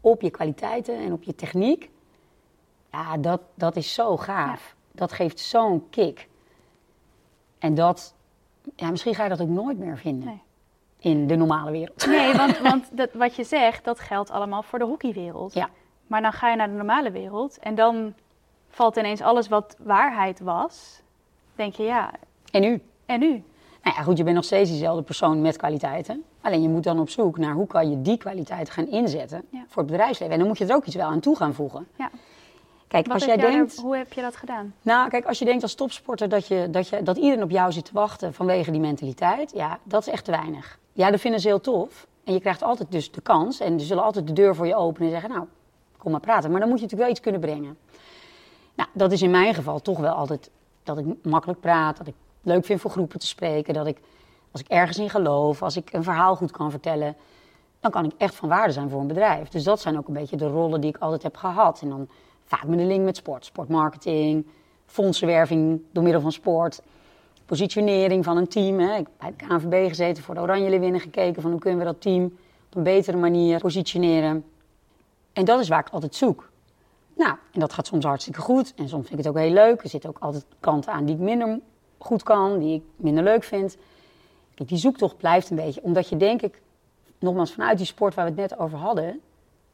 op 0.00 0.20
je 0.20 0.30
kwaliteiten 0.30 0.98
en 0.98 1.12
op 1.12 1.22
je 1.22 1.34
techniek, 1.34 1.90
ja, 2.92 3.16
dat, 3.16 3.40
dat 3.54 3.76
is 3.76 3.94
zo 3.94 4.16
gaaf. 4.16 4.76
Dat 4.92 5.12
geeft 5.12 5.40
zo'n 5.40 5.88
kick. 5.90 6.28
En 7.58 7.74
dat, 7.74 8.14
ja, 8.76 8.90
misschien 8.90 9.14
ga 9.14 9.22
je 9.22 9.28
dat 9.28 9.40
ook 9.40 9.48
nooit 9.48 9.78
meer 9.78 9.98
vinden 9.98 10.26
Nee. 10.26 10.42
In 11.02 11.26
de 11.26 11.36
normale 11.36 11.70
wereld. 11.70 12.06
Nee, 12.06 12.34
want, 12.42 12.58
want 12.58 12.84
dat, 12.92 13.08
wat 13.12 13.36
je 13.36 13.44
zegt, 13.44 13.84
dat 13.84 14.00
geldt 14.00 14.30
allemaal 14.30 14.62
voor 14.62 14.78
de 14.78 14.84
hockeywereld. 14.84 15.54
Ja. 15.54 15.68
Maar 16.06 16.22
dan 16.22 16.32
ga 16.32 16.50
je 16.50 16.56
naar 16.56 16.68
de 16.68 16.74
normale 16.76 17.10
wereld 17.10 17.58
en 17.58 17.74
dan 17.74 18.14
valt 18.68 18.96
ineens 18.96 19.20
alles 19.20 19.48
wat 19.48 19.76
waarheid 19.78 20.40
was. 20.40 21.00
Denk 21.54 21.74
je, 21.74 21.82
ja, 21.82 22.10
En 22.50 22.60
nu? 22.60 22.82
en 23.06 23.20
nu? 23.20 23.42
Nou 23.82 23.96
ja, 23.96 24.02
goed, 24.02 24.16
je 24.18 24.24
bent 24.24 24.36
nog 24.36 24.44
steeds 24.44 24.70
diezelfde 24.70 25.02
persoon 25.02 25.40
met 25.40 25.56
kwaliteiten. 25.56 26.24
Alleen 26.40 26.62
je 26.62 26.68
moet 26.68 26.82
dan 26.84 27.00
op 27.00 27.08
zoek 27.08 27.38
naar 27.38 27.54
hoe 27.54 27.66
kan 27.66 27.90
je 27.90 28.02
die 28.02 28.16
kwaliteiten 28.18 28.72
gaan 28.72 28.86
inzetten 28.88 29.44
Ja. 29.50 29.64
voor 29.68 29.82
het 29.82 29.90
bedrijfsleven. 29.90 30.32
En 30.32 30.38
dan 30.38 30.48
moet 30.48 30.58
je 30.58 30.66
er 30.66 30.74
ook 30.74 30.84
iets 30.84 30.96
wel 30.96 31.08
aan 31.08 31.20
toe 31.20 31.36
gaan 31.36 31.54
voegen. 31.54 31.86
Ja. 31.98 32.10
Kijk, 32.92 33.06
Wat 33.06 33.14
als 33.14 33.24
jij 33.24 33.36
denkt, 33.36 33.76
hoe 33.76 33.96
heb 33.96 34.12
je 34.12 34.20
dat 34.20 34.36
gedaan? 34.36 34.74
nou, 34.82 35.08
kijk, 35.08 35.24
als 35.24 35.38
je 35.38 35.44
denkt 35.44 35.62
als 35.62 35.74
topsporter 35.74 36.28
dat, 36.28 36.46
je, 36.46 36.68
dat, 36.70 36.88
je, 36.88 37.02
dat 37.02 37.16
iedereen 37.16 37.42
op 37.42 37.50
jou 37.50 37.72
zit 37.72 37.84
te 37.84 37.90
wachten 37.92 38.34
vanwege 38.34 38.70
die 38.70 38.80
mentaliteit, 38.80 39.52
ja, 39.54 39.78
dat 39.82 40.06
is 40.06 40.12
echt 40.12 40.24
te 40.24 40.30
weinig. 40.30 40.78
Ja, 40.92 41.10
dat 41.10 41.20
vinden 41.20 41.40
ze 41.40 41.48
heel 41.48 41.60
tof. 41.60 42.06
En 42.24 42.32
je 42.32 42.40
krijgt 42.40 42.62
altijd 42.62 42.90
dus 42.90 43.12
de 43.12 43.20
kans 43.20 43.60
en 43.60 43.80
ze 43.80 43.86
zullen 43.86 44.02
altijd 44.02 44.26
de 44.26 44.32
deur 44.32 44.54
voor 44.54 44.66
je 44.66 44.74
openen 44.74 45.06
en 45.06 45.20
zeggen, 45.20 45.30
nou, 45.30 45.46
kom 45.98 46.10
maar 46.10 46.20
praten. 46.20 46.50
Maar 46.50 46.60
dan 46.60 46.68
moet 46.68 46.78
je 46.78 46.84
natuurlijk 46.84 47.02
wel 47.02 47.10
iets 47.10 47.20
kunnen 47.20 47.40
brengen. 47.40 47.78
Nou, 48.74 48.88
dat 48.92 49.12
is 49.12 49.22
in 49.22 49.30
mijn 49.30 49.54
geval 49.54 49.80
toch 49.80 49.98
wel 49.98 50.14
altijd 50.14 50.50
dat 50.82 50.98
ik 50.98 51.06
makkelijk 51.22 51.60
praat, 51.60 51.96
dat 51.96 52.06
ik 52.06 52.14
leuk 52.42 52.64
vind 52.64 52.80
voor 52.80 52.90
groepen 52.90 53.18
te 53.18 53.26
spreken, 53.26 53.74
dat 53.74 53.86
ik 53.86 53.98
als 54.50 54.60
ik 54.60 54.68
ergens 54.68 54.98
in 54.98 55.10
geloof, 55.10 55.62
als 55.62 55.76
ik 55.76 55.92
een 55.92 56.02
verhaal 56.04 56.36
goed 56.36 56.50
kan 56.50 56.70
vertellen, 56.70 57.16
dan 57.80 57.90
kan 57.90 58.04
ik 58.04 58.12
echt 58.16 58.34
van 58.34 58.48
waarde 58.48 58.72
zijn 58.72 58.90
voor 58.90 59.00
een 59.00 59.06
bedrijf. 59.06 59.48
Dus 59.48 59.64
dat 59.64 59.80
zijn 59.80 59.98
ook 59.98 60.08
een 60.08 60.14
beetje 60.14 60.36
de 60.36 60.48
rollen 60.48 60.80
die 60.80 60.90
ik 60.90 60.96
altijd 60.96 61.22
heb 61.22 61.36
gehad. 61.36 61.80
En 61.82 61.88
dan 61.88 62.08
vaak 62.44 62.64
met 62.64 62.78
een 62.78 62.86
link 62.86 63.04
met 63.04 63.16
sport, 63.16 63.44
sportmarketing, 63.44 64.46
fondsenwerving 64.86 65.82
door 65.92 66.02
middel 66.02 66.20
van 66.20 66.32
sport, 66.32 66.82
positionering 67.46 68.24
van 68.24 68.36
een 68.36 68.48
team. 68.48 68.78
Hè. 68.78 68.96
Ik 68.96 69.06
heb 69.18 69.18
bij 69.18 69.32
de 69.36 69.46
KNVB 69.46 69.88
gezeten, 69.88 70.22
voor 70.22 70.34
de 70.34 70.40
Oranje 70.40 70.70
Leeuwinnen 70.70 71.00
gekeken 71.00 71.42
van 71.42 71.50
hoe 71.50 71.60
kunnen 71.60 71.78
we 71.78 71.84
dat 71.84 72.00
team 72.00 72.24
op 72.66 72.76
een 72.76 72.82
betere 72.82 73.16
manier 73.16 73.60
positioneren. 73.60 74.44
En 75.32 75.44
dat 75.44 75.60
is 75.60 75.68
waar 75.68 75.80
ik 75.80 75.88
altijd 75.88 76.14
zoek. 76.14 76.50
Nou, 77.16 77.36
en 77.52 77.60
dat 77.60 77.72
gaat 77.72 77.86
soms 77.86 78.04
hartstikke 78.04 78.40
goed 78.40 78.72
en 78.76 78.88
soms 78.88 79.06
vind 79.08 79.18
ik 79.18 79.24
het 79.24 79.34
ook 79.34 79.42
heel 79.42 79.52
leuk. 79.52 79.82
Er 79.82 79.88
zitten 79.88 80.10
ook 80.10 80.18
altijd 80.18 80.44
kanten 80.60 80.92
aan 80.92 81.04
die 81.04 81.14
ik 81.14 81.20
minder 81.20 81.60
goed 81.98 82.22
kan, 82.22 82.58
die 82.58 82.74
ik 82.74 82.82
minder 82.96 83.24
leuk 83.24 83.44
vind. 83.44 83.76
Die 84.54 84.78
zoektocht 84.78 85.16
blijft 85.16 85.50
een 85.50 85.56
beetje, 85.56 85.82
omdat 85.82 86.08
je 86.08 86.16
denk 86.16 86.42
ik, 86.42 86.60
nogmaals 87.18 87.52
vanuit 87.52 87.76
die 87.76 87.86
sport 87.86 88.14
waar 88.14 88.24
we 88.24 88.30
het 88.30 88.50
net 88.50 88.58
over 88.58 88.78
hadden, 88.78 89.20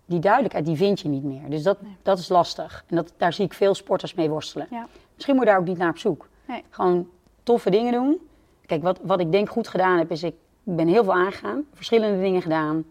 die 0.09 0.20
duidelijkheid 0.20 0.66
die 0.66 0.76
vind 0.76 1.00
je 1.00 1.09
niet 1.09 1.24
meer. 1.24 1.50
Dus 1.50 1.62
dat, 1.62 1.78
dat 2.02 2.18
is 2.18 2.28
lastig. 2.28 2.84
En 2.86 2.96
dat, 2.96 3.12
daar 3.16 3.32
zie 3.32 3.44
ik 3.44 3.52
veel 3.52 3.74
sporters 3.74 4.14
mee 4.14 4.28
worstelen. 4.30 4.66
Ja. 4.70 4.86
Misschien 5.14 5.34
moet 5.34 5.44
je 5.44 5.50
daar 5.50 5.61
ook 5.61 5.66
niet 5.66 5.78
naar 5.78 5.90
op 5.90 5.98
zoek. 5.98 6.28
Nee. 6.44 6.64
Gewoon 6.70 7.09
toffe 7.42 7.70
dingen 7.70 7.92
doen. 7.92 8.28
Kijk, 8.66 8.82
wat, 8.82 8.98
wat 9.02 9.20
ik 9.20 9.32
denk 9.32 9.48
goed 9.48 9.68
gedaan 9.68 9.98
heb, 9.98 10.11
is 10.11 10.22
ik 10.22 10.34
ben 10.62 10.88
heel 10.88 11.04
veel 11.04 11.12
aangegaan. 11.12 11.64
Verschillende 11.72 12.20
dingen 12.20 12.42
gedaan. 12.42 12.84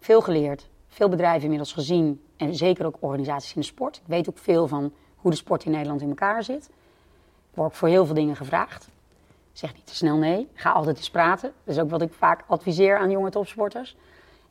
Veel 0.00 0.20
geleerd. 0.20 0.68
Veel 0.88 1.08
bedrijven 1.08 1.42
inmiddels 1.42 1.72
gezien. 1.72 2.22
En 2.36 2.54
zeker 2.54 2.86
ook 2.86 2.96
organisaties 3.00 3.54
in 3.54 3.60
de 3.60 3.66
sport. 3.66 3.96
Ik 3.96 4.02
weet 4.06 4.28
ook 4.28 4.38
veel 4.38 4.68
van 4.68 4.92
hoe 5.16 5.30
de 5.30 5.36
sport 5.36 5.64
in 5.64 5.70
Nederland 5.70 6.00
in 6.00 6.08
elkaar 6.08 6.42
zit. 6.44 6.64
Ik 7.50 7.58
word 7.58 7.76
voor 7.76 7.88
heel 7.88 8.06
veel 8.06 8.14
dingen 8.14 8.36
gevraagd. 8.36 8.88
Zeg 9.52 9.74
niet 9.74 9.86
te 9.86 9.94
snel 9.94 10.16
nee. 10.16 10.48
Ga 10.54 10.70
altijd 10.70 10.96
eens 10.96 11.10
praten. 11.10 11.52
Dat 11.64 11.74
is 11.74 11.80
ook 11.80 11.90
wat 11.90 12.02
ik 12.02 12.12
vaak 12.12 12.44
adviseer 12.46 12.98
aan 12.98 13.10
jonge 13.10 13.30
topsporters. 13.30 13.96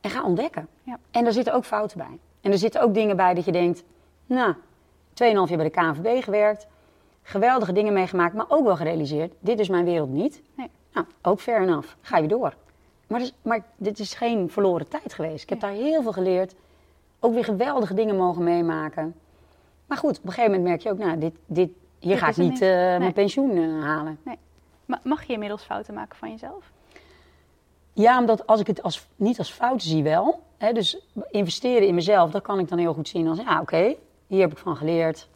En 0.01 0.09
ga 0.09 0.23
ontdekken. 0.23 0.67
Ja. 0.83 0.99
En 1.11 1.23
daar 1.23 1.33
zitten 1.33 1.53
ook 1.53 1.65
fouten 1.65 1.97
bij. 1.97 2.19
En 2.41 2.51
er 2.51 2.57
zitten 2.57 2.81
ook 2.81 2.93
dingen 2.93 3.15
bij 3.15 3.33
dat 3.33 3.45
je 3.45 3.51
denkt... 3.51 3.83
Nou, 4.25 4.53
2,5 4.53 4.59
jaar 5.13 5.45
bij 5.45 5.57
de 5.57 5.69
KNVB 5.69 6.23
gewerkt. 6.23 6.67
Geweldige 7.23 7.73
dingen 7.73 7.93
meegemaakt, 7.93 8.33
maar 8.33 8.45
ook 8.49 8.65
wel 8.65 8.75
gerealiseerd. 8.75 9.33
Dit 9.39 9.59
is 9.59 9.69
mijn 9.69 9.85
wereld 9.85 10.09
niet. 10.09 10.41
Nee. 10.55 10.69
Nou, 10.93 11.05
ook 11.21 11.39
fair 11.39 11.61
enough. 11.61 11.87
Ga 12.01 12.17
je 12.17 12.27
door. 12.27 12.53
Maar, 13.07 13.19
dus, 13.19 13.33
maar 13.41 13.63
dit 13.77 13.99
is 13.99 14.13
geen 14.13 14.49
verloren 14.49 14.87
tijd 14.87 15.13
geweest. 15.13 15.43
Ik 15.43 15.49
heb 15.49 15.59
daar 15.59 15.71
heel 15.71 16.01
veel 16.01 16.11
geleerd. 16.11 16.55
Ook 17.19 17.33
weer 17.33 17.43
geweldige 17.43 17.93
dingen 17.93 18.15
mogen 18.15 18.43
meemaken. 18.43 19.15
Maar 19.85 19.97
goed, 19.97 20.17
op 20.17 20.23
een 20.25 20.31
gegeven 20.31 20.51
moment 20.51 20.69
merk 20.69 20.81
je 20.81 20.89
ook... 20.91 20.97
Nou, 20.97 21.17
dit, 21.19 21.33
dit, 21.45 21.69
hier 21.99 22.09
Dit 22.11 22.19
ga 22.19 22.27
ik 22.29 22.37
niet 22.37 22.61
eh, 22.61 22.69
Nee. 22.69 22.99
mijn 22.99 23.13
pensioen 23.13 23.51
eh, 23.57 23.83
halen. 23.85 24.19
Ma- 24.85 24.99
Mag 25.03 25.23
je 25.23 25.33
inmiddels 25.33 25.63
fouten 25.63 25.93
maken 25.93 26.17
van 26.17 26.29
jezelf? 26.31 26.71
Ja, 27.93 28.19
omdat 28.19 28.47
als 28.47 28.59
ik 28.59 28.67
het 28.67 28.83
als, 28.83 29.07
niet 29.15 29.37
als 29.37 29.51
fout 29.51 29.83
zie 29.83 30.03
wel. 30.03 30.43
Hè, 30.57 30.73
dus 30.73 30.97
investeren 31.29 31.87
in 31.87 31.95
mezelf, 31.95 32.31
dat 32.31 32.41
kan 32.41 32.59
ik 32.59 32.69
dan 32.69 32.77
heel 32.77 32.93
goed 32.93 33.07
zien 33.07 33.27
als... 33.27 33.39
Ja, 33.39 33.61
oké, 33.61 33.95
hier 34.27 34.41
heb 34.41 34.51
ik 34.51 34.57
van 34.57 34.75
geleerd. 34.75 35.27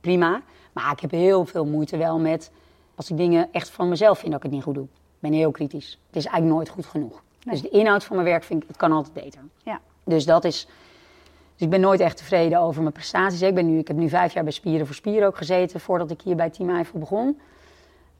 Prima. 0.00 0.42
Maar 0.72 0.92
ik 0.92 1.00
heb 1.00 1.10
heel 1.10 1.44
veel 1.44 1.66
moeite 1.66 1.96
wel 1.96 2.18
met... 2.18 2.50
Als 2.94 3.10
ik 3.10 3.16
dingen 3.16 3.48
echt 3.52 3.70
van 3.70 3.88
mezelf 3.88 4.18
vind 4.18 4.30
dat 4.30 4.36
ik 4.36 4.46
het 4.46 4.52
niet 4.52 4.62
goed 4.62 4.74
doe. 4.74 4.84
Ik 4.84 4.90
ben 5.18 5.32
heel 5.32 5.50
kritisch. 5.50 5.98
Het 6.06 6.16
is 6.16 6.24
eigenlijk 6.24 6.54
nooit 6.54 6.68
goed 6.68 6.86
genoeg. 6.86 7.22
Nee. 7.44 7.54
Dus 7.54 7.62
de 7.62 7.78
inhoud 7.78 8.04
van 8.04 8.16
mijn 8.16 8.28
werk 8.28 8.44
vind 8.44 8.62
ik, 8.62 8.68
het 8.68 8.76
kan 8.76 8.92
altijd 8.92 9.14
beter. 9.14 9.40
Ja. 9.62 9.80
Dus 10.04 10.24
dat 10.24 10.44
is... 10.44 10.66
Dus 11.52 11.62
ik 11.62 11.70
ben 11.70 11.80
nooit 11.80 12.00
echt 12.00 12.16
tevreden 12.16 12.58
over 12.58 12.82
mijn 12.82 12.94
prestaties. 12.94 13.42
Ik, 13.42 13.54
ben 13.54 13.66
nu, 13.66 13.78
ik 13.78 13.88
heb 13.88 13.96
nu 13.96 14.08
vijf 14.08 14.32
jaar 14.32 14.44
bij 14.44 14.52
Spieren 14.52 14.86
voor 14.86 14.94
Spieren 14.94 15.28
ook 15.28 15.36
gezeten... 15.36 15.80
voordat 15.80 16.10
ik 16.10 16.20
hier 16.20 16.36
bij 16.36 16.50
Team 16.50 16.70
Eiffel 16.70 16.98
begon. 16.98 17.40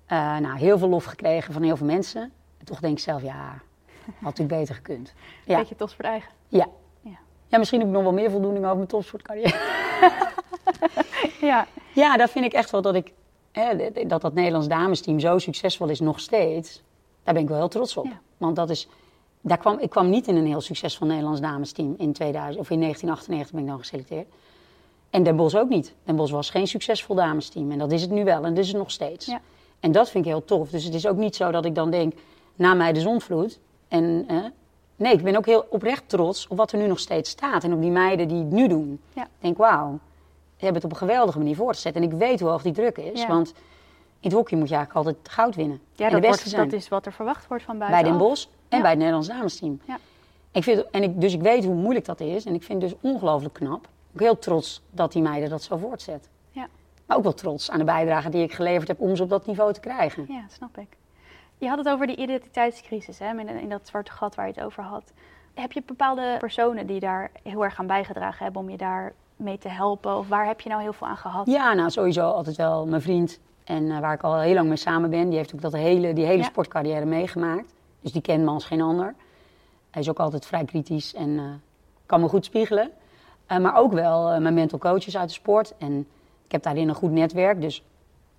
Eh, 0.07 0.37
nou, 0.39 0.59
heel 0.59 0.79
veel 0.79 0.89
lof 0.89 1.05
gekregen 1.05 1.53
van 1.53 1.63
heel 1.63 1.77
veel 1.77 1.87
mensen. 1.87 2.33
En 2.59 2.65
toch 2.65 2.81
denk 2.81 2.97
ik 2.97 3.03
zelf, 3.03 3.23
ja, 3.23 3.63
had 4.23 4.39
ik 4.39 4.47
beter 4.47 4.75
gekund. 4.75 5.15
Ja. 5.45 5.59
Beetje 5.59 5.77
topsport 5.77 6.09
eigen. 6.09 6.31
Ja. 6.49 6.67
Ja. 7.01 7.19
Ja, 7.47 7.59
misschien 7.59 7.79
heb 7.79 7.89
ik 7.89 7.95
nog 7.95 8.03
wel 8.03 8.13
meer 8.13 8.31
voldoening 8.31 8.65
over 8.65 8.77
mijn 8.77 8.89
topsportcarrière. 8.89 9.61
Ja. 11.41 11.67
Ja, 11.95 12.17
dat 12.17 12.31
vind 12.31 12.45
ik 12.45 12.53
echt 12.53 12.71
wel 12.71 12.83
dat 12.83 12.95
ik... 12.95 13.13
Hè, 13.53 13.91
dat 14.07 14.21
dat 14.21 14.35
Nederlands 14.35 14.69
damesteam 14.69 15.21
zo 15.21 15.39
succesvol 15.39 15.89
is 15.89 16.01
nog 16.01 16.21
steeds. 16.21 16.83
Daar 17.23 17.35
ben 17.35 17.43
ik 17.43 17.49
wel 17.49 17.59
heel 17.59 17.69
trots 17.69 17.97
op. 17.97 18.05
Ja. 18.05 18.21
Want 18.37 18.57
dat 18.57 18.71
is... 18.71 18.89
Daar 19.41 19.59
kwam, 19.59 19.79
ik 19.79 19.91
kwam 19.91 20.11
niet 20.11 20.27
in 20.27 20.37
een 20.37 20.47
heel 20.47 20.61
succesvol 20.61 21.07
Nederlands 21.07 21.41
damesteam 21.41 21.95
in 21.99 22.13
2000, 22.13 22.61
of 22.61 22.71
in 22.71 22.81
1998 22.81 23.51
ben 23.51 23.61
ik 23.61 23.67
dan 23.67 23.79
geselecteerd. 23.79 24.27
En 25.11 25.23
Den 25.23 25.37
Bosch 25.37 25.57
ook 25.57 25.69
niet. 25.69 25.95
Den 26.05 26.17
Bosch 26.17 26.33
was 26.33 26.51
geen 26.51 26.67
succesvol 26.67 27.15
damesteam. 27.15 27.71
En 27.71 27.79
dat 27.79 27.93
is 27.93 28.03
het 28.03 28.11
nu 28.11 28.25
wel. 28.25 28.45
En 28.45 28.55
dat 28.55 28.65
is 28.65 28.69
het 28.69 28.77
nog 28.77 28.91
steeds. 28.91 29.27
Ja. 29.27 29.41
En 29.81 29.93
dat 29.93 30.11
vind 30.11 30.25
ik 30.25 30.31
heel 30.31 30.45
tof. 30.45 30.71
Dus 30.71 30.85
het 30.85 30.95
is 30.95 31.07
ook 31.07 31.17
niet 31.17 31.37
zo 31.37 31.51
dat 31.51 31.65
ik 31.65 31.75
dan 31.75 31.91
denk, 31.91 32.13
na 32.55 32.75
mij 32.75 32.93
de 32.93 33.01
zonvloed. 33.01 33.59
En 33.93 34.25
eh, 34.29 34.45
nee, 34.97 35.13
ik 35.13 35.23
ben 35.23 35.37
ook 35.37 35.47
heel 35.47 35.67
oprecht 35.69 36.03
trots 36.07 36.49
op 36.49 36.57
wat 36.57 36.73
er 36.73 36.79
nu 36.79 36.87
nog 36.87 36.99
steeds 36.99 37.31
staat. 37.31 37.65
En 37.65 37.73
op 37.73 37.81
die 37.81 37.91
meiden 37.91 38.29
die 38.29 38.39
het 38.39 38.51
nu 38.51 38.69
doen. 38.69 39.01
Ja. 39.13 39.23
Ik 39.23 39.29
denk, 39.39 39.57
wauw, 39.57 39.99
ze 40.57 40.65
hebben 40.65 40.83
het 40.83 40.85
op 40.85 40.91
een 40.91 41.09
geweldige 41.09 41.39
manier 41.39 41.57
voortgezet. 41.57 41.95
En 41.95 42.03
ik 42.03 42.13
weet 42.13 42.41
hoe 42.41 42.49
hoog 42.49 42.63
die 42.63 42.73
druk 42.73 42.99
is. 42.99 43.21
Ja. 43.21 43.27
Want 43.27 43.49
in 44.21 44.29
het 44.29 44.33
hockey 44.33 44.59
moet 44.59 44.69
je 44.69 44.75
eigenlijk 44.75 45.07
altijd 45.07 45.29
goud 45.29 45.55
winnen. 45.55 45.81
Ja, 45.95 46.07
en 46.07 46.13
dat, 46.13 46.23
de 46.23 46.29
beste 46.29 46.43
wordt, 46.43 46.57
zijn. 46.57 46.69
dat 46.69 46.81
is 46.81 46.89
wat 46.89 47.07
er 47.07 47.13
verwacht 47.13 47.47
wordt 47.47 47.65
van 47.65 47.79
bij 47.79 47.89
buitenaf. 47.89 48.19
Den 48.19 48.29
Bosch 48.29 48.47
en 48.69 48.81
bij 48.81 48.91
het 48.91 48.99
Nederlands 48.99 49.29
damesteam. 49.29 49.81
Ja. 49.85 49.99
Ik 50.51 50.63
vind, 50.63 50.91
en 50.91 51.03
ik, 51.03 51.21
dus 51.21 51.33
ik 51.33 51.41
weet 51.41 51.65
hoe 51.65 51.75
moeilijk 51.75 52.05
dat 52.05 52.21
is. 52.21 52.45
En 52.45 52.55
ik 52.55 52.63
vind 52.63 52.83
het 52.83 52.91
dus 52.91 53.11
ongelooflijk 53.11 53.55
knap. 53.55 53.89
Ook 54.15 54.21
heel 54.21 54.39
trots 54.39 54.83
dat 54.91 55.13
die 55.13 55.23
meiden 55.23 55.51
dat 55.51 55.63
zo 55.63 55.77
voortzet. 55.77 56.29
Ja. 56.51 56.69
Maar 57.07 57.17
ook 57.17 57.23
wel 57.23 57.35
trots 57.35 57.71
aan 57.71 57.79
de 57.79 57.85
bijdrage 57.85 58.29
die 58.29 58.43
ik 58.43 58.53
geleverd 58.53 58.89
heb 58.89 59.01
om 59.01 59.17
ze 59.17 59.23
op 59.23 59.29
dat 59.29 59.47
niveau 59.47 59.73
te 59.73 59.81
krijgen. 59.81 60.25
Ja, 60.29 60.45
snap 60.49 60.79
ik. 60.79 60.97
Je 61.63 61.69
had 61.69 61.79
het 61.79 61.89
over 61.89 62.07
die 62.07 62.17
identiteitscrisis, 62.17 63.19
hè, 63.19 63.39
in, 63.39 63.49
in 63.49 63.69
dat 63.69 63.87
zwarte 63.87 64.11
gat 64.13 64.35
waar 64.35 64.47
je 64.47 64.53
het 64.57 64.65
over 64.65 64.83
had. 64.83 65.13
Heb 65.55 65.73
je 65.73 65.83
bepaalde 65.87 66.37
personen 66.39 66.87
die 66.87 67.01
daar 67.01 67.31
heel 67.43 67.65
erg 67.65 67.79
aan 67.79 67.87
bijgedragen 67.87 68.45
hebben 68.45 68.63
om 68.63 68.71
je 68.71 68.77
daar 68.77 69.13
mee 69.37 69.59
te 69.59 69.69
helpen? 69.69 70.17
Of 70.17 70.29
waar 70.29 70.47
heb 70.47 70.61
je 70.61 70.69
nou 70.69 70.83
heel 70.83 70.93
veel 70.93 71.07
aan 71.07 71.17
gehad? 71.17 71.47
Ja, 71.47 71.73
nou 71.75 71.91
sowieso 71.91 72.31
altijd 72.31 72.57
wel 72.57 72.87
mijn 72.87 73.03
vriend. 73.03 73.39
En 73.65 73.91
eh, 73.91 73.99
waar 73.99 74.15
ik 74.15 74.23
al 74.23 74.39
heel 74.41 74.55
lang 74.55 74.69
mee 74.69 74.77
samen 74.77 75.11
ben. 75.11 75.29
Die 75.29 75.39
heeft 75.39 75.55
ook 75.55 75.61
dat 75.61 75.73
hele, 75.73 76.13
die 76.13 76.25
hele 76.25 76.39
Ja. 76.43 76.45
sportcarrière 76.45 77.05
meegemaakt. 77.05 77.75
Dus 78.01 78.13
die 78.13 78.23
kent 78.23 78.45
me 78.45 78.51
als 78.51 78.65
geen 78.65 78.81
ander. 78.81 79.15
Hij 79.91 80.03
is 80.03 80.09
ook 80.09 80.21
altijd 80.21 80.47
vrij 80.47 80.65
kritisch 80.65 81.15
en 81.15 81.39
eh, 81.39 81.45
kan 82.07 82.21
me 82.21 82.29
goed 82.29 82.45
spiegelen. 82.45 82.91
Eh, 83.47 83.59
maar 83.59 83.77
ook 83.77 83.93
wel 83.93 84.41
mijn 84.41 84.55
mental 84.55 84.79
coaches 84.79 85.17
uit 85.17 85.29
de 85.29 85.35
sport. 85.35 85.75
En 85.79 86.07
ik 86.45 86.53
heb 86.53 86.63
daarin 86.63 86.89
een 86.89 86.95
goed 86.95 87.11
netwerk. 87.11 87.61
Dus 87.61 87.85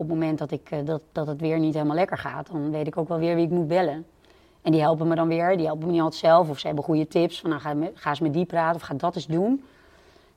op 0.04 0.10
het 0.10 0.18
moment 0.18 0.38
dat, 0.38 0.52
ik, 0.52 0.72
eh, 0.72 0.80
dat, 0.86 1.02
dat 1.12 1.28
het 1.28 1.42
weer 1.42 1.60
niet 1.60 1.74
helemaal 1.74 1.96
lekker 1.96 2.18
gaat, 2.18 2.52
dan 2.52 2.72
weet 2.72 2.88
ik 2.88 2.98
ook 2.98 3.08
wel 3.08 3.20
weer 3.20 3.36
wie 3.36 3.46
ik 3.46 3.52
moet 3.52 3.68
bellen. 3.68 4.06
En 4.64 4.72
die 4.72 4.82
helpen 4.82 5.08
me 5.08 5.16
dan 5.16 5.28
weer. 5.28 5.58
Die 5.58 5.66
helpen 5.66 5.86
me 5.86 5.92
niet 5.92 6.02
altijd 6.02 6.22
zelf. 6.22 6.50
Of 6.50 6.60
ze 6.60 6.66
hebben 6.66 6.84
goede 6.84 7.08
tips. 7.08 7.40
Van 7.40 7.50
nou, 7.50 7.62
ga, 7.62 7.76
ga 7.94 8.10
eens 8.10 8.20
met 8.20 8.34
die 8.34 8.46
praten 8.46 8.76
of 8.76 8.82
ga 8.82 8.94
dat 8.94 9.16
eens 9.16 9.26
doen. 9.26 9.64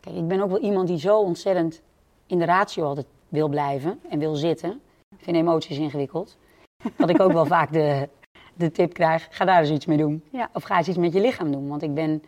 Kijk, 0.01 0.17
ik 0.17 0.29
ben 0.29 0.41
ook 0.41 0.51
wel 0.51 0.61
iemand 0.61 0.89
die 0.89 0.99
zo 0.99 1.21
ontzettend 1.21 1.83
in 2.27 2.39
de 2.39 2.45
ratio 2.45 2.85
altijd 2.85 3.07
wil 3.29 3.49
blijven 3.49 4.01
en 4.09 4.19
wil 4.19 4.35
zitten. 4.35 4.81
Ik 5.17 5.25
vind 5.25 5.37
emoties 5.37 5.79
ingewikkeld. 5.79 6.37
Dat 6.97 7.09
ik 7.09 7.21
ook 7.21 7.33
wel 7.33 7.47
vaak 7.57 7.73
de, 7.73 8.09
de 8.55 8.71
tip 8.71 8.93
krijg, 8.93 9.29
ga 9.31 9.45
daar 9.45 9.61
eens 9.61 9.71
iets 9.71 9.87
mee 9.87 9.99
doen. 9.99 10.25
Ja. 10.31 10.49
Of 10.53 10.63
ga 10.63 10.77
eens 10.77 10.89
iets 10.89 10.97
met 10.97 11.13
je 11.13 11.21
lichaam 11.21 11.53
doen. 11.53 11.69
Want 11.69 11.83
ik 11.83 11.95
ben, 11.95 12.23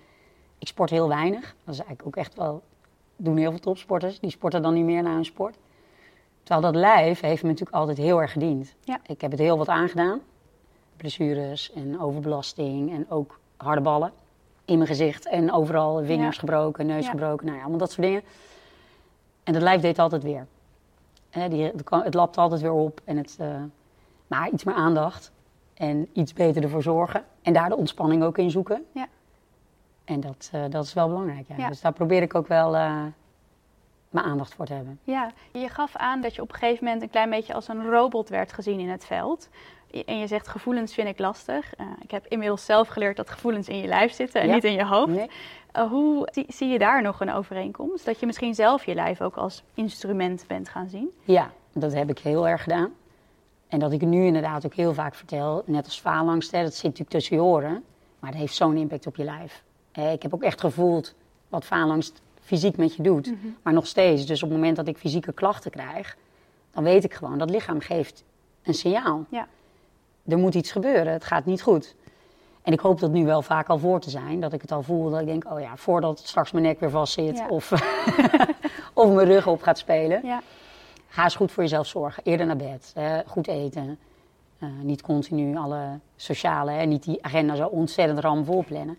ik 0.59 0.67
sport 0.67 0.91
heel 0.91 1.09
weinig. 1.09 1.55
Dat 1.65 1.75
is 1.75 1.81
eigenlijk 1.81 2.07
ook 2.07 2.17
echt 2.17 2.35
wel, 2.35 2.63
doen 3.17 3.37
heel 3.37 3.51
veel 3.51 3.61
topsporters. 3.61 4.21
Die 4.21 4.31
sporten 4.31 4.63
dan 4.63 4.75
niet 4.75 4.85
meer 4.85 5.03
naar 5.03 5.15
hun 5.15 5.25
sport. 5.25 5.57
Terwijl 6.49 6.73
dat 6.73 6.81
lijf 6.81 7.21
heeft 7.21 7.43
me 7.43 7.49
natuurlijk 7.49 7.77
altijd 7.77 7.99
heel 7.99 8.21
erg 8.21 8.33
gediend. 8.33 8.75
Ja. 8.81 9.01
Ik 9.07 9.21
heb 9.21 9.31
het 9.31 9.41
heel 9.41 9.59
wat 9.59 9.69
aangedaan. 9.69 10.21
Blessures 10.97 11.73
en 11.73 12.01
overbelasting 12.01 12.93
en 12.93 13.11
ook 13.11 13.41
harde 13.57 13.81
ballen 13.81 14.13
in 14.65 14.77
mijn 14.77 14.89
gezicht. 14.89 15.27
En 15.27 15.53
overal 15.53 16.05
vingers 16.05 16.35
Ja. 16.35 16.41
gebroken, 16.41 16.87
neus 16.87 17.05
Ja. 17.05 17.11
gebroken, 17.11 17.45
nou 17.45 17.57
ja, 17.57 17.63
allemaal 17.63 17.81
dat 17.81 17.91
soort 17.93 18.07
dingen. 18.07 18.23
En 19.45 19.53
dat 19.53 19.63
lijf 19.63 19.81
deed 19.81 19.91
het 19.91 19.99
altijd 19.99 20.23
weer. 20.23 20.47
Hè, 21.31 21.49
die, 21.49 21.73
het, 22.03 22.15
lapt 22.15 22.37
altijd 22.37 22.61
weer 22.61 22.73
op. 22.73 23.01
En 23.05 23.17
het, 23.17 23.37
eh, 23.39 23.63
maar 24.27 24.51
iets 24.51 24.65
meer 24.65 24.75
aandacht 24.75 25.33
en 25.75 26.09
iets 26.13 26.33
beter 26.33 26.63
ervoor 26.63 26.83
zorgen. 26.83 27.25
En 27.43 27.53
daar 27.53 27.69
de 27.69 27.77
ontspanning 27.77 28.23
ook 28.23 28.39
in 28.39 28.51
zoeken. 28.51 28.85
Ja. 28.93 29.07
En 30.05 30.21
dat, 30.21 30.49
eh, 30.53 30.63
dat 30.71 30.85
is 30.85 30.93
wel 30.93 31.09
belangrijk. 31.09 31.49
Ja. 31.49 31.55
Ja. 31.57 31.69
Dus 31.69 31.81
daar 31.81 31.93
probeer 31.93 32.23
ik 32.23 32.35
ook 32.35 32.47
wel 32.47 32.77
eh, 32.77 33.03
mijn 34.11 34.27
aandacht 34.27 34.55
voor 34.55 34.67
te 34.67 34.73
hebben. 34.73 34.99
Ja, 35.03 35.31
je 35.53 35.69
gaf 35.69 35.97
aan 35.97 36.21
dat 36.21 36.35
je 36.35 36.43
op 36.43 36.49
een 36.49 36.59
gegeven 36.59 36.85
moment 36.85 37.03
een 37.03 37.11
klein 37.11 37.31
beetje 37.31 37.55
als 37.55 37.69
een 37.69 37.91
robot 37.91 38.29
werd 38.29 38.53
gezien 38.53 38.81
in 38.81 38.89
het 38.89 39.05
veld. 39.05 39.49
En 40.05 40.19
je 40.19 40.27
zegt 40.27 40.49
gevoelens 40.49 40.95
vind 40.95 41.09
ik 41.09 41.19
lastig. 41.19 41.79
Uh, 41.81 41.87
ik 42.03 42.11
heb 42.11 42.27
inmiddels 42.27 42.65
zelf 42.65 42.89
geleerd 42.89 43.17
dat 43.17 43.31
gevoelens 43.31 43.69
in 43.69 43.79
je 43.79 43.87
lijf 43.87 44.13
zitten 44.13 44.41
en 44.41 44.51
niet 44.51 44.65
in 44.65 44.73
je 44.73 44.85
hoofd. 44.85 45.13
Nee. 45.13 45.31
Uh, 45.77 45.91
hoe 45.91 46.29
zie, 46.33 46.45
zie, 46.49 46.69
je 46.69 46.79
daar 46.79 47.03
nog 47.03 47.21
een 47.21 47.33
overeenkomst? 47.33 48.05
Dat 48.05 48.21
je 48.21 48.27
misschien 48.27 48.55
zelf 48.55 48.85
je 48.85 48.95
lijf 48.95 49.21
ook 49.21 49.37
als 49.37 49.63
instrument 49.75 50.45
bent 50.47 50.69
gaan 50.69 50.89
zien? 50.89 51.11
Ja, 51.25 51.51
dat 51.73 51.93
heb 51.93 52.11
ik 52.11 52.19
heel 52.19 52.49
erg 52.49 52.63
gedaan. 52.63 52.93
En 53.69 53.79
dat 53.79 53.93
ik 53.93 54.01
nu 54.01 54.27
inderdaad 54.27 54.67
ook 54.67 54.75
heel 54.75 54.95
vaak 54.95 55.15
vertel, 55.15 55.63
net 55.67 55.85
als 55.85 56.01
faalangst, 56.01 56.53
dat 56.53 56.75
zit 56.75 56.83
natuurlijk 56.83 57.11
tussen 57.11 57.37
je 57.37 57.43
oren. 57.43 57.85
Maar 58.19 58.31
dat 58.31 58.41
heeft 58.41 58.55
zo'n 58.55 58.77
impact 58.77 59.07
op 59.07 59.17
je 59.17 59.25
lijf. 59.25 59.63
ik 59.93 60.23
heb 60.23 60.35
ook 60.35 60.43
echt 60.43 60.61
gevoeld 60.61 61.15
wat 61.49 61.65
faalangst 61.65 62.23
fysiek 62.49 62.77
met 62.77 62.95
je 62.95 63.03
doet. 63.03 63.27
Mhm. 63.27 63.47
Maar 63.63 63.73
nog 63.73 63.87
steeds, 63.87 64.27
dus 64.27 64.43
op 64.43 64.49
het 64.49 64.59
moment 64.59 64.77
dat 64.77 64.89
ik 64.89 64.97
fysieke 64.97 65.33
klachten 65.33 65.71
krijg, 65.71 66.17
dan 66.71 66.83
weet 66.83 67.05
ik 67.05 67.15
gewoon, 67.15 67.39
dat 67.39 67.51
lichaam 67.51 67.81
geeft 67.81 68.25
een 68.63 68.75
signaal. 68.75 69.25
Ja. 69.29 69.47
Er 70.27 70.39
moet 70.39 70.55
iets 70.55 70.73
gebeuren, 70.73 71.13
het 71.13 71.25
gaat 71.25 71.45
niet 71.45 71.63
goed. 71.63 71.95
En 72.63 72.73
ik 72.73 72.81
hoop 72.81 73.01
dat 73.01 73.11
nu 73.11 73.25
wel 73.25 73.43
vaak 73.43 73.69
al 73.69 73.79
voor 73.79 74.01
te 74.01 74.11
zijn, 74.11 74.41
dat 74.41 74.53
ik 74.53 74.61
het 74.61 74.73
al 74.73 74.83
voel, 74.83 75.11
dat 75.11 75.21
ik 75.21 75.27
denk, 75.27 75.51
oh 75.51 75.61
ja, 75.61 75.77
voordat 75.77 76.19
straks 76.19 76.51
mijn 76.51 76.65
nek 76.65 76.81
weer 76.81 76.91
vast 76.91 77.13
zit 77.13 77.43
of, 77.49 77.73
of 78.93 79.13
mijn 79.13 79.27
rug 79.27 79.47
op 79.47 79.63
gaat 79.63 79.79
spelen. 79.79 80.21
Ja. 80.27 80.43
Ga 81.09 81.25
eens 81.25 81.37
goed 81.37 81.53
voor 81.53 81.63
jezelf 81.63 81.87
zorgen, 81.87 82.23
eerder 82.25 82.47
naar 82.47 82.57
bed, 82.57 82.95
goed 83.27 83.49
eten. 83.49 83.99
Uh, 84.59 84.69
niet 84.83 85.01
continu 85.01 85.57
alle 85.57 85.99
sociale, 86.17 86.71
hè, 86.71 86.85
niet 86.85 87.03
die 87.03 87.25
agenda 87.25 87.55
zo 87.55 87.67
ontzettend 87.67 88.19
ramvol 88.19 88.65
plannen 88.65 88.99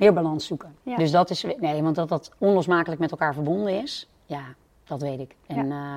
meer 0.00 0.12
balans 0.12 0.46
zoeken. 0.46 0.76
Dus 0.96 1.10
dat 1.10 1.30
is, 1.30 1.44
nee, 1.58 1.82
want 1.82 1.94
dat 1.94 2.08
dat 2.08 2.32
onlosmakelijk 2.38 3.00
met 3.00 3.10
elkaar 3.10 3.34
verbonden 3.34 3.82
is, 3.82 4.08
ja, 4.26 4.44
dat 4.84 5.00
weet 5.00 5.20
ik. 5.20 5.36
En 5.46 5.72
eh, 5.72 5.96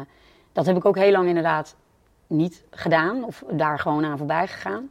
dat 0.51 0.65
heb 0.65 0.77
ik 0.77 0.85
ook 0.85 0.97
heel 0.97 1.11
lang 1.11 1.27
inderdaad 1.27 1.75
niet 2.27 2.63
gedaan 2.69 3.23
of 3.23 3.43
daar 3.51 3.79
gewoon 3.79 4.05
aan 4.05 4.17
voorbij 4.17 4.47
gegaan. 4.47 4.89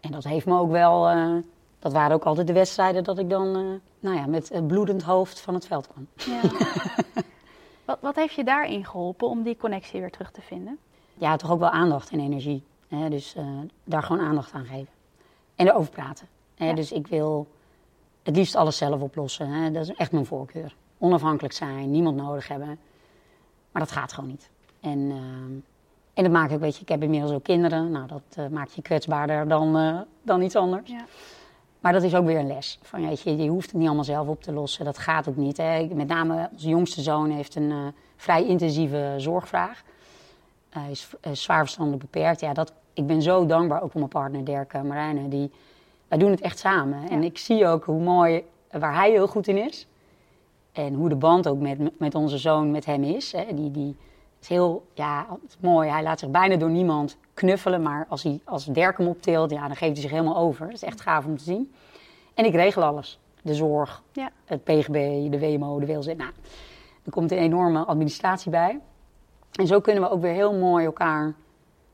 En 0.00 0.10
dat 0.10 0.24
heeft 0.24 0.46
me 0.46 0.58
ook 0.58 0.70
wel, 0.70 1.10
uh, 1.10 1.36
dat 1.78 1.92
waren 1.92 2.16
ook 2.16 2.24
altijd 2.24 2.46
de 2.46 2.52
wedstrijden 2.52 3.04
dat 3.04 3.18
ik 3.18 3.30
dan, 3.30 3.46
uh, 3.46 3.72
nou 4.00 4.16
ja, 4.16 4.26
met 4.26 4.66
bloedend 4.66 5.02
hoofd 5.02 5.40
van 5.40 5.54
het 5.54 5.66
veld 5.66 5.88
kwam. 5.88 6.06
Ja. 6.14 6.40
wat, 7.84 7.98
wat 8.00 8.16
heeft 8.16 8.34
je 8.34 8.44
daarin 8.44 8.84
geholpen 8.84 9.28
om 9.28 9.42
die 9.42 9.56
connectie 9.56 10.00
weer 10.00 10.10
terug 10.10 10.30
te 10.30 10.40
vinden? 10.40 10.78
Ja, 11.14 11.36
toch 11.36 11.50
ook 11.50 11.58
wel 11.58 11.70
aandacht 11.70 12.10
en 12.10 12.20
energie. 12.20 12.64
Hè? 12.88 13.08
Dus 13.08 13.36
daar 13.84 14.02
gewoon 14.02 14.26
aandacht 14.26 14.52
aan 14.52 14.64
geven. 14.64 14.92
En 15.54 15.68
erover 15.68 15.90
praten. 15.90 16.26
Hè? 16.54 16.74
Dus 16.74 16.92
ik 16.92 17.06
wil 17.06 17.46
het 18.22 18.36
liefst 18.36 18.54
alles 18.54 18.76
zelf 18.76 19.00
oplossen. 19.00 19.48
Hè? 19.48 19.70
Dat 19.70 19.82
is 19.82 19.94
echt 19.94 20.12
mijn 20.12 20.26
voorkeur. 20.26 20.74
Onafhankelijk 20.98 21.54
zijn, 21.54 21.90
niemand 21.90 22.16
nodig 22.16 22.48
hebben. 22.48 22.78
Maar 23.72 23.82
dat 23.82 23.90
gaat 23.90 24.12
gewoon 24.12 24.30
niet. 24.30 24.50
En, 24.80 24.98
uh, 24.98 25.16
en 26.14 26.22
dat 26.22 26.30
maakt 26.30 26.52
ook, 26.52 26.60
weet 26.60 26.76
je, 26.76 26.82
ik 26.82 26.88
heb 26.88 27.02
inmiddels 27.02 27.32
ook 27.32 27.42
kinderen. 27.42 27.90
Nou, 27.90 28.06
dat 28.06 28.22
uh, 28.38 28.46
maakt 28.46 28.74
je 28.74 28.82
kwetsbaarder 28.82 29.48
dan, 29.48 29.76
uh, 29.76 30.00
dan 30.22 30.42
iets 30.42 30.56
anders. 30.56 30.90
Ja. 30.90 31.04
Maar 31.80 31.92
dat 31.92 32.02
is 32.02 32.14
ook 32.14 32.26
weer 32.26 32.38
een 32.38 32.46
les. 32.46 32.78
Van, 32.82 33.06
weet 33.06 33.20
je, 33.20 33.36
je 33.36 33.48
hoeft 33.48 33.70
het 33.70 33.74
niet 33.74 33.86
allemaal 33.86 34.04
zelf 34.04 34.28
op 34.28 34.42
te 34.42 34.52
lossen. 34.52 34.84
Dat 34.84 34.98
gaat 34.98 35.28
ook 35.28 35.36
niet. 35.36 35.56
Hè? 35.56 35.88
Met 35.92 36.08
name 36.08 36.48
onze 36.52 36.68
jongste 36.68 37.00
zoon 37.00 37.30
heeft 37.30 37.54
een 37.54 37.94
vrij 38.16 38.46
intensieve 38.46 39.14
zorgvraag. 39.16 39.82
Hij 40.68 40.90
is, 40.90 41.10
zwaar 41.32 41.60
verstandelijk 41.60 42.02
beperkt. 42.02 42.40
Ja, 42.40 42.52
dat, 42.52 42.72
ik 42.92 43.06
ben 43.06 43.22
zo 43.22 43.46
dankbaar, 43.46 43.82
ook 43.82 43.90
voor 43.90 44.00
mijn 44.00 44.12
partner 44.12 44.44
Dirk 44.44 44.82
Marijnen, 44.82 45.30
die 45.30 45.50
wij 46.12 46.20
doen 46.20 46.30
het 46.30 46.40
echt 46.40 46.58
samen. 46.58 47.08
En 47.08 47.22
ik 47.22 47.38
zie 47.38 47.66
ook 47.66 47.84
hoe 47.84 48.00
mooi, 48.00 48.44
waar 48.70 48.94
hij 48.94 49.10
heel 49.10 49.26
goed 49.26 49.48
in 49.48 49.56
is. 49.56 49.86
En 50.72 50.94
hoe 50.94 51.08
de 51.08 51.16
band 51.16 51.48
ook 51.48 51.58
met, 51.58 51.98
met 51.98 52.14
onze 52.14 52.38
zoon 52.38 52.70
met 52.70 52.84
hem 52.84 53.02
is. 53.02 53.32
Hè. 53.32 53.54
Die, 53.54 53.70
die 53.70 53.96
is 54.40 54.48
heel, 54.48 54.86
ja, 54.94 55.26
is 55.48 55.56
mooi. 55.60 55.88
Hij 55.88 56.02
laat 56.02 56.18
zich 56.18 56.30
bijna 56.30 56.56
door 56.56 56.70
niemand 56.70 57.16
knuffelen. 57.34 57.82
Maar 57.82 58.06
als, 58.08 58.22
hij, 58.22 58.40
als 58.44 58.64
Dirk 58.64 58.98
hem 58.98 59.06
optilt, 59.06 59.50
ja, 59.50 59.66
dan 59.66 59.76
geeft 59.76 59.92
hij 59.92 60.00
zich 60.00 60.10
helemaal 60.10 60.36
over. 60.36 60.66
Dat 60.66 60.74
is 60.74 60.82
echt 60.82 61.00
gaaf 61.00 61.24
om 61.24 61.36
te 61.36 61.44
zien. 61.44 61.72
En 62.34 62.44
ik 62.44 62.54
regel 62.54 62.82
alles. 62.82 63.18
De 63.42 63.54
zorg, 63.54 64.02
ja. 64.12 64.30
het 64.44 64.64
PGB, 64.64 65.30
de 65.30 65.38
WMO, 65.38 65.80
de 65.80 65.86
WLZ. 65.86 66.06
Nou, 66.06 66.30
er 67.04 67.10
komt 67.10 67.30
een 67.30 67.38
enorme 67.38 67.84
administratie 67.84 68.50
bij. 68.50 68.80
En 69.52 69.66
zo 69.66 69.80
kunnen 69.80 70.02
we 70.02 70.10
ook 70.10 70.20
weer 70.20 70.34
heel 70.34 70.54
mooi 70.54 70.84
elkaar 70.84 71.34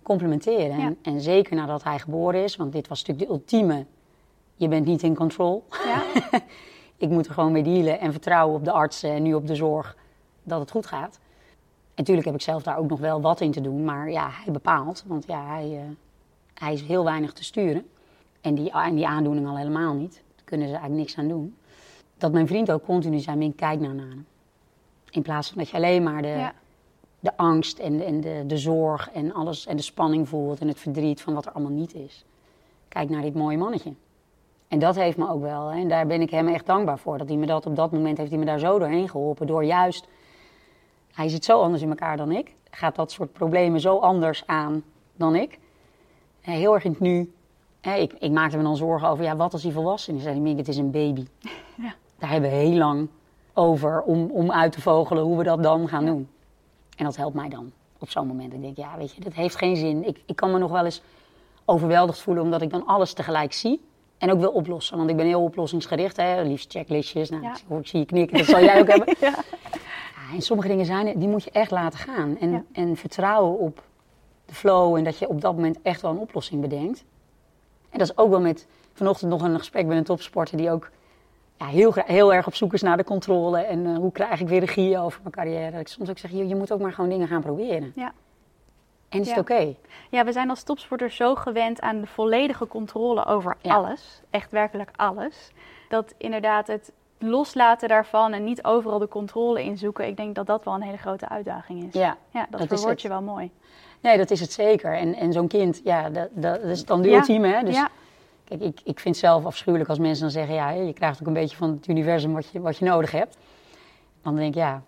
complementeren. 0.03 0.79
En, 0.79 0.99
en, 1.03 1.21
zeker 1.21 1.57
nadat 1.57 1.85
hij 1.85 1.99
geboren 1.99 2.43
is, 2.43 2.57
want 2.57 2.73
dit 2.73 2.89
was 2.89 3.05
natuurlijk 3.05 3.29
de 3.29 3.35
ultieme 3.35 3.87
je 4.59 4.69
bent 4.69 4.87
niet 4.87 5.03
in 5.03 5.15
control. 5.15 5.65
Ja. 5.85 6.03
ik 6.97 7.09
moet 7.09 7.27
er 7.27 7.33
gewoon 7.33 7.53
mee 7.53 7.63
dealen 7.63 8.01
en 8.01 8.13
vertrouwen 8.13 8.57
op 8.57 8.65
de 8.65 8.73
artsen 8.73 9.11
en 9.11 9.23
nu 9.23 9.35
op 9.35 9.47
de 9.47 9.55
zorg 9.55 9.97
dat 10.43 10.61
het 10.61 10.71
goed 10.71 10.87
gaat. 10.87 11.19
En 11.99 12.05
natuurlijk 12.05 12.27
heb 12.27 12.35
ik 12.35 12.43
zelf 12.43 12.63
daar 12.63 12.79
ook 12.79 12.89
nog 12.89 13.01
wel 13.01 13.21
wat 13.21 13.41
in 13.41 13.51
te 13.51 13.61
doen, 13.61 13.85
maar 13.85 14.11
ja, 14.11 14.29
hij 14.31 14.53
bepaalt. 14.53 15.05
Want 15.07 15.27
ja, 15.27 15.47
hij, 15.47 15.71
uh, 15.71 15.81
hij 16.55 16.73
is 16.73 16.83
heel 16.83 17.05
weinig 17.05 17.33
te 17.33 17.45
sturen. 17.45 17.89
En 18.41 18.55
die, 18.55 18.71
en 18.71 18.95
die 18.95 19.07
aandoening 19.07 19.47
al 19.47 19.57
helemaal 19.57 19.95
niet. 19.95 20.13
Daar 20.13 20.45
kunnen 20.45 20.67
ze 20.67 20.73
eigenlijk 20.73 21.03
niks 21.03 21.19
aan 21.19 21.29
doen. 21.29 21.57
Dat 22.17 22.33
mijn 22.33 22.47
vriend 22.47 22.71
ook 22.71 22.85
continu 22.85 23.19
zei, 23.19 23.37
min 23.37 23.55
kijk 23.55 23.81
nou 23.81 23.95
naar 23.95 24.09
hem. 24.09 24.27
In 25.11 25.23
plaats 25.23 25.49
van 25.49 25.59
dat 25.59 25.69
je 25.69 25.77
alleen 25.77 26.03
maar 26.03 26.23
de, 26.23 26.51
de 27.21 27.37
angst 27.37 27.79
en, 27.79 28.05
en 28.05 28.21
de, 28.21 28.45
de 28.47 28.59
zorg 28.59 29.11
en 29.11 29.35
alles 29.35 29.67
en 29.67 29.77
de 29.77 29.83
spanning 29.83 30.29
voelt 30.29 30.61
en 30.61 30.69
het 30.69 30.79
verdriet 30.79 31.21
van 31.21 31.35
wat 31.35 31.47
er 31.47 31.53
allemaal 31.53 31.73
niet 31.73 31.95
is. 31.95 32.25
Kijk 32.89 33.09
naar 33.09 33.23
dit 33.23 33.35
mooie 33.35 33.57
mannetje. 33.57 33.93
En 34.69 34.79
dat 34.79 34.95
heeft 34.95 35.17
me 35.17 35.29
ook 35.29 35.43
wel. 35.43 35.69
Hè. 35.69 35.81
En 35.81 35.89
daar 35.89 36.07
ben 36.07 36.21
ik 36.21 36.31
hem 36.31 36.49
echt 36.49 36.67
dankbaar 36.67 36.99
voor. 36.99 37.19
Dat 37.19 37.29
hij 37.29 37.37
me 37.37 37.47
dat 37.47 37.67
op 37.67 37.77
dat 37.77 37.93
moment 37.93 38.19
heeft 38.19 38.31
hij 38.31 38.39
me 38.39 38.45
daar 38.45 38.59
zo 38.59 38.79
doorheen 38.79 39.09
geholpen. 39.09 39.47
Door 39.47 39.65
juist, 39.65 40.09
hij 41.13 41.29
zit 41.29 41.45
zo 41.45 41.61
anders 41.61 41.83
in 41.83 41.89
elkaar 41.89 42.17
dan 42.17 42.33
ik. 42.33 42.55
Gaat 42.71 42.97
dat 42.97 43.13
soort 43.13 43.33
problemen 43.33 43.81
zo 43.81 43.99
anders 43.99 44.47
aan 44.47 44.83
dan 45.17 45.35
ik. 45.35 45.59
Heel 46.41 46.75
erg 46.75 46.85
in 46.85 46.91
het 46.91 47.01
nu. 47.01 47.33
Ik, 47.81 48.13
ik 48.19 48.31
maakte 48.31 48.57
me 48.57 48.63
dan 48.63 48.77
zorgen 48.77 49.09
over, 49.09 49.25
ja, 49.25 49.37
wat 49.37 49.53
als 49.53 49.63
hij 49.63 49.73
volwassen 49.73 50.15
is? 50.15 50.23
Zei 50.23 50.43
hij, 50.43 50.55
het 50.57 50.69
is 50.69 50.77
een 50.77 50.91
baby. 50.91 51.25
Ja. 51.75 51.95
Daar 52.19 52.31
hebben 52.31 52.51
we 52.51 52.57
heel 52.57 52.77
lang 52.77 53.09
over 53.55 54.03
om, 54.03 54.31
om 54.31 54.53
uit 54.53 54.73
te 54.73 54.81
vogelen 54.81 55.23
hoe 55.23 55.37
we 55.37 55.45
dat 55.45 55.63
dan 55.63 55.89
gaan 55.89 56.05
doen. 56.07 56.29
En 56.97 57.05
dat 57.05 57.17
helpt 57.17 57.35
mij 57.35 57.49
dan 57.49 57.73
op 57.99 58.11
zo'n 58.11 58.27
moment. 58.27 58.53
Ik 58.53 58.61
denk, 58.61 58.77
ja, 58.77 58.97
weet 58.97 59.15
je, 59.15 59.21
dat 59.21 59.33
heeft 59.33 59.57
geen 59.57 59.77
zin. 59.77 60.07
Ik, 60.07 60.23
ik 60.27 60.37
kan 60.37 60.51
me 60.51 60.59
nog 60.59 60.71
wel 60.71 60.85
eens 60.85 61.03
overweldigd 61.65 62.21
voelen 62.21 62.43
omdat 62.43 62.63
ik 62.63 62.71
dan 62.71 62.87
alles 62.87 63.13
tegelijk 63.13 63.53
zie. 63.53 63.81
En 64.19 64.31
ook 64.33 64.41
wil 64.41 64.51
oplossen, 64.51 64.97
want 64.97 65.11
ik 65.11 65.17
ben 65.17 65.27
heel 65.27 65.43
oplossingsgericht. 65.43 66.17
Hè? 66.17 66.43
Liefst 66.43 66.73
checklistjes. 66.73 67.31
Nou, 67.31 67.45
ik, 67.79 67.87
zie 67.87 67.99
je 67.99 68.07
knikken, 68.07 68.39
dat 68.39 68.47
zal 68.47 68.63
jij 68.63 68.81
ook 68.81 68.89
hebben. 68.93 69.17
Ja. 69.21 69.29
ja. 69.29 70.35
en 70.35 70.43
sommige 70.43 70.69
dingen 70.69 70.85
zijn, 70.85 71.19
die 71.19 71.29
moet 71.29 71.45
je 71.45 71.51
echt 71.51 71.71
laten 71.71 71.99
gaan. 71.99 72.39
En, 72.39 72.67
en 72.73 72.97
vertrouwen 72.97 73.59
op 73.59 73.83
de 74.45 74.55
flow 74.55 74.97
en 74.97 75.05
dat 75.05 75.19
je 75.19 75.29
op 75.29 75.41
dat 75.41 75.55
moment 75.55 75.79
echt 75.83 76.01
wel 76.01 76.11
een 76.11 76.19
oplossing 76.19 76.61
bedenkt. 76.61 77.05
En 77.91 77.99
dat 77.99 78.09
is 78.09 78.17
ook 78.17 78.31
wel 78.31 78.41
met 78.41 78.67
vanochtend 78.93 79.31
nog 79.31 79.43
een 79.43 79.59
gesprek 79.59 79.87
met 79.87 79.97
een 79.97 80.05
topsporter 80.05 80.57
die 80.57 80.71
ook 80.71 80.91
ja, 81.59 81.67
heel, 81.67 81.93
heel 81.95 82.35
erg 82.35 82.47
op 82.47 82.55
zoek 82.55 82.73
is 82.73 82.83
naar 82.83 82.97
de 82.97 83.05
controle. 83.05 83.59
En 83.59 83.79
uh, 83.87 83.97
hoe 83.97 84.13
krijg 84.13 84.41
ik 84.41 84.49
weer 84.49 84.61
regie 84.61 84.99
over 84.99 85.21
mijn 85.23 85.35
carrière. 85.35 85.71
Dat 85.71 85.81
ik 85.81 85.89
soms 85.89 86.11
ook 86.11 86.19
zeg, 86.19 86.31
je, 86.31 86.49
je 86.49 86.57
moet 86.57 86.73
ook 86.73 86.81
maar 86.81 86.93
gewoon 86.93 87.11
dingen 87.11 87.29
gaan 87.29 87.41
proberen. 87.41 87.93
Ja. 87.95 88.13
En 89.09 89.21
is 89.21 89.29
het 89.29 89.39
oké? 89.39 89.75
Ja, 90.11 90.25
we 90.25 90.33
zijn 90.33 90.51
als 90.51 90.63
topsporters 90.63 91.17
zo 91.17 91.35
gewend 91.35 91.81
aan 91.81 92.01
de 92.01 92.07
volledige 92.07 92.67
controle 92.67 93.25
over 93.25 93.57
alles. 93.63 94.23
Echt 94.31 94.51
werkelijk 94.51 94.91
alles. 94.97 95.51
Dat 95.89 96.15
inderdaad 96.17 96.67
het 96.67 96.93
loslaten 97.19 97.89
daarvan 97.89 98.33
en 98.33 98.45
niet 98.45 98.65
overal 98.65 98.99
de 98.99 99.09
controle 99.09 99.65
in 99.65 99.79
zoeken. 99.79 100.07
Ik 100.07 100.17
denk 100.17 100.35
dat 100.35 100.47
dat 100.47 100.65
wel 100.65 100.75
een 100.75 100.83
hele 100.83 100.97
grote 100.97 101.29
uitdaging 101.29 101.85
is. 101.85 101.93
Ja, 101.93 102.17
ja 102.31 102.47
dat, 102.51 102.61
dat 102.61 102.69
verwoord 102.69 103.03
je 103.03 103.09
wel 103.09 103.23
mooi. 103.23 103.51
Nee, 104.01 104.17
dat 104.17 104.31
is 104.31 104.41
het 104.41 104.53
zeker. 104.53 104.93
En, 104.97 105.15
en 105.15 105.33
zo'n 105.33 105.49
kind, 105.49 105.81
ja, 105.85 106.11
dat, 106.11 106.29
dat 106.33 106.61
is 106.63 106.85
dan 106.85 107.03
de 107.03 107.13
ultieme. 107.13 107.49
Hè? 107.49 107.63
Dus, 107.63 107.75
ja. 107.75 107.89
Kijk, 108.45 108.61
ik, 108.61 108.81
ik 108.85 109.01
vind 109.01 109.15
het 109.15 109.25
zelf 109.25 109.45
afschuwelijk 109.45 109.91
als 109.91 109.99
mensen 109.99 110.23
dan 110.23 110.31
zeggen... 110.31 110.55
ja, 110.55 110.71
je 110.71 110.93
krijgt 110.93 111.21
ook 111.21 111.27
een 111.27 111.33
beetje 111.33 111.57
van 111.57 111.71
het 111.71 111.89
universum 111.89 112.33
wat 112.33 112.49
je, 112.51 112.61
wat 112.61 112.77
je 112.77 112.85
nodig 112.85 113.11
hebt. 113.11 113.37
Dan 114.23 114.37
denk 114.37 114.49
ik, 114.49 114.55
ja, 114.55 114.83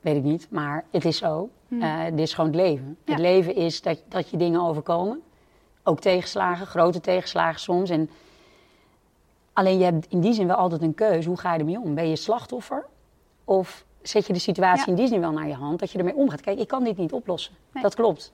weet 0.00 0.16
ik 0.16 0.22
niet. 0.22 0.46
Maar 0.50 0.84
het 0.90 1.04
is 1.04 1.18
zo. 1.18 1.48
Hmm. 1.68 1.82
Uh, 1.82 2.04
dit 2.04 2.18
is 2.18 2.34
gewoon 2.34 2.50
het 2.50 2.60
leven. 2.60 2.98
Het 3.04 3.18
leven 3.18 3.54
is 3.54 3.82
dat, 3.82 4.02
dat 4.08 4.30
je 4.30 4.36
dingen 4.36 4.60
overkomen. 4.60 5.22
Ook 5.82 6.00
tegenslagen, 6.00 6.66
grote 6.66 7.00
tegenslagen 7.00 7.60
soms. 7.60 7.90
En 7.90 8.10
alleen 9.52 9.78
je 9.78 9.84
hebt 9.84 10.06
in 10.08 10.20
die 10.20 10.32
zin 10.32 10.46
wel 10.46 10.56
altijd 10.56 10.82
een 10.82 10.94
keuze. 10.94 11.28
Hoe 11.28 11.38
ga 11.38 11.52
je 11.52 11.58
ermee 11.58 11.80
om? 11.80 11.94
Ben 11.94 12.08
je 12.08 12.16
slachtoffer? 12.16 12.86
Of 13.44 13.84
zet 14.02 14.26
je 14.26 14.32
de 14.32 14.38
situatie 14.38 14.86
in 14.86 14.94
die 14.94 15.06
zin 15.06 15.20
wel 15.20 15.32
naar 15.32 15.48
je 15.48 15.54
hand 15.54 15.78
dat 15.78 15.90
je 15.90 15.98
ermee 15.98 16.14
omgaat? 16.14 16.40
Kijk, 16.40 16.58
ik 16.58 16.68
kan 16.68 16.84
dit 16.84 16.96
niet 16.96 17.12
oplossen. 17.12 17.54
Dat 17.82 17.94
klopt. 17.94 18.32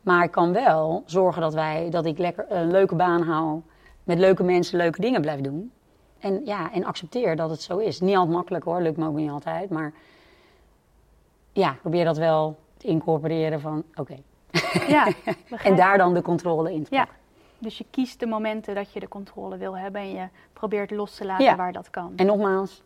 Maar 0.00 0.24
ik 0.24 0.30
kan 0.30 0.52
wel 0.52 1.02
zorgen 1.06 1.42
dat, 1.42 1.54
wij, 1.54 1.90
dat 1.90 2.06
ik 2.06 2.18
lekker 2.18 2.46
een 2.48 2.70
leuke 2.70 2.94
baan 2.94 3.22
hou. 3.22 3.60
Met 4.04 4.18
leuke 4.18 4.42
mensen 4.42 4.76
leuke 4.76 5.00
dingen 5.00 5.20
blijf 5.20 5.40
doen. 5.40 5.72
En, 6.18 6.44
ja, 6.44 6.72
en 6.72 6.84
accepteer 6.84 7.36
dat 7.36 7.50
het 7.50 7.62
zo 7.62 7.78
is. 7.78 8.00
Niet 8.00 8.16
altijd 8.16 8.34
makkelijk 8.34 8.64
hoor, 8.64 8.80
lukt 8.80 8.96
me 8.96 9.06
ook 9.06 9.14
niet 9.14 9.30
altijd. 9.30 9.70
Maar 9.70 9.92
ja, 11.52 11.76
probeer 11.80 12.04
dat 12.04 12.16
wel 12.16 12.58
te 12.76 12.86
incorporeren 12.86 13.60
van 13.60 13.84
oké. 13.94 14.16
Ja, 14.88 15.08
en 15.62 15.76
daar 15.76 15.98
dan 15.98 16.14
de 16.14 16.22
controle 16.22 16.72
in 16.72 16.82
te 16.84 16.90
pakken. 16.90 17.14
Ja. 17.14 17.18
Dus 17.58 17.78
je 17.78 17.84
kiest 17.90 18.20
de 18.20 18.26
momenten 18.26 18.74
dat 18.74 18.92
je 18.92 19.00
de 19.00 19.08
controle 19.08 19.56
wil 19.56 19.76
hebben 19.78 20.00
en 20.00 20.10
je 20.10 20.28
probeert 20.52 20.90
los 20.90 21.14
te 21.14 21.24
laten 21.24 21.56
waar 21.56 21.72
dat 21.72 21.90
kan. 21.90 22.12
En 22.16 22.26
nogmaals, 22.26 22.82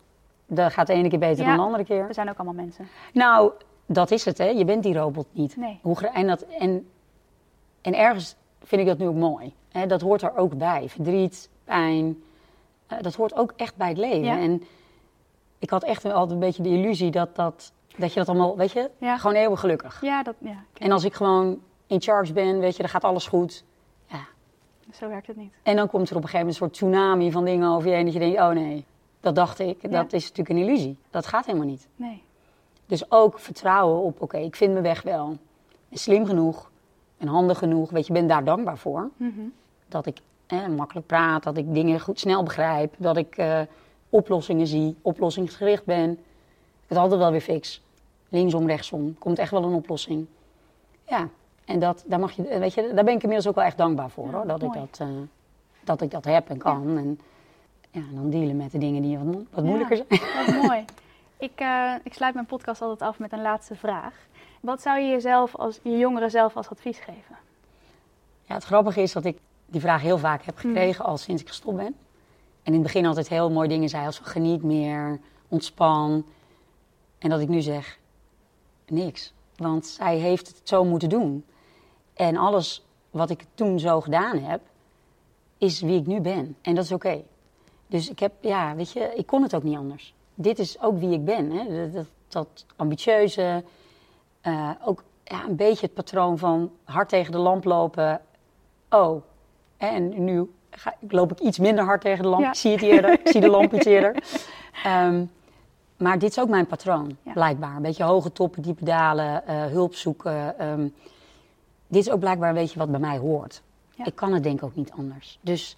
dat 0.46 0.72
gaat 0.72 0.86
de 0.86 0.92
ene 0.92 1.08
keer 1.08 1.18
beter 1.18 1.44
Ja. 1.44 1.48
dan 1.48 1.56
de 1.56 1.62
andere 1.62 1.84
keer. 1.84 2.06
We 2.06 2.12
zijn 2.12 2.28
ook 2.28 2.36
allemaal 2.36 2.64
mensen. 2.64 2.88
Nou, 3.12 3.52
dat 3.86 4.10
is 4.10 4.24
het, 4.24 4.38
hè. 4.38 4.48
Je 4.48 4.64
bent 4.64 4.82
die 4.82 4.94
robot 4.94 5.26
niet. 5.32 5.56
Nee. 5.56 5.78
Hoe, 5.82 6.08
en, 6.08 6.26
dat, 6.26 6.42
en, 6.42 6.88
en 7.80 7.94
ergens 7.94 8.36
vind 8.62 8.80
ik 8.80 8.86
dat 8.86 8.98
nu 8.98 9.06
ook 9.06 9.14
mooi. 9.14 9.54
Hè? 9.72 9.86
Dat 9.86 10.00
hoort 10.00 10.22
er 10.22 10.36
ook 10.36 10.58
bij. 10.58 10.88
Verdriet, 10.88 11.50
pijn, 11.64 12.22
eh, 12.86 12.98
dat 13.00 13.14
hoort 13.14 13.36
ook 13.36 13.52
echt 13.56 13.76
bij 13.76 13.88
het 13.88 13.98
leven. 13.98 14.38
En 14.38 14.62
ik 15.58 15.70
had 15.70 15.82
echt 15.84 16.04
altijd 16.04 16.30
een 16.30 16.38
beetje 16.38 16.62
de 16.62 16.68
illusie 16.68 17.10
dat, 17.10 17.36
dat, 17.36 17.72
dat 17.96 18.12
je 18.12 18.18
dat 18.18 18.28
allemaal, 18.28 18.56
weet 18.56 18.72
je, 18.72 18.90
Ja. 18.98 19.18
gewoon 19.18 19.36
eeuwig 19.36 19.60
gelukkig. 19.60 20.00
Ja, 20.00 20.22
dat, 20.22 20.34
ja. 20.38 20.64
En 20.78 20.92
als 20.92 21.04
ik 21.04 21.14
gewoon 21.14 21.60
in 21.86 22.00
charge 22.02 22.32
ben, 22.32 22.58
weet 22.58 22.76
je, 22.76 22.82
dan 22.82 22.90
gaat 22.90 23.04
alles 23.04 23.26
goed. 23.26 23.64
Ja. 24.06 24.20
Zo 24.92 25.08
werkt 25.08 25.26
het 25.26 25.36
niet. 25.36 25.52
En 25.62 25.76
dan 25.76 25.88
komt 25.88 26.10
er 26.10 26.16
op 26.16 26.22
een 26.22 26.28
gegeven 26.28 26.46
moment 26.46 26.60
een 26.62 26.68
soort 26.68 26.72
tsunami 26.72 27.32
van 27.32 27.44
dingen 27.44 27.68
over 27.68 27.88
je 27.88 27.94
heen. 27.94 28.04
Dat 28.04 28.12
je 28.14 28.18
denkt, 28.18 28.38
oh 28.40 28.48
nee, 28.48 28.84
dat 29.20 29.34
dacht 29.34 29.58
ik. 29.58 29.90
Dat 29.90 30.12
is 30.12 30.22
natuurlijk 30.28 30.48
een 30.48 30.64
illusie. 30.68 30.98
Dat 31.10 31.26
gaat 31.26 31.46
helemaal 31.46 31.66
niet. 31.66 31.88
Nee. 31.96 32.22
Dus 32.86 33.10
ook 33.10 33.38
vertrouwen 33.38 34.00
op, 34.02 34.20
oké, 34.22 34.38
ik 34.38 34.56
vind 34.56 34.70
mijn 34.72 34.84
weg 34.84 35.02
wel. 35.02 35.36
Ben 35.88 35.98
slim 35.98 36.26
genoeg 36.26 36.70
en 37.18 37.26
handig 37.28 37.58
genoeg. 37.58 37.90
Weet 37.90 38.06
je, 38.06 38.12
ben 38.12 38.26
daar 38.26 38.44
dankbaar 38.44 38.78
voor. 38.78 39.10
Mhm. 39.16 39.40
Dat 39.88 40.06
ik 40.06 40.18
eh, 40.46 40.66
makkelijk 40.66 41.06
praat, 41.06 41.42
dat 41.42 41.56
ik 41.56 41.74
dingen 41.74 42.00
goed 42.00 42.20
snel 42.20 42.42
begrijp. 42.42 42.94
Dat 42.98 43.16
ik 43.16 43.36
eh, 43.36 43.60
oplossingen 44.08 44.66
zie, 44.66 44.96
oplossingsgericht 45.02 45.84
ben. 45.84 46.18
Het 46.86 46.98
altijd 46.98 47.20
wel 47.20 47.30
weer 47.30 47.40
fix. 47.40 47.82
Linksom, 48.28 48.66
rechtsom. 48.66 49.18
Komt 49.18 49.38
echt 49.38 49.50
wel 49.50 49.64
een 49.64 49.72
oplossing. 49.72 50.26
Ja, 51.08 51.28
en 51.64 51.78
dat, 51.78 52.04
daar, 52.06 52.20
mag 52.20 52.32
je, 52.32 52.48
eh, 52.48 52.58
weet 52.58 52.74
je, 52.74 52.92
daar 52.94 53.04
ben 53.04 53.14
ik 53.14 53.22
inmiddels 53.22 53.46
ook 53.48 53.54
wel 53.54 53.64
echt 53.64 53.76
dankbaar 53.78 54.10
voor. 54.10 54.26
Ja, 54.26 54.32
hoor, 54.32 54.46
dat, 54.46 54.62
ik 54.62 54.68
mooi. 54.74 54.80
dat, 54.90 55.00
eh, 55.08 55.14
dat 55.84 56.00
ik 56.00 56.10
dat 56.10 56.24
heb 56.24 56.48
en 56.48 56.58
kan. 56.58 56.98
En 56.98 57.20
ja, 57.90 58.02
dan 58.14 58.30
dealen 58.30 58.56
met 58.56 58.72
de 58.72 58.78
dingen 58.78 59.02
die 59.02 59.18
wat, 59.18 59.26
mo- 59.26 59.44
wat 59.50 59.64
moeilijker 59.64 59.96
zijn. 59.96 60.20
Wat 60.46 60.62
mooi. 60.62 60.84
Ik, 61.36 61.52
eh, 61.60 61.92
ik 62.02 62.14
sluit 62.14 62.34
mijn 62.34 62.46
podcast 62.46 62.80
altijd 62.82 63.02
af 63.10 63.18
met 63.18 63.32
een 63.32 63.42
laatste 63.42 63.74
vraag. 63.74 64.14
Wat 64.60 64.82
zou 64.82 65.00
je 65.00 65.08
jezelf 65.08 65.56
als 65.56 65.80
je 65.82 65.98
jongeren 65.98 66.30
zelf 66.30 66.56
als 66.56 66.68
advies 66.68 66.98
geven? 66.98 67.36
Ja, 68.42 68.54
het 68.54 68.64
grappige 68.64 69.02
is 69.02 69.12
dat 69.12 69.24
ik 69.24 69.38
die 69.66 69.80
vraag 69.80 70.02
heel 70.02 70.18
vaak 70.18 70.42
heb 70.42 70.56
gekregen 70.56 71.04
al 71.04 71.16
sinds 71.16 71.42
ik 71.42 71.48
gestopt 71.48 71.76
ben. 71.76 71.86
En 71.86 71.94
in 72.62 72.72
het 72.72 72.82
begin 72.82 73.06
altijd 73.06 73.28
heel 73.28 73.50
mooie 73.50 73.68
dingen 73.68 73.88
zei 73.88 74.06
als 74.06 74.16
van 74.16 74.26
geniet 74.26 74.62
meer, 74.62 75.18
ontspan. 75.48 76.24
En 77.24 77.30
dat 77.30 77.40
ik 77.40 77.48
nu 77.48 77.60
zeg, 77.60 77.98
niks. 78.86 79.32
Want 79.56 79.86
zij 79.86 80.16
heeft 80.16 80.48
het 80.48 80.60
zo 80.62 80.84
moeten 80.84 81.08
doen. 81.08 81.44
En 82.14 82.36
alles 82.36 82.84
wat 83.10 83.30
ik 83.30 83.44
toen 83.54 83.78
zo 83.78 84.00
gedaan 84.00 84.38
heb, 84.38 84.60
is 85.58 85.80
wie 85.80 86.00
ik 86.00 86.06
nu 86.06 86.20
ben. 86.20 86.56
En 86.62 86.74
dat 86.74 86.84
is 86.84 86.92
oké. 86.92 87.22
Dus 87.86 88.10
ik 88.10 88.18
heb, 88.18 88.32
ja, 88.40 88.74
weet 88.74 88.90
je, 88.90 89.12
ik 89.14 89.26
kon 89.26 89.42
het 89.42 89.54
ook 89.54 89.62
niet 89.62 89.76
anders. 89.76 90.14
Dit 90.34 90.58
is 90.58 90.80
ook 90.80 90.98
wie 90.98 91.12
ik 91.12 91.24
ben. 91.24 91.50
Hè? 91.50 91.82
Dat, 91.82 91.92
dat, 91.92 92.06
dat 92.28 92.66
ambitieuze, 92.76 93.64
eh, 94.40 94.70
ook 94.84 95.02
ja, 95.24 95.44
een 95.44 95.56
beetje 95.56 95.86
het 95.86 95.94
patroon 95.94 96.38
van 96.38 96.70
hard 96.84 97.08
tegen 97.08 97.32
de 97.32 97.38
lamp 97.38 97.64
lopen. 97.64 98.20
Oh, 98.90 99.22
en 99.76 100.24
nu 100.24 100.50
ga, 100.70 100.94
loop 101.08 101.32
ik 101.32 101.40
iets 101.40 101.58
minder 101.58 101.84
hard 101.84 102.00
tegen 102.00 102.22
de 102.22 102.28
lamp. 102.28 102.42
Ja. 102.42 102.48
Ik 102.48 102.54
zie 102.54 102.72
het 102.72 102.82
eerder, 102.82 103.12
ik 103.12 103.28
zie 103.28 103.40
de 103.40 103.48
lamp 103.48 103.74
iets 103.74 103.86
eerder. 103.86 104.22
Ehm, 104.84 105.24
maar 105.98 106.18
dit 106.18 106.30
is 106.30 106.38
ook 106.38 106.48
mijn 106.48 106.66
patroon, 106.66 107.16
Ja. 107.22 107.32
blijkbaar. 107.32 107.76
Een 107.76 107.82
beetje 107.82 108.04
hoge 108.04 108.32
toppen, 108.32 108.62
diepe 108.62 108.84
dalen, 108.84 109.46
eh, 109.46 109.64
hulp 109.64 109.94
zoeken. 109.94 110.58
ehm. 110.58 110.88
dit 111.88 112.06
is 112.06 112.10
ook 112.12 112.20
blijkbaar 112.20 112.48
een 112.48 112.54
beetje 112.54 112.78
wat 112.78 112.90
bij 112.90 113.00
mij 113.00 113.18
hoort. 113.18 113.62
Ja. 113.94 114.04
Ik 114.04 114.14
kan 114.14 114.32
het 114.32 114.42
denk 114.42 114.56
ik 114.58 114.64
ook 114.64 114.74
niet 114.74 114.92
anders. 114.92 115.38
Dus 115.40 115.76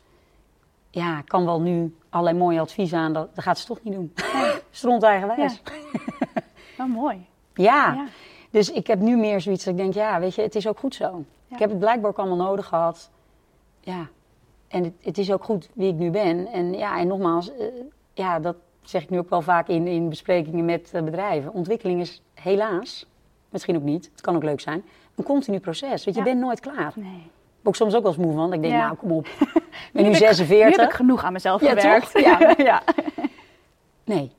ja, 0.90 1.18
ik 1.18 1.24
kan 1.26 1.44
wel 1.44 1.60
nu 1.60 1.96
allerlei 2.08 2.38
mooie 2.38 2.60
adviezen 2.60 2.98
aan, 2.98 3.12
dat, 3.12 3.34
dat 3.34 3.44
gaat 3.44 3.58
ze 3.58 3.66
toch 3.66 3.82
niet 3.82 3.92
doen. 3.94 4.12
Stront 4.70 5.02
eigenwijs. 5.12 5.62
Wel 6.76 6.86
mooi. 6.86 7.26
Ja. 7.54 7.92
Ja. 7.94 8.06
dus 8.50 8.70
ik 8.72 8.86
heb 8.86 8.98
nu 9.00 9.16
meer 9.16 9.40
zoiets 9.40 9.64
dat 9.64 9.74
ik 9.74 9.80
denk, 9.80 9.94
ja, 9.94 10.20
weet 10.20 10.34
je, 10.34 10.42
het 10.42 10.54
is 10.54 10.68
ook 10.68 10.78
goed 10.78 10.94
zo. 10.94 11.24
Ja. 11.46 11.54
Ik 11.54 11.58
heb 11.58 11.70
het 11.70 11.78
blijkbaar 11.78 12.10
ook 12.10 12.18
allemaal 12.18 12.46
nodig 12.46 12.66
gehad. 12.66 13.10
Ja, 13.80 14.08
en 14.68 14.84
het, 14.84 14.92
het 15.02 15.18
is 15.18 15.32
ook 15.32 15.44
goed 15.44 15.68
wie 15.74 15.88
ik 15.92 15.98
nu 15.98 16.10
ben. 16.10 16.46
En 16.46 16.72
ja, 16.72 16.98
en 16.98 17.06
nogmaals, 17.06 17.56
eh, 17.56 17.66
ja, 18.14 18.38
dat 18.40 18.56
zeg 18.88 19.02
ik 19.02 19.10
nu 19.10 19.18
ook 19.18 19.30
wel 19.30 19.42
vaak 19.42 19.68
in, 19.68 19.86
in 19.86 20.08
besprekingen 20.08 20.64
met 20.64 20.90
eh, 20.92 21.02
bedrijven. 21.02 21.52
Ontwikkeling 21.52 22.00
is 22.00 22.22
helaas, 22.34 23.06
misschien 23.50 23.76
ook 23.76 23.82
niet, 23.82 24.08
het 24.12 24.20
kan 24.20 24.36
ook 24.36 24.42
leuk 24.42 24.60
zijn, 24.60 24.84
een 25.14 25.24
continu 25.24 25.60
proces. 25.60 26.04
Want 26.04 26.16
je 26.16 26.22
bent 26.22 26.40
nooit 26.40 26.60
klaar. 26.60 26.92
Nee. 26.94 27.06
Ik 27.06 27.62
ben 27.62 27.68
ook 27.72 27.76
soms 27.76 27.94
ook 27.94 28.02
wel 28.02 28.12
eens 28.12 28.20
moe 28.24 28.34
van. 28.34 28.52
Ik 28.52 28.60
denk, 28.62 28.74
Ja. 28.74 28.84
nou 28.84 28.96
kom 28.96 29.12
op, 29.12 29.26
ik 29.28 29.42
ben 29.92 30.02
nu 30.02 30.02
heb 30.02 30.10
ik- 30.12 30.16
46. 30.26 30.66
Nu 30.76 30.80
heb 30.82 30.90
ik 30.90 30.96
genoeg 30.96 31.24
aan 31.24 31.32
mezelf 31.32 31.60
Ja, 31.60 31.68
gewerkt. 31.68 32.12
toch? 32.12 32.22
Ja. 32.22 32.54
ja. 32.72 32.82
Nee. 34.04 34.32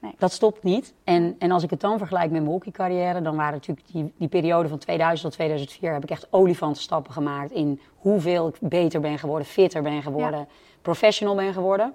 Nee. 0.00 0.14
Dat 0.18 0.32
stopt 0.32 0.62
niet. 0.62 0.94
En, 1.04 1.36
en 1.38 1.50
als 1.50 1.62
ik 1.62 1.70
het 1.70 1.80
dan 1.80 1.98
vergelijk 1.98 2.30
met 2.30 2.40
mijn 2.40 2.52
hockeycarrière, 2.52 3.22
dan 3.22 3.36
waren 3.36 3.52
natuurlijk 3.52 3.86
die, 3.92 4.12
die 4.16 4.28
periode 4.28 4.68
van 4.68 4.78
2000 4.78 5.22
tot 5.22 5.32
2004 5.32 5.92
heb 5.92 6.02
ik 6.02 6.10
echt 6.10 6.26
olifantenstappen 6.30 7.12
gemaakt 7.12 7.50
in 7.50 7.80
hoeveel 7.96 8.48
ik 8.48 8.56
beter 8.60 9.00
ben 9.00 9.18
geworden, 9.18 9.46
fitter 9.46 9.82
ben 9.82 10.02
geworden, 10.02 10.48
professional 10.82 11.34
ben 11.34 11.52
geworden. 11.52 11.92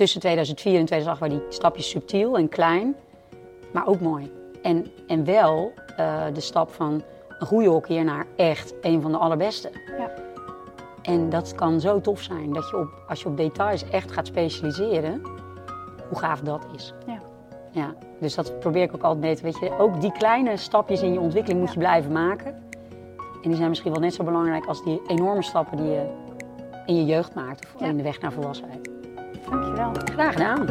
Tussen 0.00 0.20
2004 0.20 0.78
en 0.78 0.84
2008 0.84 1.20
waren 1.20 1.38
die 1.38 1.46
stapjes 1.52 1.90
subtiel 1.90 2.36
en 2.36 2.48
klein, 2.48 2.94
maar 3.72 3.86
ook 3.86 4.00
mooi. 4.00 4.32
En, 4.62 4.86
en 5.06 5.24
wel 5.24 5.72
eh, 5.96 6.22
de 6.32 6.40
stap 6.40 6.70
van 6.72 7.02
een 7.38 7.46
goede 7.46 7.68
hockeyer 7.68 8.04
naar 8.04 8.26
echt 8.36 8.74
een 8.80 9.02
van 9.02 9.12
de 9.12 9.18
allerbeste. 9.18 9.70
Ja. 9.98 10.10
En 11.02 11.30
dat 11.30 11.54
kan 11.54 11.80
zo 11.80 12.00
tof 12.00 12.20
zijn 12.20 12.52
dat 12.52 12.70
je 12.70 12.76
op, 12.76 12.88
als 13.08 13.22
je 13.22 13.28
op 13.28 13.36
details 13.36 13.90
echt 13.90 14.12
gaat 14.12 14.26
specialiseren, 14.26 15.22
hoe 16.08 16.18
gaaf 16.18 16.40
dat 16.40 16.66
is. 16.74 16.94
Ja. 17.06 17.20
Ja, 17.70 17.94
dus 18.20 18.34
dat 18.34 18.60
probeer 18.60 18.82
ik 18.82 18.94
ook 18.94 19.02
altijd 19.02 19.22
mee 19.22 19.36
te 19.36 19.42
weet 19.42 19.58
je. 19.58 19.78
Ook 19.78 20.00
die 20.00 20.12
kleine 20.12 20.56
stapjes 20.56 21.02
in 21.02 21.12
je 21.12 21.20
ontwikkeling 21.20 21.60
moet 21.60 21.72
je 21.72 21.78
blijven 21.78 22.12
maken. 22.12 22.54
En 23.42 23.48
die 23.48 23.56
zijn 23.56 23.68
misschien 23.68 23.92
wel 23.92 24.00
net 24.00 24.14
zo 24.14 24.24
belangrijk 24.24 24.66
als 24.66 24.84
die 24.84 25.00
enorme 25.06 25.42
stappen 25.42 25.76
die 25.76 25.86
je 25.86 26.06
in 26.86 26.96
je 26.96 27.04
jeugd 27.04 27.34
maakt 27.34 27.66
of 27.74 27.80
in 27.80 27.96
de 27.96 28.02
weg 28.02 28.20
naar 28.20 28.32
volwassenheid. 28.32 28.89
Dankjewel. 29.50 29.92
Graag 30.14 30.32
gedaan. 30.32 30.66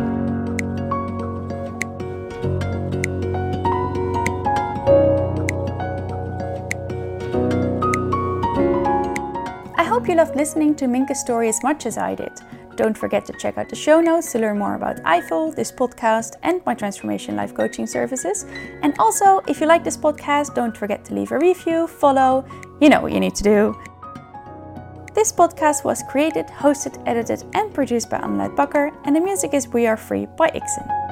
I 9.77 9.84
hope 9.84 10.07
you 10.07 10.15
loved 10.15 10.36
listening 10.36 10.75
to 10.75 10.86
Minka's 10.86 11.19
story 11.19 11.49
as 11.49 11.61
much 11.63 11.86
as 11.86 11.97
I 11.97 12.15
did. 12.15 12.32
Don't 12.75 12.97
forget 12.97 13.25
to 13.25 13.34
check 13.34 13.57
out 13.57 13.67
the 13.67 13.75
show 13.75 13.99
notes 13.99 14.32
to 14.32 14.39
learn 14.39 14.57
more 14.57 14.75
about 14.75 15.01
Eiffel, 15.03 15.51
this 15.51 15.69
podcast, 15.69 16.38
and 16.43 16.61
my 16.65 16.73
transformation 16.73 17.36
life 17.36 17.53
coaching 17.53 17.86
services. 17.86 18.45
And 18.82 18.97
also, 18.99 19.41
if 19.49 19.59
you 19.59 19.67
like 19.67 19.84
this 19.84 19.97
podcast, 19.97 20.55
don't 20.55 20.77
forget 20.77 21.03
to 21.05 21.13
leave 21.13 21.34
a 21.34 21.39
review, 21.39 21.88
follow, 21.88 22.45
you 22.80 22.88
know 22.88 23.01
what 23.01 23.11
you 23.11 23.19
need 23.19 23.36
to 23.36 23.43
do. 23.43 23.75
This 25.16 25.32
podcast 25.32 25.84
was 25.84 26.03
created, 26.03 26.45
hosted, 26.47 27.01
edited, 27.07 27.43
and 27.55 27.74
produced 27.74 28.12
by 28.12 28.20
Anneluit 28.20 28.55
Bakker, 28.55 28.95
and 29.05 29.16
the 29.16 29.20
music 29.20 29.55
is 29.55 29.68
We 29.68 29.88
Are 29.88 29.97
Free 29.97 30.28
by 30.38 30.49
Ixen. 30.51 31.09